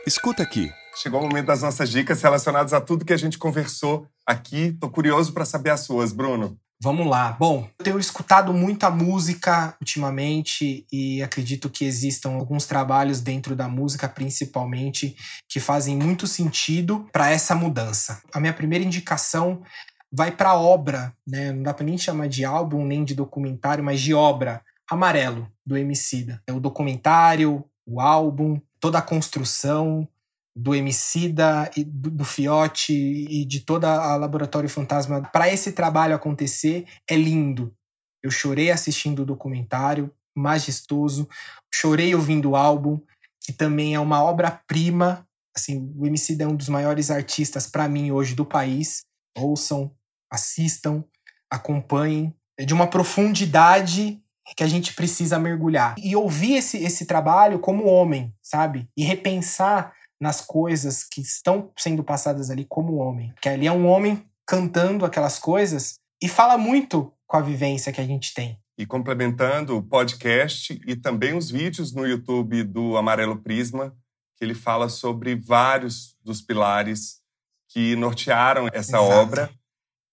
Escuta 0.05 0.43
aqui. 0.43 0.69
Chegou 1.01 1.21
o 1.21 1.23
momento 1.23 1.45
das 1.45 1.61
nossas 1.61 1.89
dicas 1.89 2.21
relacionadas 2.21 2.73
a 2.73 2.81
tudo 2.81 3.05
que 3.05 3.13
a 3.13 3.17
gente 3.17 3.37
conversou 3.37 4.05
aqui. 4.25 4.73
Tô 4.73 4.89
curioso 4.89 5.31
para 5.31 5.45
saber 5.45 5.69
as 5.69 5.79
suas, 5.79 6.11
Bruno. 6.11 6.59
Vamos 6.81 7.07
lá. 7.07 7.31
Bom, 7.31 7.69
eu 7.79 7.83
tenho 7.85 7.99
escutado 7.99 8.53
muita 8.53 8.91
música 8.91 9.75
ultimamente 9.79 10.85
e 10.91 11.23
acredito 11.23 11.69
que 11.69 11.85
existam 11.85 12.31
alguns 12.31 12.65
trabalhos 12.65 13.21
dentro 13.21 13.55
da 13.55 13.67
música, 13.67 14.09
principalmente, 14.09 15.15
que 15.47 15.59
fazem 15.59 15.97
muito 15.97 16.27
sentido 16.27 17.07
para 17.13 17.31
essa 17.31 17.55
mudança. 17.55 18.21
A 18.33 18.39
minha 18.39 18.53
primeira 18.53 18.83
indicação 18.83 19.63
vai 20.11 20.31
para 20.31 20.51
a 20.51 20.59
obra, 20.59 21.15
né? 21.25 21.51
Não 21.51 21.63
dá 21.63 21.73
para 21.73 21.85
nem 21.85 21.97
chamar 21.97 22.27
de 22.27 22.43
álbum 22.43 22.85
nem 22.85 23.03
de 23.03 23.15
documentário, 23.15 23.83
mas 23.83 24.01
de 24.01 24.13
obra. 24.13 24.61
Amarelo 24.87 25.51
do 25.65 25.75
Emicida. 25.75 26.41
É 26.45 26.53
o 26.53 26.59
documentário, 26.59 27.65
o 27.87 27.99
álbum, 27.99 28.61
toda 28.79 28.99
a 28.99 29.01
construção, 29.01 30.07
do 30.55 30.73
Emicida, 30.73 31.69
do, 31.85 32.09
do 32.09 32.25
Fiote 32.25 32.93
e 32.93 33.43
de 33.43 33.59
toda 33.59 33.89
a 33.89 34.15
Laboratório 34.15 34.69
Fantasma 34.69 35.21
para 35.21 35.51
esse 35.51 35.73
trabalho 35.73 36.15
acontecer 36.15 36.85
é 37.09 37.15
lindo. 37.15 37.75
Eu 38.23 38.31
chorei 38.31 38.71
assistindo 38.71 39.23
o 39.23 39.25
documentário, 39.25 40.11
majestoso, 40.35 41.27
chorei 41.73 42.15
ouvindo 42.15 42.51
o 42.51 42.55
álbum, 42.55 42.99
que 43.41 43.51
também 43.51 43.95
é 43.95 43.99
uma 43.99 44.23
obra-prima. 44.23 45.27
Assim, 45.55 45.93
o 45.95 46.05
Emicida 46.05 46.45
é 46.45 46.47
um 46.47 46.55
dos 46.55 46.69
maiores 46.69 47.11
artistas 47.11 47.67
para 47.67 47.87
mim 47.87 48.11
hoje 48.11 48.33
do 48.33 48.45
país. 48.45 49.03
Ouçam, 49.37 49.91
assistam, 50.31 51.03
acompanhem. 51.51 52.33
É 52.57 52.65
de 52.65 52.73
uma 52.73 52.87
profundidade 52.87 54.21
que 54.55 54.63
a 54.63 54.67
gente 54.67 54.93
precisa 54.93 55.37
mergulhar. 55.37 55.95
E 55.97 56.15
ouvir 56.15 56.55
esse, 56.55 56.77
esse 56.77 57.05
trabalho 57.05 57.59
como 57.59 57.85
homem, 57.85 58.33
sabe? 58.41 58.87
E 58.95 59.03
repensar 59.03 59.93
nas 60.19 60.41
coisas 60.41 61.03
que 61.03 61.21
estão 61.21 61.71
sendo 61.77 62.03
passadas 62.03 62.49
ali 62.49 62.65
como 62.65 62.95
homem. 62.95 63.33
Que 63.41 63.49
ali 63.49 63.67
é 63.67 63.71
um 63.71 63.87
homem 63.87 64.23
cantando 64.45 65.05
aquelas 65.05 65.39
coisas 65.39 65.95
e 66.21 66.27
fala 66.27 66.57
muito 66.57 67.11
com 67.27 67.37
a 67.37 67.41
vivência 67.41 67.91
que 67.91 68.01
a 68.01 68.05
gente 68.05 68.33
tem. 68.33 68.59
E 68.77 68.85
complementando 68.85 69.77
o 69.77 69.83
podcast 69.83 70.79
e 70.85 70.95
também 70.95 71.35
os 71.35 71.49
vídeos 71.49 71.93
no 71.93 72.05
YouTube 72.05 72.63
do 72.63 72.97
Amarelo 72.97 73.37
Prisma, 73.37 73.95
que 74.37 74.43
ele 74.43 74.53
fala 74.53 74.89
sobre 74.89 75.35
vários 75.35 76.15
dos 76.23 76.41
pilares 76.41 77.21
que 77.69 77.95
nortearam 77.95 78.67
essa 78.67 78.97
Exato. 78.97 79.03
obra. 79.03 79.49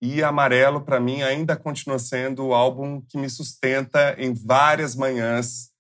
E 0.01 0.23
Amarelo, 0.23 0.81
para 0.81 0.99
mim, 0.99 1.23
ainda 1.23 1.57
continua 1.57 1.99
sendo 1.99 2.47
o 2.47 2.55
álbum 2.55 3.01
que 3.01 3.19
me 3.19 3.29
sustenta 3.29 4.17
em 4.19 4.33
várias 4.33 4.97
manhãs 4.97 5.72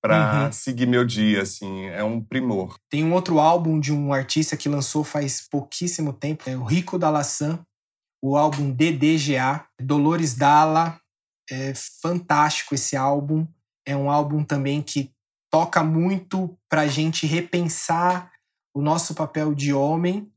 para 0.00 0.44
uhum. 0.46 0.52
seguir 0.52 0.86
meu 0.86 1.04
dia, 1.04 1.42
assim, 1.42 1.86
é 1.86 2.04
um 2.04 2.22
primor. 2.22 2.78
Tem 2.88 3.04
um 3.04 3.12
outro 3.12 3.38
álbum 3.38 3.80
de 3.80 3.92
um 3.92 4.12
artista 4.12 4.56
que 4.56 4.68
lançou 4.68 5.02
faz 5.02 5.46
pouquíssimo 5.48 6.12
tempo, 6.12 6.48
é 6.48 6.56
o 6.56 6.64
Rico 6.64 6.98
da 6.98 7.10
Laçã, 7.10 7.60
o 8.22 8.36
álbum 8.36 8.70
DDGA, 8.70 9.64
Dolores 9.80 10.34
Dalla, 10.34 11.00
é 11.50 11.72
fantástico 11.74 12.74
esse 12.74 12.96
álbum, 12.96 13.46
é 13.86 13.96
um 13.96 14.10
álbum 14.10 14.44
também 14.44 14.82
que 14.82 15.10
toca 15.50 15.82
muito 15.82 16.56
para 16.68 16.82
a 16.82 16.86
gente 16.86 17.26
repensar 17.26 18.30
o 18.74 18.82
nosso 18.82 19.14
papel 19.14 19.54
de 19.54 19.72
homem, 19.72 20.30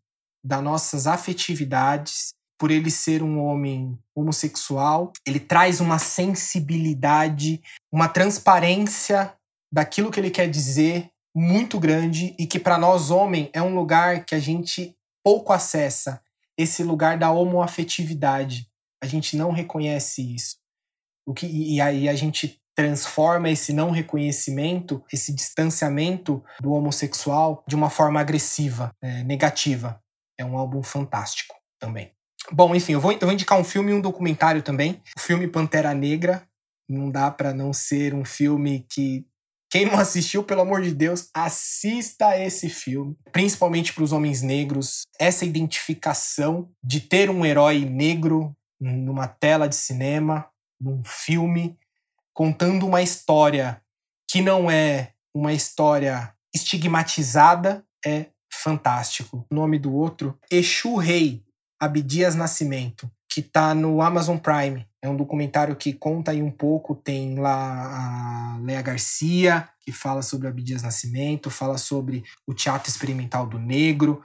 das 0.44 0.64
nossas 0.64 1.06
afetividades, 1.06 2.34
por 2.58 2.72
ele 2.72 2.92
ser 2.92 3.24
um 3.24 3.40
homem 3.40 3.98
homossexual, 4.16 5.12
ele 5.26 5.40
traz 5.40 5.82
uma 5.82 5.98
sensibilidade, 5.98 7.62
uma 7.92 8.08
transparência 8.08 9.36
daquilo 9.72 10.12
que 10.12 10.20
ele 10.20 10.30
quer 10.30 10.50
dizer 10.50 11.10
muito 11.34 11.80
grande 11.80 12.36
e 12.38 12.46
que 12.46 12.60
para 12.60 12.78
nós 12.78 13.10
homem 13.10 13.50
é 13.54 13.62
um 13.62 13.74
lugar 13.74 14.26
que 14.26 14.36
a 14.36 14.40
gente 14.40 14.96
pouco 15.24 15.54
acessa, 15.54 16.22
esse 16.58 16.84
lugar 16.84 17.18
da 17.18 17.32
homoafetividade. 17.32 18.68
A 19.02 19.06
gente 19.06 19.38
não 19.38 19.52
reconhece 19.52 20.36
isso. 20.36 20.58
O 21.26 21.34
que 21.34 21.46
e 21.46 21.80
aí 21.80 22.10
a 22.10 22.16
gente 22.16 22.62
transforma 22.76 23.50
esse 23.50 23.74
não 23.74 23.92
reconhecimento, 23.92 25.04
esse 25.12 25.34
distanciamento 25.34 26.44
do 26.60 26.72
homossexual 26.72 27.64
de 27.68 27.76
uma 27.76 27.90
forma 27.90 28.20
agressiva, 28.20 28.92
é, 29.02 29.24
negativa. 29.24 30.02
É 30.38 30.46
um 30.46 30.58
álbum 30.58 30.82
fantástico 30.82 31.56
também. 31.80 32.12
Bom, 32.52 32.74
enfim, 32.74 32.94
eu 32.94 33.02
vou, 33.02 33.12
eu 33.12 33.20
vou 33.20 33.32
indicar 33.32 33.60
um 33.60 33.64
filme 33.64 33.92
e 33.92 33.94
um 33.94 34.02
documentário 34.02 34.62
também. 34.62 35.02
O 35.16 35.20
filme 35.20 35.48
Pantera 35.48 35.94
Negra. 35.94 36.48
Não 36.90 37.10
dá 37.10 37.32
para 37.32 37.54
não 37.54 37.72
ser 37.72 38.14
um 38.14 38.26
filme 38.26 38.86
que 38.90 39.26
quem 39.72 39.86
não 39.86 39.98
assistiu, 39.98 40.44
pelo 40.44 40.62
amor 40.62 40.82
de 40.82 40.94
Deus, 40.94 41.30
assista 41.34 42.38
esse 42.38 42.68
filme, 42.68 43.16
principalmente 43.32 43.94
para 43.94 44.04
os 44.04 44.12
homens 44.12 44.42
negros. 44.42 45.04
Essa 45.18 45.46
identificação 45.46 46.70
de 46.84 47.00
ter 47.00 47.30
um 47.30 47.46
herói 47.46 47.86
negro 47.86 48.54
numa 48.78 49.30
tela 49.30 49.70
de 49.70 49.76
cinema, 49.76 50.46
num 50.80 51.02
filme, 51.06 51.78
contando 52.34 52.86
uma 52.86 53.02
história 53.02 53.82
que 54.30 54.42
não 54.42 54.70
é 54.70 55.14
uma 55.34 55.54
história 55.54 56.36
estigmatizada, 56.54 57.86
é 58.06 58.26
fantástico. 58.54 59.48
O 59.50 59.56
nome 59.56 59.80
do 59.80 59.94
outro, 59.94 60.38
Exu 60.52 60.98
Rei, 60.98 61.46
Abdias 61.80 62.36
Nascimento, 62.36 63.10
que 63.32 63.40
está 63.40 63.74
no 63.74 64.02
Amazon 64.02 64.38
Prime. 64.38 64.86
É 65.02 65.10
um 65.10 65.18
documentário 65.18 65.76
que 65.76 65.94
conta 65.94 66.32
aí 66.32 66.44
um 66.44 66.52
pouco, 66.52 66.94
tem 66.94 67.40
lá 67.40 68.56
a 68.56 68.58
Lea 68.60 68.82
Garcia, 68.82 69.68
que 69.80 69.92
fala 69.92 70.22
sobre 70.22 70.48
Abdias 70.48 70.84
Nascimento, 70.84 71.50
fala 71.50 71.78
sobre 71.78 72.24
o 72.46 72.54
teatro 72.54 72.90
experimental 72.90 73.48
do 73.48 73.58
negro. 73.58 74.24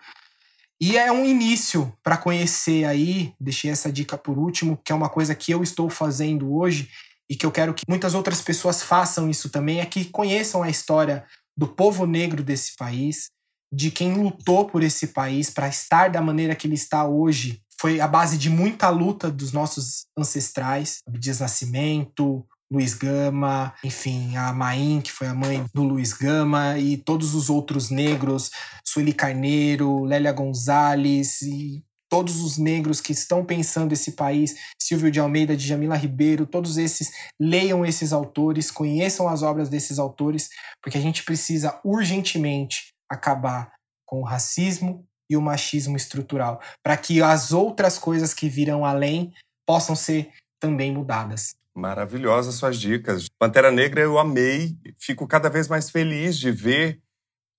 E 0.78 0.98
é 0.98 1.10
um 1.10 1.24
início 1.24 1.90
para 2.02 2.18
conhecer 2.18 2.84
aí, 2.84 3.32
deixei 3.40 3.70
essa 3.70 3.90
dica 3.90 4.18
por 4.18 4.36
último, 4.36 4.78
que 4.84 4.92
é 4.92 4.94
uma 4.94 5.08
coisa 5.08 5.34
que 5.34 5.50
eu 5.50 5.62
estou 5.62 5.88
fazendo 5.88 6.54
hoje, 6.54 6.90
e 7.28 7.34
que 7.34 7.44
eu 7.44 7.50
quero 7.50 7.74
que 7.74 7.82
muitas 7.88 8.14
outras 8.14 8.40
pessoas 8.40 8.82
façam 8.82 9.28
isso 9.28 9.48
também, 9.50 9.80
é 9.80 9.86
que 9.86 10.04
conheçam 10.04 10.62
a 10.62 10.70
história 10.70 11.24
do 11.56 11.66
povo 11.66 12.06
negro 12.06 12.42
desse 12.42 12.76
país, 12.76 13.30
de 13.72 13.90
quem 13.90 14.14
lutou 14.14 14.66
por 14.66 14.82
esse 14.82 15.08
país 15.08 15.50
para 15.50 15.68
estar 15.68 16.10
da 16.10 16.22
maneira 16.22 16.54
que 16.54 16.66
ele 16.66 16.74
está 16.74 17.06
hoje. 17.06 17.60
Foi 17.80 18.00
a 18.00 18.08
base 18.08 18.38
de 18.38 18.48
muita 18.48 18.88
luta 18.88 19.30
dos 19.30 19.52
nossos 19.52 20.06
ancestrais, 20.16 21.00
Abdias 21.06 21.40
Nascimento, 21.40 22.46
Luiz 22.70 22.94
Gama, 22.94 23.74
enfim, 23.84 24.36
a 24.36 24.52
Maim, 24.52 25.00
que 25.00 25.12
foi 25.12 25.28
a 25.28 25.34
mãe 25.34 25.64
do 25.72 25.84
Luiz 25.84 26.12
Gama, 26.12 26.78
e 26.78 26.96
todos 26.96 27.34
os 27.34 27.48
outros 27.48 27.90
negros, 27.90 28.50
Sueli 28.84 29.12
Carneiro, 29.12 30.04
Lélia 30.04 30.32
Gonzalez 30.32 31.42
e 31.42 31.84
todos 32.08 32.40
os 32.40 32.56
negros 32.56 33.00
que 33.00 33.12
estão 33.12 33.44
pensando 33.44 33.92
esse 33.92 34.12
país, 34.12 34.54
Silvio 34.80 35.10
de 35.10 35.20
Almeida, 35.20 35.56
Djamila 35.56 35.96
Ribeiro, 35.96 36.46
todos 36.46 36.76
esses, 36.76 37.10
leiam 37.38 37.84
esses 37.84 38.12
autores, 38.12 38.70
conheçam 38.70 39.28
as 39.28 39.42
obras 39.42 39.68
desses 39.68 39.98
autores, 39.98 40.48
porque 40.82 40.98
a 40.98 41.00
gente 41.00 41.24
precisa 41.24 41.80
urgentemente 41.84 42.94
acabar 43.08 43.72
com 44.04 44.20
o 44.20 44.24
racismo 44.24 45.04
e 45.28 45.36
o 45.36 45.42
machismo 45.42 45.96
estrutural, 45.96 46.60
para 46.82 46.96
que 46.96 47.22
as 47.22 47.52
outras 47.52 47.98
coisas 47.98 48.32
que 48.32 48.48
virão 48.48 48.84
além 48.84 49.32
possam 49.66 49.96
ser 49.96 50.30
também 50.60 50.92
mudadas. 50.92 51.56
Maravilhosas 51.74 52.54
suas 52.54 52.78
dicas. 52.78 53.26
Pantera 53.38 53.70
Negra 53.70 54.00
eu 54.00 54.18
amei, 54.18 54.76
fico 54.98 55.26
cada 55.26 55.50
vez 55.50 55.68
mais 55.68 55.90
feliz 55.90 56.38
de 56.38 56.50
ver 56.50 57.00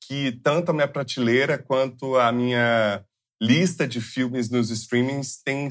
que 0.02 0.32
tanto 0.44 0.72
a 0.72 0.74
minha 0.74 0.88
prateleira 0.88 1.58
quanto 1.58 2.16
a 2.16 2.32
minha 2.32 3.04
lista 3.42 3.88
de 3.88 4.02
filmes 4.02 4.50
nos 4.50 4.72
streamings 4.72 5.42
tem 5.44 5.70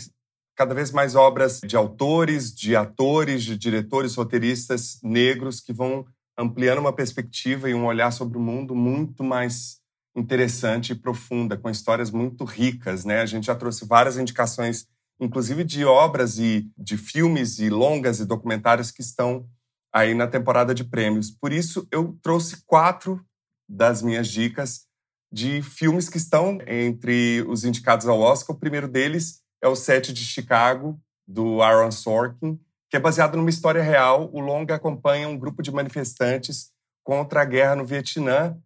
cada 0.54 0.74
vez 0.74 0.90
mais 0.90 1.14
obras 1.14 1.60
de 1.60 1.76
autores, 1.76 2.54
de 2.54 2.76
atores, 2.76 3.42
de 3.42 3.56
diretores, 3.58 4.14
roteiristas 4.14 4.98
negros 5.02 5.60
que 5.60 5.72
vão 5.72 6.06
ampliando 6.38 6.78
uma 6.78 6.92
perspectiva 6.92 7.68
e 7.68 7.74
um 7.74 7.84
olhar 7.84 8.10
sobre 8.10 8.38
o 8.38 8.40
mundo 8.40 8.74
muito 8.74 9.24
mais 9.24 9.80
interessante 10.16 10.92
e 10.92 10.94
profunda, 10.94 11.56
com 11.56 11.68
histórias 11.68 12.10
muito 12.10 12.42
ricas, 12.44 13.04
né? 13.04 13.20
A 13.20 13.26
gente 13.26 13.46
já 13.46 13.54
trouxe 13.54 13.84
várias 13.84 14.16
indicações, 14.16 14.88
inclusive 15.20 15.62
de 15.62 15.84
obras 15.84 16.38
e 16.38 16.68
de 16.76 16.96
filmes 16.96 17.58
e 17.58 17.68
longas 17.68 18.18
e 18.18 18.24
documentários 18.24 18.90
que 18.90 19.02
estão 19.02 19.46
aí 19.92 20.14
na 20.14 20.26
temporada 20.26 20.74
de 20.74 20.84
prêmios. 20.84 21.30
Por 21.30 21.52
isso 21.52 21.86
eu 21.92 22.18
trouxe 22.22 22.64
quatro 22.64 23.24
das 23.68 24.00
minhas 24.00 24.28
dicas 24.28 24.86
de 25.30 25.60
filmes 25.60 26.08
que 26.08 26.16
estão 26.16 26.58
entre 26.66 27.44
os 27.46 27.64
indicados 27.64 28.08
ao 28.08 28.18
Oscar. 28.18 28.56
O 28.56 28.58
primeiro 28.58 28.88
deles 28.88 29.42
é 29.62 29.68
o 29.68 29.76
Sete 29.76 30.12
de 30.12 30.24
Chicago, 30.24 30.98
do 31.26 31.60
Aaron 31.60 31.90
Sorkin, 31.90 32.58
que 32.88 32.96
é 32.96 33.00
baseado 33.00 33.36
numa 33.36 33.50
história 33.50 33.82
real. 33.82 34.30
O 34.32 34.40
longa 34.40 34.76
acompanha 34.76 35.28
um 35.28 35.38
grupo 35.38 35.62
de 35.62 35.72
manifestantes 35.72 36.70
contra 37.04 37.42
a 37.42 37.44
guerra 37.44 37.76
no 37.76 37.84
Vietnã 37.84 38.56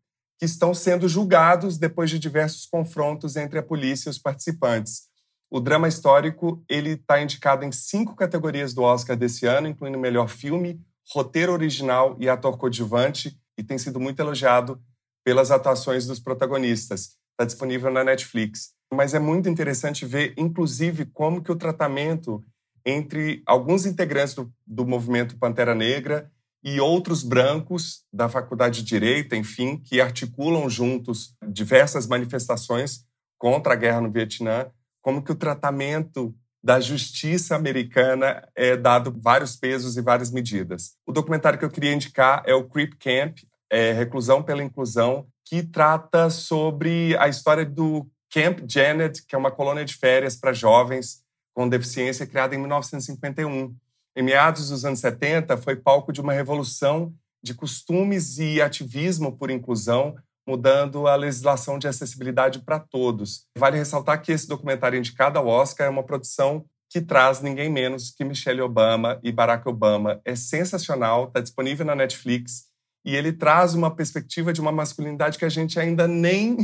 que 0.41 0.47
estão 0.47 0.73
sendo 0.73 1.07
julgados 1.07 1.77
depois 1.77 2.09
de 2.09 2.19
diversos 2.19 2.65
confrontos 2.65 3.37
entre 3.37 3.59
a 3.59 3.63
polícia 3.63 4.09
e 4.09 4.11
os 4.11 4.19
participantes. 4.19 5.03
O 5.51 5.61
drama 5.61 5.87
histórico 5.87 6.65
ele 6.67 6.93
está 6.93 7.21
indicado 7.21 7.63
em 7.63 7.71
cinco 7.71 8.17
categorias 8.17 8.73
do 8.73 8.81
Oscar 8.81 9.19
desse 9.19 9.45
ano, 9.45 9.69
incluindo 9.69 9.99
melhor 9.99 10.31
filme, 10.31 10.81
roteiro 11.13 11.53
original 11.53 12.17
e 12.19 12.27
ator 12.27 12.57
coadjuvante, 12.57 13.39
e 13.59 13.63
tem 13.63 13.77
sido 13.77 14.01
muito 14.01 14.19
elogiado 14.19 14.81
pelas 15.23 15.51
atuações 15.51 16.07
dos 16.07 16.19
protagonistas. 16.19 17.19
Está 17.33 17.45
disponível 17.45 17.91
na 17.91 18.03
Netflix. 18.03 18.71
Mas 18.91 19.13
é 19.13 19.19
muito 19.19 19.47
interessante 19.47 20.07
ver, 20.07 20.33
inclusive, 20.39 21.05
como 21.05 21.43
que 21.43 21.53
o 21.53 21.57
tratamento 21.57 22.43
entre 22.87 23.43
alguns 23.45 23.85
integrantes 23.85 24.35
do, 24.35 24.51
do 24.67 24.87
movimento 24.87 25.37
Pantera 25.37 25.75
Negra 25.75 26.33
e 26.63 26.81
outros 26.81 27.23
brancos 27.23 28.05
da 28.13 28.29
Faculdade 28.29 28.83
de 28.83 28.89
Direito, 28.89 29.35
enfim, 29.35 29.79
que 29.79 30.01
articulam 30.01 30.69
juntos 30.69 31.35
diversas 31.49 32.07
manifestações 32.07 33.05
contra 33.39 33.73
a 33.73 33.77
guerra 33.77 34.03
no 34.03 34.11
Vietnã, 34.11 34.67
como 35.01 35.23
que 35.23 35.33
o 35.33 35.37
tratamento 35.37 36.35
da 36.63 36.79
justiça 36.79 37.57
americana 37.57 38.47
é 38.55 38.77
dado 38.77 39.15
vários 39.19 39.57
pesos 39.57 39.97
e 39.97 40.03
várias 40.03 40.31
medidas. 40.31 40.93
O 41.07 41.13
documentário 41.13 41.59
que 41.59 41.65
eu 41.65 41.71
queria 41.71 41.95
indicar 41.95 42.43
é 42.47 42.55
o 42.55 42.69
Creep 42.69 42.95
Camp, 42.99 43.39
é, 43.71 43.93
Reclusão 43.93 44.43
pela 44.43 44.63
Inclusão, 44.63 45.27
que 45.47 45.63
trata 45.63 46.29
sobre 46.29 47.17
a 47.17 47.29
história 47.29 47.65
do 47.65 48.07
Camp 48.31 48.61
Janet, 48.69 49.25
que 49.27 49.35
é 49.35 49.39
uma 49.39 49.51
colônia 49.51 49.85
de 49.85 49.95
férias 49.95 50.37
para 50.37 50.53
jovens 50.53 51.23
com 51.55 51.69
deficiência 51.69 52.27
criada 52.27 52.55
em 52.55 52.59
1951. 52.59 53.75
Em 54.21 54.23
meados 54.23 54.69
dos 54.69 54.85
anos 54.85 55.01
70, 55.01 55.57
foi 55.57 55.77
palco 55.77 56.13
de 56.13 56.21
uma 56.21 56.35
revolução 56.35 57.11
de 57.43 57.55
costumes 57.55 58.39
e 58.39 58.61
ativismo 58.61 59.35
por 59.35 59.51
inclusão, 59.51 60.15
mudando 60.47 61.07
a 61.07 61.17
legislação 61.17 61.79
de 61.79 61.89
acessibilidade 61.89 62.59
para 62.59 62.79
todos. 62.79 63.47
Vale 63.57 63.79
ressaltar 63.79 64.21
que 64.21 64.31
esse 64.31 64.47
documentário 64.47 64.99
indicado 64.99 65.39
ao 65.39 65.47
Oscar 65.47 65.87
é 65.87 65.91
uma 65.91 66.03
produção 66.03 66.67
que 66.91 67.01
traz 67.01 67.41
ninguém 67.41 67.71
menos 67.71 68.11
que 68.11 68.23
Michelle 68.23 68.61
Obama 68.61 69.19
e 69.23 69.33
Barack 69.33 69.67
Obama. 69.67 70.21
É 70.23 70.37
sensacional, 70.37 71.29
está 71.29 71.41
disponível 71.41 71.87
na 71.87 71.95
Netflix 71.95 72.67
e 73.07 73.17
ele 73.17 73.33
traz 73.33 73.73
uma 73.73 73.91
perspectiva 73.91 74.53
de 74.53 74.61
uma 74.61 74.71
masculinidade 74.71 75.39
que 75.39 75.47
a 75.47 75.49
gente 75.49 75.81
ainda 75.81 76.07
nem 76.07 76.59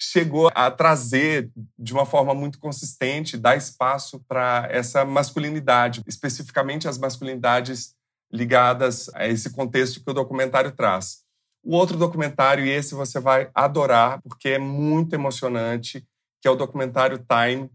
chegou 0.00 0.50
a 0.54 0.70
trazer 0.70 1.50
de 1.78 1.92
uma 1.92 2.06
forma 2.06 2.34
muito 2.34 2.58
consistente, 2.58 3.36
dar 3.36 3.56
espaço 3.56 4.24
para 4.26 4.66
essa 4.70 5.04
masculinidade, 5.04 6.02
especificamente 6.06 6.88
as 6.88 6.98
masculinidades 6.98 7.94
ligadas 8.32 9.10
a 9.14 9.28
esse 9.28 9.50
contexto 9.50 10.02
que 10.02 10.10
o 10.10 10.14
documentário 10.14 10.72
traz. 10.72 11.18
O 11.62 11.76
outro 11.76 11.98
documentário, 11.98 12.64
e 12.64 12.70
esse 12.70 12.94
você 12.94 13.20
vai 13.20 13.50
adorar, 13.54 14.22
porque 14.22 14.50
é 14.50 14.58
muito 14.58 15.14
emocionante, 15.14 16.06
que 16.40 16.48
é 16.48 16.50
o 16.50 16.56
documentário 16.56 17.18
Time, 17.18 17.70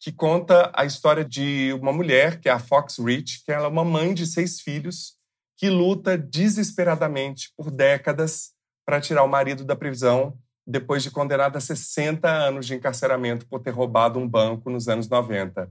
que 0.00 0.10
conta 0.10 0.70
a 0.74 0.84
história 0.86 1.24
de 1.24 1.72
uma 1.74 1.92
mulher, 1.92 2.40
que 2.40 2.48
é 2.48 2.52
a 2.52 2.58
Fox 2.58 2.98
Rich, 2.98 3.44
que 3.44 3.52
ela 3.52 3.66
é 3.66 3.68
uma 3.68 3.84
mãe 3.84 4.14
de 4.14 4.26
seis 4.26 4.60
filhos, 4.60 5.16
que 5.58 5.68
luta 5.68 6.16
desesperadamente 6.16 7.50
por 7.56 7.70
décadas 7.70 8.52
para 8.86 9.00
tirar 9.00 9.24
o 9.24 9.28
marido 9.28 9.64
da 9.64 9.76
prisão 9.76 10.38
depois 10.66 11.02
de 11.02 11.10
condenada 11.10 11.58
a 11.58 11.60
60 11.60 12.28
anos 12.28 12.66
de 12.66 12.74
encarceramento 12.74 13.46
por 13.46 13.60
ter 13.60 13.70
roubado 13.70 14.18
um 14.18 14.28
banco 14.28 14.68
nos 14.68 14.88
anos 14.88 15.08
90. 15.08 15.70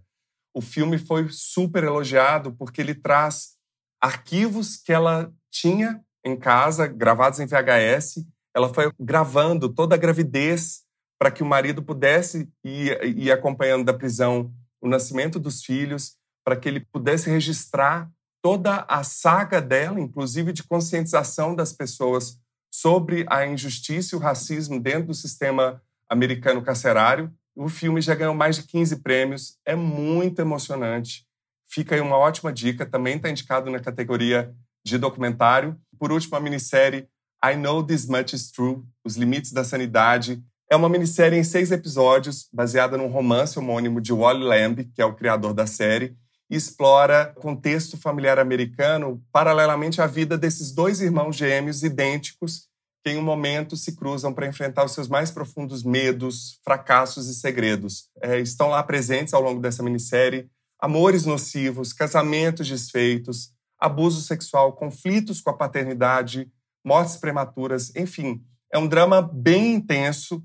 O 0.55 0.61
filme 0.61 0.97
foi 0.97 1.27
super 1.29 1.83
elogiado 1.83 2.53
porque 2.53 2.79
ele 2.79 2.95
traz 2.95 3.55
arquivos 4.01 4.77
que 4.77 4.93
ela 4.93 5.33
tinha 5.51 6.01
em 6.23 6.37
casa, 6.37 6.87
gravados 6.87 7.39
em 7.39 7.45
VHS. 7.45 8.25
Ela 8.55 8.73
foi 8.73 8.89
gravando 8.97 9.67
toda 9.67 9.95
a 9.95 9.97
gravidez 9.97 10.83
para 11.19 11.29
que 11.29 11.43
o 11.43 11.45
marido 11.45 11.83
pudesse 11.83 12.49
ir, 12.63 13.03
ir 13.03 13.31
acompanhando 13.31 13.83
da 13.83 13.93
prisão 13.93 14.53
o 14.81 14.87
nascimento 14.87 15.39
dos 15.39 15.63
filhos, 15.63 16.15
para 16.45 16.55
que 16.55 16.69
ele 16.69 16.79
pudesse 16.79 17.29
registrar 17.29 18.09
toda 18.41 18.85
a 18.87 19.03
saga 19.03 19.59
dela, 19.59 19.99
inclusive 19.99 20.53
de 20.53 20.63
conscientização 20.63 21.55
das 21.55 21.73
pessoas 21.73 22.39
sobre 22.81 23.25
a 23.29 23.45
injustiça 23.47 24.15
e 24.15 24.17
o 24.17 24.21
racismo 24.21 24.79
dentro 24.79 25.07
do 25.07 25.13
sistema 25.13 25.81
americano 26.09 26.61
carcerário. 26.61 27.31
O 27.55 27.69
filme 27.69 28.01
já 28.01 28.13
ganhou 28.13 28.35
mais 28.35 28.57
de 28.57 28.63
15 28.63 28.97
prêmios, 28.97 29.57
é 29.65 29.75
muito 29.75 30.39
emocionante. 30.39 31.25
Fica 31.67 31.95
aí 31.95 32.01
uma 32.01 32.17
ótima 32.17 32.51
dica, 32.51 32.85
também 32.85 33.15
está 33.15 33.29
indicado 33.29 33.71
na 33.71 33.79
categoria 33.79 34.53
de 34.85 34.97
documentário. 34.97 35.79
Por 35.97 36.11
último, 36.11 36.35
a 36.35 36.39
minissérie 36.39 37.07
I 37.43 37.55
Know 37.55 37.81
This 37.81 38.07
Much 38.07 38.33
Is 38.33 38.51
True, 38.51 38.83
Os 39.05 39.15
Limites 39.15 39.53
da 39.53 39.63
Sanidade. 39.63 40.43
É 40.69 40.75
uma 40.75 40.89
minissérie 40.89 41.39
em 41.39 41.43
seis 41.43 41.71
episódios, 41.71 42.49
baseada 42.51 42.97
num 42.97 43.07
romance 43.07 43.57
homônimo 43.57 44.01
de 44.01 44.11
Wally 44.11 44.43
Lamb, 44.43 44.83
que 44.93 45.01
é 45.01 45.05
o 45.05 45.15
criador 45.15 45.53
da 45.53 45.65
série, 45.65 46.17
explora 46.49 47.33
o 47.35 47.41
contexto 47.41 47.97
familiar 47.97 48.37
americano 48.37 49.23
paralelamente 49.31 50.01
à 50.01 50.07
vida 50.07 50.37
desses 50.37 50.71
dois 50.71 51.01
irmãos 51.01 51.35
gêmeos 51.35 51.83
idênticos 51.83 52.67
que 53.03 53.11
em 53.11 53.17
um 53.17 53.23
momento 53.23 53.75
se 53.77 53.95
cruzam 53.95 54.33
para 54.33 54.47
enfrentar 54.47 54.83
os 54.83 54.93
seus 54.93 55.07
mais 55.07 55.29
profundos 55.29 55.83
medos, 55.83 56.59
fracassos 56.63 57.27
e 57.27 57.35
segredos. 57.35 58.09
É, 58.19 58.39
estão 58.39 58.69
lá 58.69 58.81
presentes 58.81 59.33
ao 59.33 59.41
longo 59.41 59.61
dessa 59.61 59.83
minissérie 59.83 60.49
amores 60.79 61.25
nocivos, 61.25 61.93
casamentos 61.93 62.67
desfeitos, 62.67 63.51
abuso 63.79 64.21
sexual, 64.21 64.73
conflitos 64.73 65.39
com 65.39 65.51
a 65.51 65.57
paternidade, 65.57 66.51
mortes 66.83 67.15
prematuras, 67.15 67.95
enfim. 67.95 68.43
É 68.73 68.77
um 68.77 68.87
drama 68.87 69.21
bem 69.21 69.75
intenso, 69.75 70.43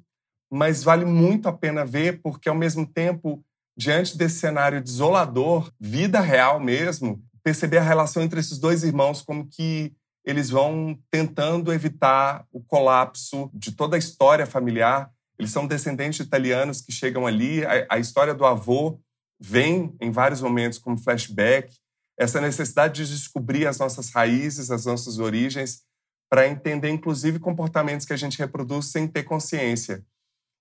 mas 0.51 0.83
vale 0.83 1.05
muito 1.05 1.49
a 1.49 1.53
pena 1.53 1.85
ver 1.85 2.21
porque, 2.23 2.49
ao 2.49 2.55
mesmo 2.55 2.87
tempo, 2.87 3.43
diante 3.81 4.19
desse 4.19 4.39
cenário 4.39 4.83
desolador, 4.83 5.73
vida 5.81 6.21
real 6.21 6.61
mesmo, 6.61 7.19
perceber 7.43 7.79
a 7.79 7.83
relação 7.83 8.23
entre 8.23 8.39
esses 8.39 8.59
dois 8.59 8.85
irmãos, 8.85 9.23
como 9.23 9.49
que 9.49 9.95
eles 10.23 10.51
vão 10.51 10.99
tentando 11.11 11.73
evitar 11.73 12.45
o 12.53 12.63
colapso 12.63 13.51
de 13.55 13.73
toda 13.73 13.97
a 13.97 13.99
história 13.99 14.45
familiar. 14.45 15.11
Eles 15.39 15.51
são 15.51 15.67
descendentes 15.67 16.19
de 16.19 16.25
italianos 16.25 16.83
que 16.83 16.93
chegam 16.93 17.27
ali. 17.27 17.65
A, 17.65 17.95
a 17.95 17.99
história 17.99 18.35
do 18.35 18.45
avô 18.45 19.01
vem 19.41 19.97
em 19.99 20.11
vários 20.11 20.43
momentos 20.43 20.79
como 20.79 20.99
flashback. 20.99 21.75
essa 22.19 22.39
necessidade 22.39 23.03
de 23.03 23.11
descobrir 23.11 23.67
as 23.67 23.79
nossas 23.79 24.11
raízes, 24.11 24.71
as 24.71 24.85
nossas 24.85 25.19
origens, 25.19 25.85
para 26.29 26.47
entender, 26.47 26.91
inclusive, 26.91 27.39
comportamentos 27.39 28.05
que 28.05 28.13
a 28.13 28.19
gente 28.19 28.39
reproduz 28.39 28.93
sem 28.93 29.09
ter 29.09 29.23
consciência. 29.23 30.05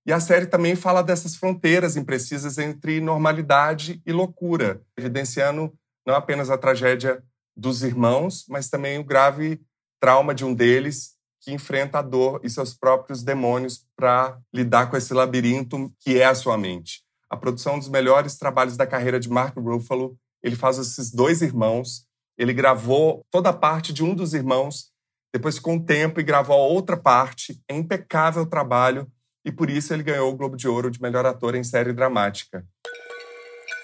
E 0.06 0.14
a 0.14 0.20
série 0.20 0.45
também 0.45 0.76
fala 0.76 1.04
dessas 1.04 1.36
fronteiras 1.36 1.95
imprecisas 1.95 2.58
entre 2.58 3.00
normalidade 3.00 4.02
e 4.06 4.12
loucura, 4.12 4.82
evidenciando 4.97 5.74
não 6.06 6.16
apenas 6.16 6.50
a 6.50 6.58
tragédia 6.58 7.24
dos 7.56 7.84
irmãos, 7.84 8.45
mas 8.50 8.70
também 8.70 8.97
o 8.97 9.04
grave 9.04 9.62
trauma 10.00 10.34
de 10.34 10.45
um 10.45 10.54
deles 10.54 11.18
que 11.41 11.52
enfrenta 11.54 12.00
a 12.00 12.02
dor 12.02 12.41
e 12.43 12.50
seus 12.50 12.74
próprios 12.74 13.24
demônios 13.24 13.86
para 13.95 14.38
lidar 14.54 14.89
com 14.89 14.97
esse 14.97 15.14
labirinto 15.14 15.93
que 16.00 16.20
é 16.20 16.26
a 16.26 16.36
sua 16.36 16.58
mente. 16.58 17.04
A 17.30 17.38
produção 17.38 17.78
dos 17.78 17.89
melhores 17.89 18.38
trabalhos 18.38 18.76
da 18.76 18.88
carreira 18.88 19.20
de 19.20 19.30
Mark 19.30 19.56
Ruffalo, 19.58 20.18
ele 20.41 20.56
faz 20.56 20.78
esses 20.78 21.12
dois 21.12 21.41
irmãos, 21.41 22.06
ele 22.38 22.54
gravou 22.54 23.26
toda 23.30 23.50
a 23.50 23.54
parte 23.54 23.93
de 23.93 24.04
um 24.04 24.16
dos 24.16 24.34
irmãos, 24.34 24.91
depois 25.34 25.56
ficou 25.56 25.74
um 25.74 25.84
tempo 25.84 26.20
e 26.20 26.24
gravou 26.24 26.56
a 26.56 26.68
outra 26.68 26.97
parte, 26.97 27.62
é 27.68 27.76
impecável 27.76 28.45
trabalho, 28.45 29.10
e 29.44 29.52
por 29.52 29.70
isso 29.70 29.94
ele 29.94 30.04
ganhou 30.04 30.32
o 30.32 30.36
Globo 30.36 30.56
de 30.56 30.68
Ouro 30.68 30.92
de 30.92 31.02
melhor 31.02 31.26
ator 31.26 31.56
em 31.56 31.64
série 31.64 31.94
dramática. 31.94 32.66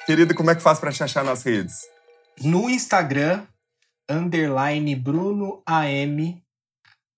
Querido, 0.05 0.35
como 0.35 0.51
é 0.51 0.55
que 0.55 0.61
faz 0.61 0.79
para 0.79 0.91
te 0.91 1.03
achar 1.03 1.23
nas 1.23 1.43
redes? 1.43 1.81
No 2.41 2.69
Instagram, 2.69 3.47
underline 4.09 4.95
Bruno 4.95 5.63
AM, 5.65 6.43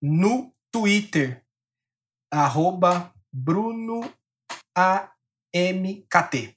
no 0.02 0.54
Twitter, 0.72 1.44
arroba 2.32 3.12
Bruno 3.34 4.02
AMKT. 4.76 6.56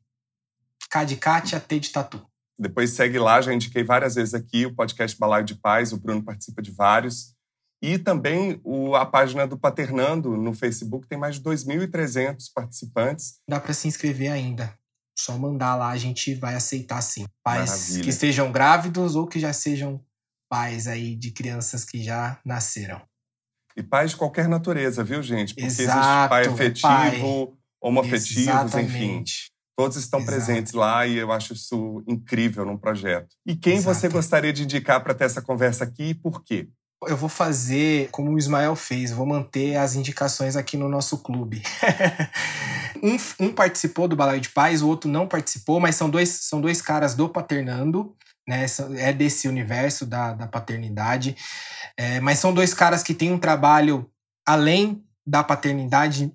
K 0.91 1.05
de 1.05 1.17
Kátia, 1.17 1.61
T 1.61 1.79
de 1.79 1.91
Tatu. 1.91 2.27
Depois 2.59 2.91
segue 2.91 3.19
lá, 3.19 3.41
já 3.41 3.55
indiquei 3.55 3.83
várias 3.83 4.17
vezes 4.17 4.35
aqui 4.35 4.67
o 4.67 4.75
podcast 4.75 5.19
Balaio 5.19 5.45
de 5.45 5.55
Paz, 5.55 5.93
o 5.93 6.01
Bruno 6.01 6.23
participa 6.23 6.61
de 6.61 6.71
vários. 6.71 7.35
E 7.83 7.99
também 7.99 8.61
o, 8.63 8.95
a 8.95 9.07
página 9.07 9.47
do 9.47 9.59
Paternando 9.59 10.37
no 10.37 10.53
Facebook 10.53 11.07
tem 11.07 11.19
mais 11.19 11.37
de 11.37 11.43
2.300 11.43 12.45
participantes. 12.55 13.39
Dá 13.49 13.59
para 13.59 13.73
se 13.73 13.89
inscrever 13.89 14.31
ainda. 14.31 14.75
Só 15.19 15.37
mandar 15.39 15.77
lá, 15.77 15.91
a 15.91 15.97
gente 15.97 16.35
vai 16.35 16.55
aceitar 16.55 17.01
sim. 17.03 17.25
Pais 17.43 17.71
Maravilha. 17.71 18.05
que 18.05 18.11
estejam 18.11 18.53
grávidos 18.53 19.17
ou 19.17 19.27
que 19.27 19.39
já 19.39 19.53
sejam 19.53 20.03
pais 20.49 20.87
aí 20.87 21.15
de 21.15 21.31
crianças 21.31 21.85
que 21.85 22.03
já 22.03 22.39
nasceram. 22.45 23.01
E 23.77 23.83
pais 23.83 24.11
de 24.11 24.17
qualquer 24.17 24.49
natureza, 24.49 25.05
viu, 25.05 25.23
gente? 25.23 25.55
Porque 25.55 25.67
Exato, 25.67 25.99
existe 25.99 26.29
pai 26.29 26.47
afetivo, 26.47 27.47
pai. 27.47 27.57
homoafetivos, 27.81 28.39
Exatamente. 28.49 28.91
enfim. 28.91 29.25
Todos 29.77 29.97
estão 29.97 30.21
Exato. 30.21 30.35
presentes 30.37 30.73
lá 30.73 31.07
e 31.07 31.17
eu 31.17 31.33
acho 31.33 31.55
isso 31.55 32.03
incrível 32.07 32.67
num 32.67 32.77
projeto. 32.77 33.29
E 33.47 33.57
quem 33.57 33.77
Exato. 33.77 33.95
você 33.95 34.09
gostaria 34.09 34.53
de 34.53 34.65
indicar 34.65 35.03
para 35.03 35.15
ter 35.15 35.25
essa 35.25 35.41
conversa 35.41 35.85
aqui 35.85 36.11
e 36.11 36.15
por 36.15 36.43
quê? 36.45 36.69
Eu 37.07 37.17
vou 37.17 37.29
fazer 37.29 38.11
como 38.11 38.31
o 38.31 38.39
Ismael 38.39 38.77
fez, 38.77 39.11
vou 39.11 39.25
manter 39.25 39.77
as 39.77 39.95
indicações 39.95 40.55
aqui 40.55 40.77
no 40.77 40.89
nosso 40.89 41.19
clube. 41.19 41.63
um, 43.03 43.47
um, 43.47 43.53
participou 43.53 44.07
do 44.07 44.17
Balaio 44.17 44.41
de 44.41 44.51
Paz, 44.51 44.83
o 44.83 44.89
outro 44.89 45.11
não 45.11 45.27
participou, 45.27 45.81
mas 45.81 45.97
são 45.97 46.11
dois, 46.11 46.29
são 46.29 46.61
dois 46.61 46.83
caras 46.83 47.15
do 47.15 47.29
Paternando 47.29 48.15
né? 48.51 48.67
É 48.99 49.13
desse 49.13 49.47
universo 49.47 50.05
da, 50.05 50.35
da 50.35 50.47
paternidade. 50.47 51.37
É, 51.97 52.21
mas 52.21 52.41
são 52.41 52.53
dois 52.53 52.75
caras 52.75 53.03
que 53.03 53.15
têm 53.15 53.33
um 53.33 53.39
trabalho 53.39 54.11
além 54.45 55.05
da 55.25 55.45
paternidade 55.45 56.35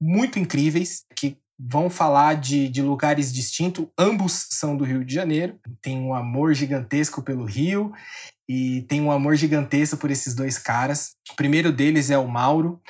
muito 0.00 0.38
incríveis, 0.38 1.04
que 1.16 1.36
vão 1.58 1.90
falar 1.90 2.34
de, 2.34 2.68
de 2.68 2.80
lugares 2.80 3.32
distintos. 3.32 3.86
Ambos 3.98 4.46
são 4.50 4.76
do 4.76 4.84
Rio 4.84 5.04
de 5.04 5.12
Janeiro, 5.12 5.58
tem 5.82 5.98
um 5.98 6.14
amor 6.14 6.54
gigantesco 6.54 7.22
pelo 7.22 7.44
Rio 7.44 7.92
e 8.48 8.82
tem 8.82 9.00
um 9.00 9.12
amor 9.12 9.36
gigantesco 9.36 9.96
por 9.96 10.10
esses 10.10 10.34
dois 10.34 10.58
caras. 10.58 11.12
O 11.30 11.36
primeiro 11.36 11.70
deles 11.70 12.10
é 12.10 12.18
o 12.18 12.26
Mauro. 12.26 12.80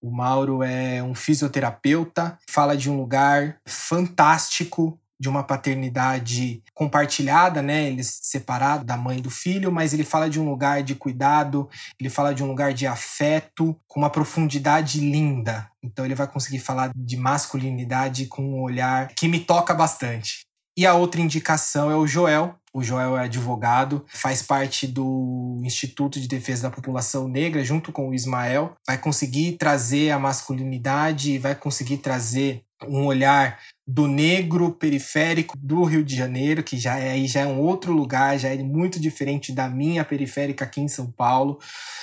O 0.00 0.10
Mauro 0.10 0.62
é 0.62 1.02
um 1.02 1.14
fisioterapeuta, 1.14 2.38
fala 2.48 2.76
de 2.76 2.90
um 2.90 2.96
lugar 2.96 3.58
fantástico 3.66 4.98
de 5.18 5.28
uma 5.28 5.42
paternidade 5.42 6.62
compartilhada, 6.74 7.62
né? 7.62 7.88
Ele 7.88 8.02
separado 8.02 8.84
da 8.84 8.96
mãe 8.96 9.18
e 9.18 9.22
do 9.22 9.30
filho, 9.30 9.70
mas 9.70 9.94
ele 9.94 10.04
fala 10.04 10.28
de 10.28 10.40
um 10.40 10.48
lugar 10.48 10.82
de 10.82 10.94
cuidado, 10.94 11.68
ele 11.98 12.10
fala 12.10 12.34
de 12.34 12.42
um 12.42 12.46
lugar 12.46 12.74
de 12.74 12.86
afeto 12.86 13.78
com 13.86 14.00
uma 14.00 14.10
profundidade 14.10 15.00
linda. 15.00 15.70
Então 15.82 16.04
ele 16.04 16.14
vai 16.14 16.26
conseguir 16.26 16.58
falar 16.58 16.92
de 16.94 17.16
masculinidade 17.16 18.26
com 18.26 18.42
um 18.42 18.62
olhar 18.62 19.08
que 19.14 19.28
me 19.28 19.40
toca 19.40 19.72
bastante. 19.72 20.46
E 20.76 20.84
a 20.86 20.94
outra 20.94 21.20
indicação 21.20 21.90
é 21.90 21.96
o 21.96 22.06
Joel. 22.06 22.56
O 22.72 22.82
Joel 22.82 23.16
é 23.16 23.24
advogado, 23.26 24.04
faz 24.08 24.42
parte 24.42 24.88
do 24.88 25.60
Instituto 25.62 26.18
de 26.18 26.26
Defesa 26.26 26.64
da 26.64 26.74
População 26.74 27.28
Negra, 27.28 27.62
junto 27.62 27.92
com 27.92 28.08
o 28.08 28.14
Ismael. 28.14 28.76
Vai 28.84 28.98
conseguir 28.98 29.52
trazer 29.52 30.10
a 30.10 30.18
masculinidade, 30.18 31.38
vai 31.38 31.54
conseguir 31.54 31.98
trazer 31.98 32.64
um 32.88 33.06
olhar 33.06 33.60
do 33.86 34.08
negro 34.08 34.72
periférico 34.72 35.56
do 35.56 35.84
Rio 35.84 36.04
de 36.04 36.16
Janeiro, 36.16 36.64
que 36.64 36.76
já 36.76 36.98
é, 36.98 37.24
já 37.26 37.42
é 37.42 37.46
um 37.46 37.60
outro 37.60 37.92
lugar, 37.92 38.36
já 38.38 38.48
é 38.48 38.56
muito 38.56 38.98
diferente 38.98 39.52
da 39.52 39.68
minha 39.68 40.04
periférica 40.04 40.64
aqui 40.64 40.80
em 40.80 40.88
São 40.88 41.10
Paulo. 41.12 41.60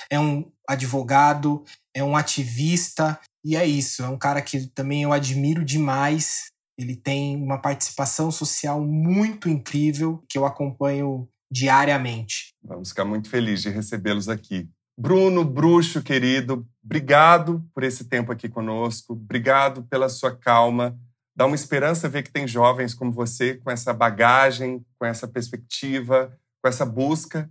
É 0.08 0.18
um 0.18 0.50
advogado, 0.66 1.62
é 1.94 2.02
um 2.02 2.16
ativista, 2.16 3.20
e 3.44 3.56
é 3.56 3.66
isso. 3.66 4.02
É 4.02 4.08
um 4.08 4.18
cara 4.18 4.40
que 4.40 4.66
também 4.68 5.02
eu 5.02 5.12
admiro 5.12 5.64
demais. 5.64 6.51
Ele 6.82 6.96
tem 6.96 7.36
uma 7.36 7.58
participação 7.58 8.30
social 8.30 8.80
muito 8.80 9.48
incrível 9.48 10.22
que 10.28 10.36
eu 10.36 10.44
acompanho 10.44 11.28
diariamente. 11.50 12.54
Vamos 12.62 12.88
ficar 12.88 13.04
muito 13.04 13.28
felizes 13.28 13.62
de 13.62 13.70
recebê-los 13.70 14.28
aqui. 14.28 14.68
Bruno, 14.98 15.44
bruxo 15.44 16.02
querido, 16.02 16.66
obrigado 16.84 17.64
por 17.74 17.82
esse 17.82 18.04
tempo 18.04 18.32
aqui 18.32 18.48
conosco, 18.48 19.14
obrigado 19.14 19.84
pela 19.84 20.08
sua 20.08 20.36
calma. 20.36 20.98
Dá 21.34 21.46
uma 21.46 21.54
esperança 21.54 22.08
ver 22.08 22.22
que 22.22 22.32
tem 22.32 22.46
jovens 22.46 22.94
como 22.94 23.10
você 23.10 23.54
com 23.54 23.70
essa 23.70 23.92
bagagem, 23.92 24.84
com 24.98 25.06
essa 25.06 25.26
perspectiva, 25.26 26.36
com 26.62 26.68
essa 26.68 26.84
busca 26.84 27.50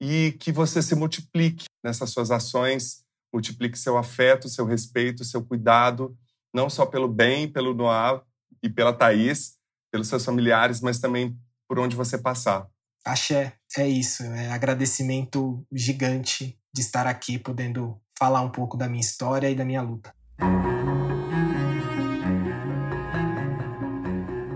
e 0.00 0.36
que 0.38 0.52
você 0.52 0.80
se 0.80 0.94
multiplique 0.94 1.64
nessas 1.82 2.10
suas 2.10 2.30
ações, 2.30 3.02
multiplique 3.32 3.78
seu 3.78 3.96
afeto, 3.96 4.48
seu 4.48 4.64
respeito, 4.64 5.24
seu 5.24 5.44
cuidado, 5.44 6.16
não 6.54 6.70
só 6.70 6.86
pelo 6.86 7.08
bem, 7.08 7.50
pelo 7.50 7.74
Noah 7.74 8.22
e 8.62 8.68
pela 8.68 8.92
Thaís, 8.92 9.56
pelos 9.90 10.08
seus 10.08 10.24
familiares, 10.24 10.80
mas 10.80 10.98
também 10.98 11.36
por 11.68 11.78
onde 11.78 11.96
você 11.96 12.18
passar. 12.18 12.66
Axé, 13.04 13.54
é 13.76 13.86
isso. 13.86 14.22
É 14.22 14.50
agradecimento 14.50 15.64
gigante 15.72 16.58
de 16.74 16.80
estar 16.80 17.06
aqui 17.06 17.38
podendo 17.38 18.00
falar 18.18 18.42
um 18.42 18.50
pouco 18.50 18.76
da 18.76 18.88
minha 18.88 19.00
história 19.00 19.48
e 19.48 19.54
da 19.54 19.64
minha 19.64 19.82
luta. 19.82 20.12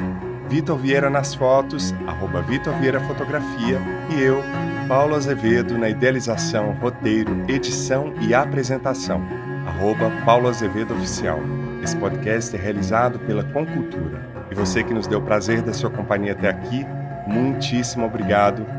Vitor 0.50 0.78
Vieira 0.78 1.10
nas 1.10 1.34
fotos, 1.34 1.96
arroba 2.08 2.42
Vitor 2.42 2.74
Vieira 2.74 3.00
Fotografia 3.00 3.80
e 4.10 4.22
eu, 4.22 4.44
Paulo 4.90 5.16
Azevedo 5.16 5.78
na 5.78 5.88
idealização, 5.88 6.72
roteiro, 6.82 7.46
edição 7.48 8.14
e 8.20 8.34
apresentação, 8.34 9.22
arroba 9.66 10.12
Paulo 10.26 10.50
Azevedo 10.50 10.94
Oficial. 10.94 11.40
Esse 11.82 11.96
podcast 11.96 12.54
é 12.54 12.60
realizado 12.60 13.18
pela 13.20 13.46
Concultura. 13.46 14.28
E 14.52 14.56
você 14.56 14.84
que 14.84 14.94
nos 14.94 15.08
deu 15.08 15.20
o 15.20 15.24
prazer 15.24 15.62
da 15.62 15.72
sua 15.72 15.90
companhia 15.90 16.34
até 16.34 16.50
aqui, 16.50 16.86
muitíssimo 17.28 18.06
obrigado 18.06 18.79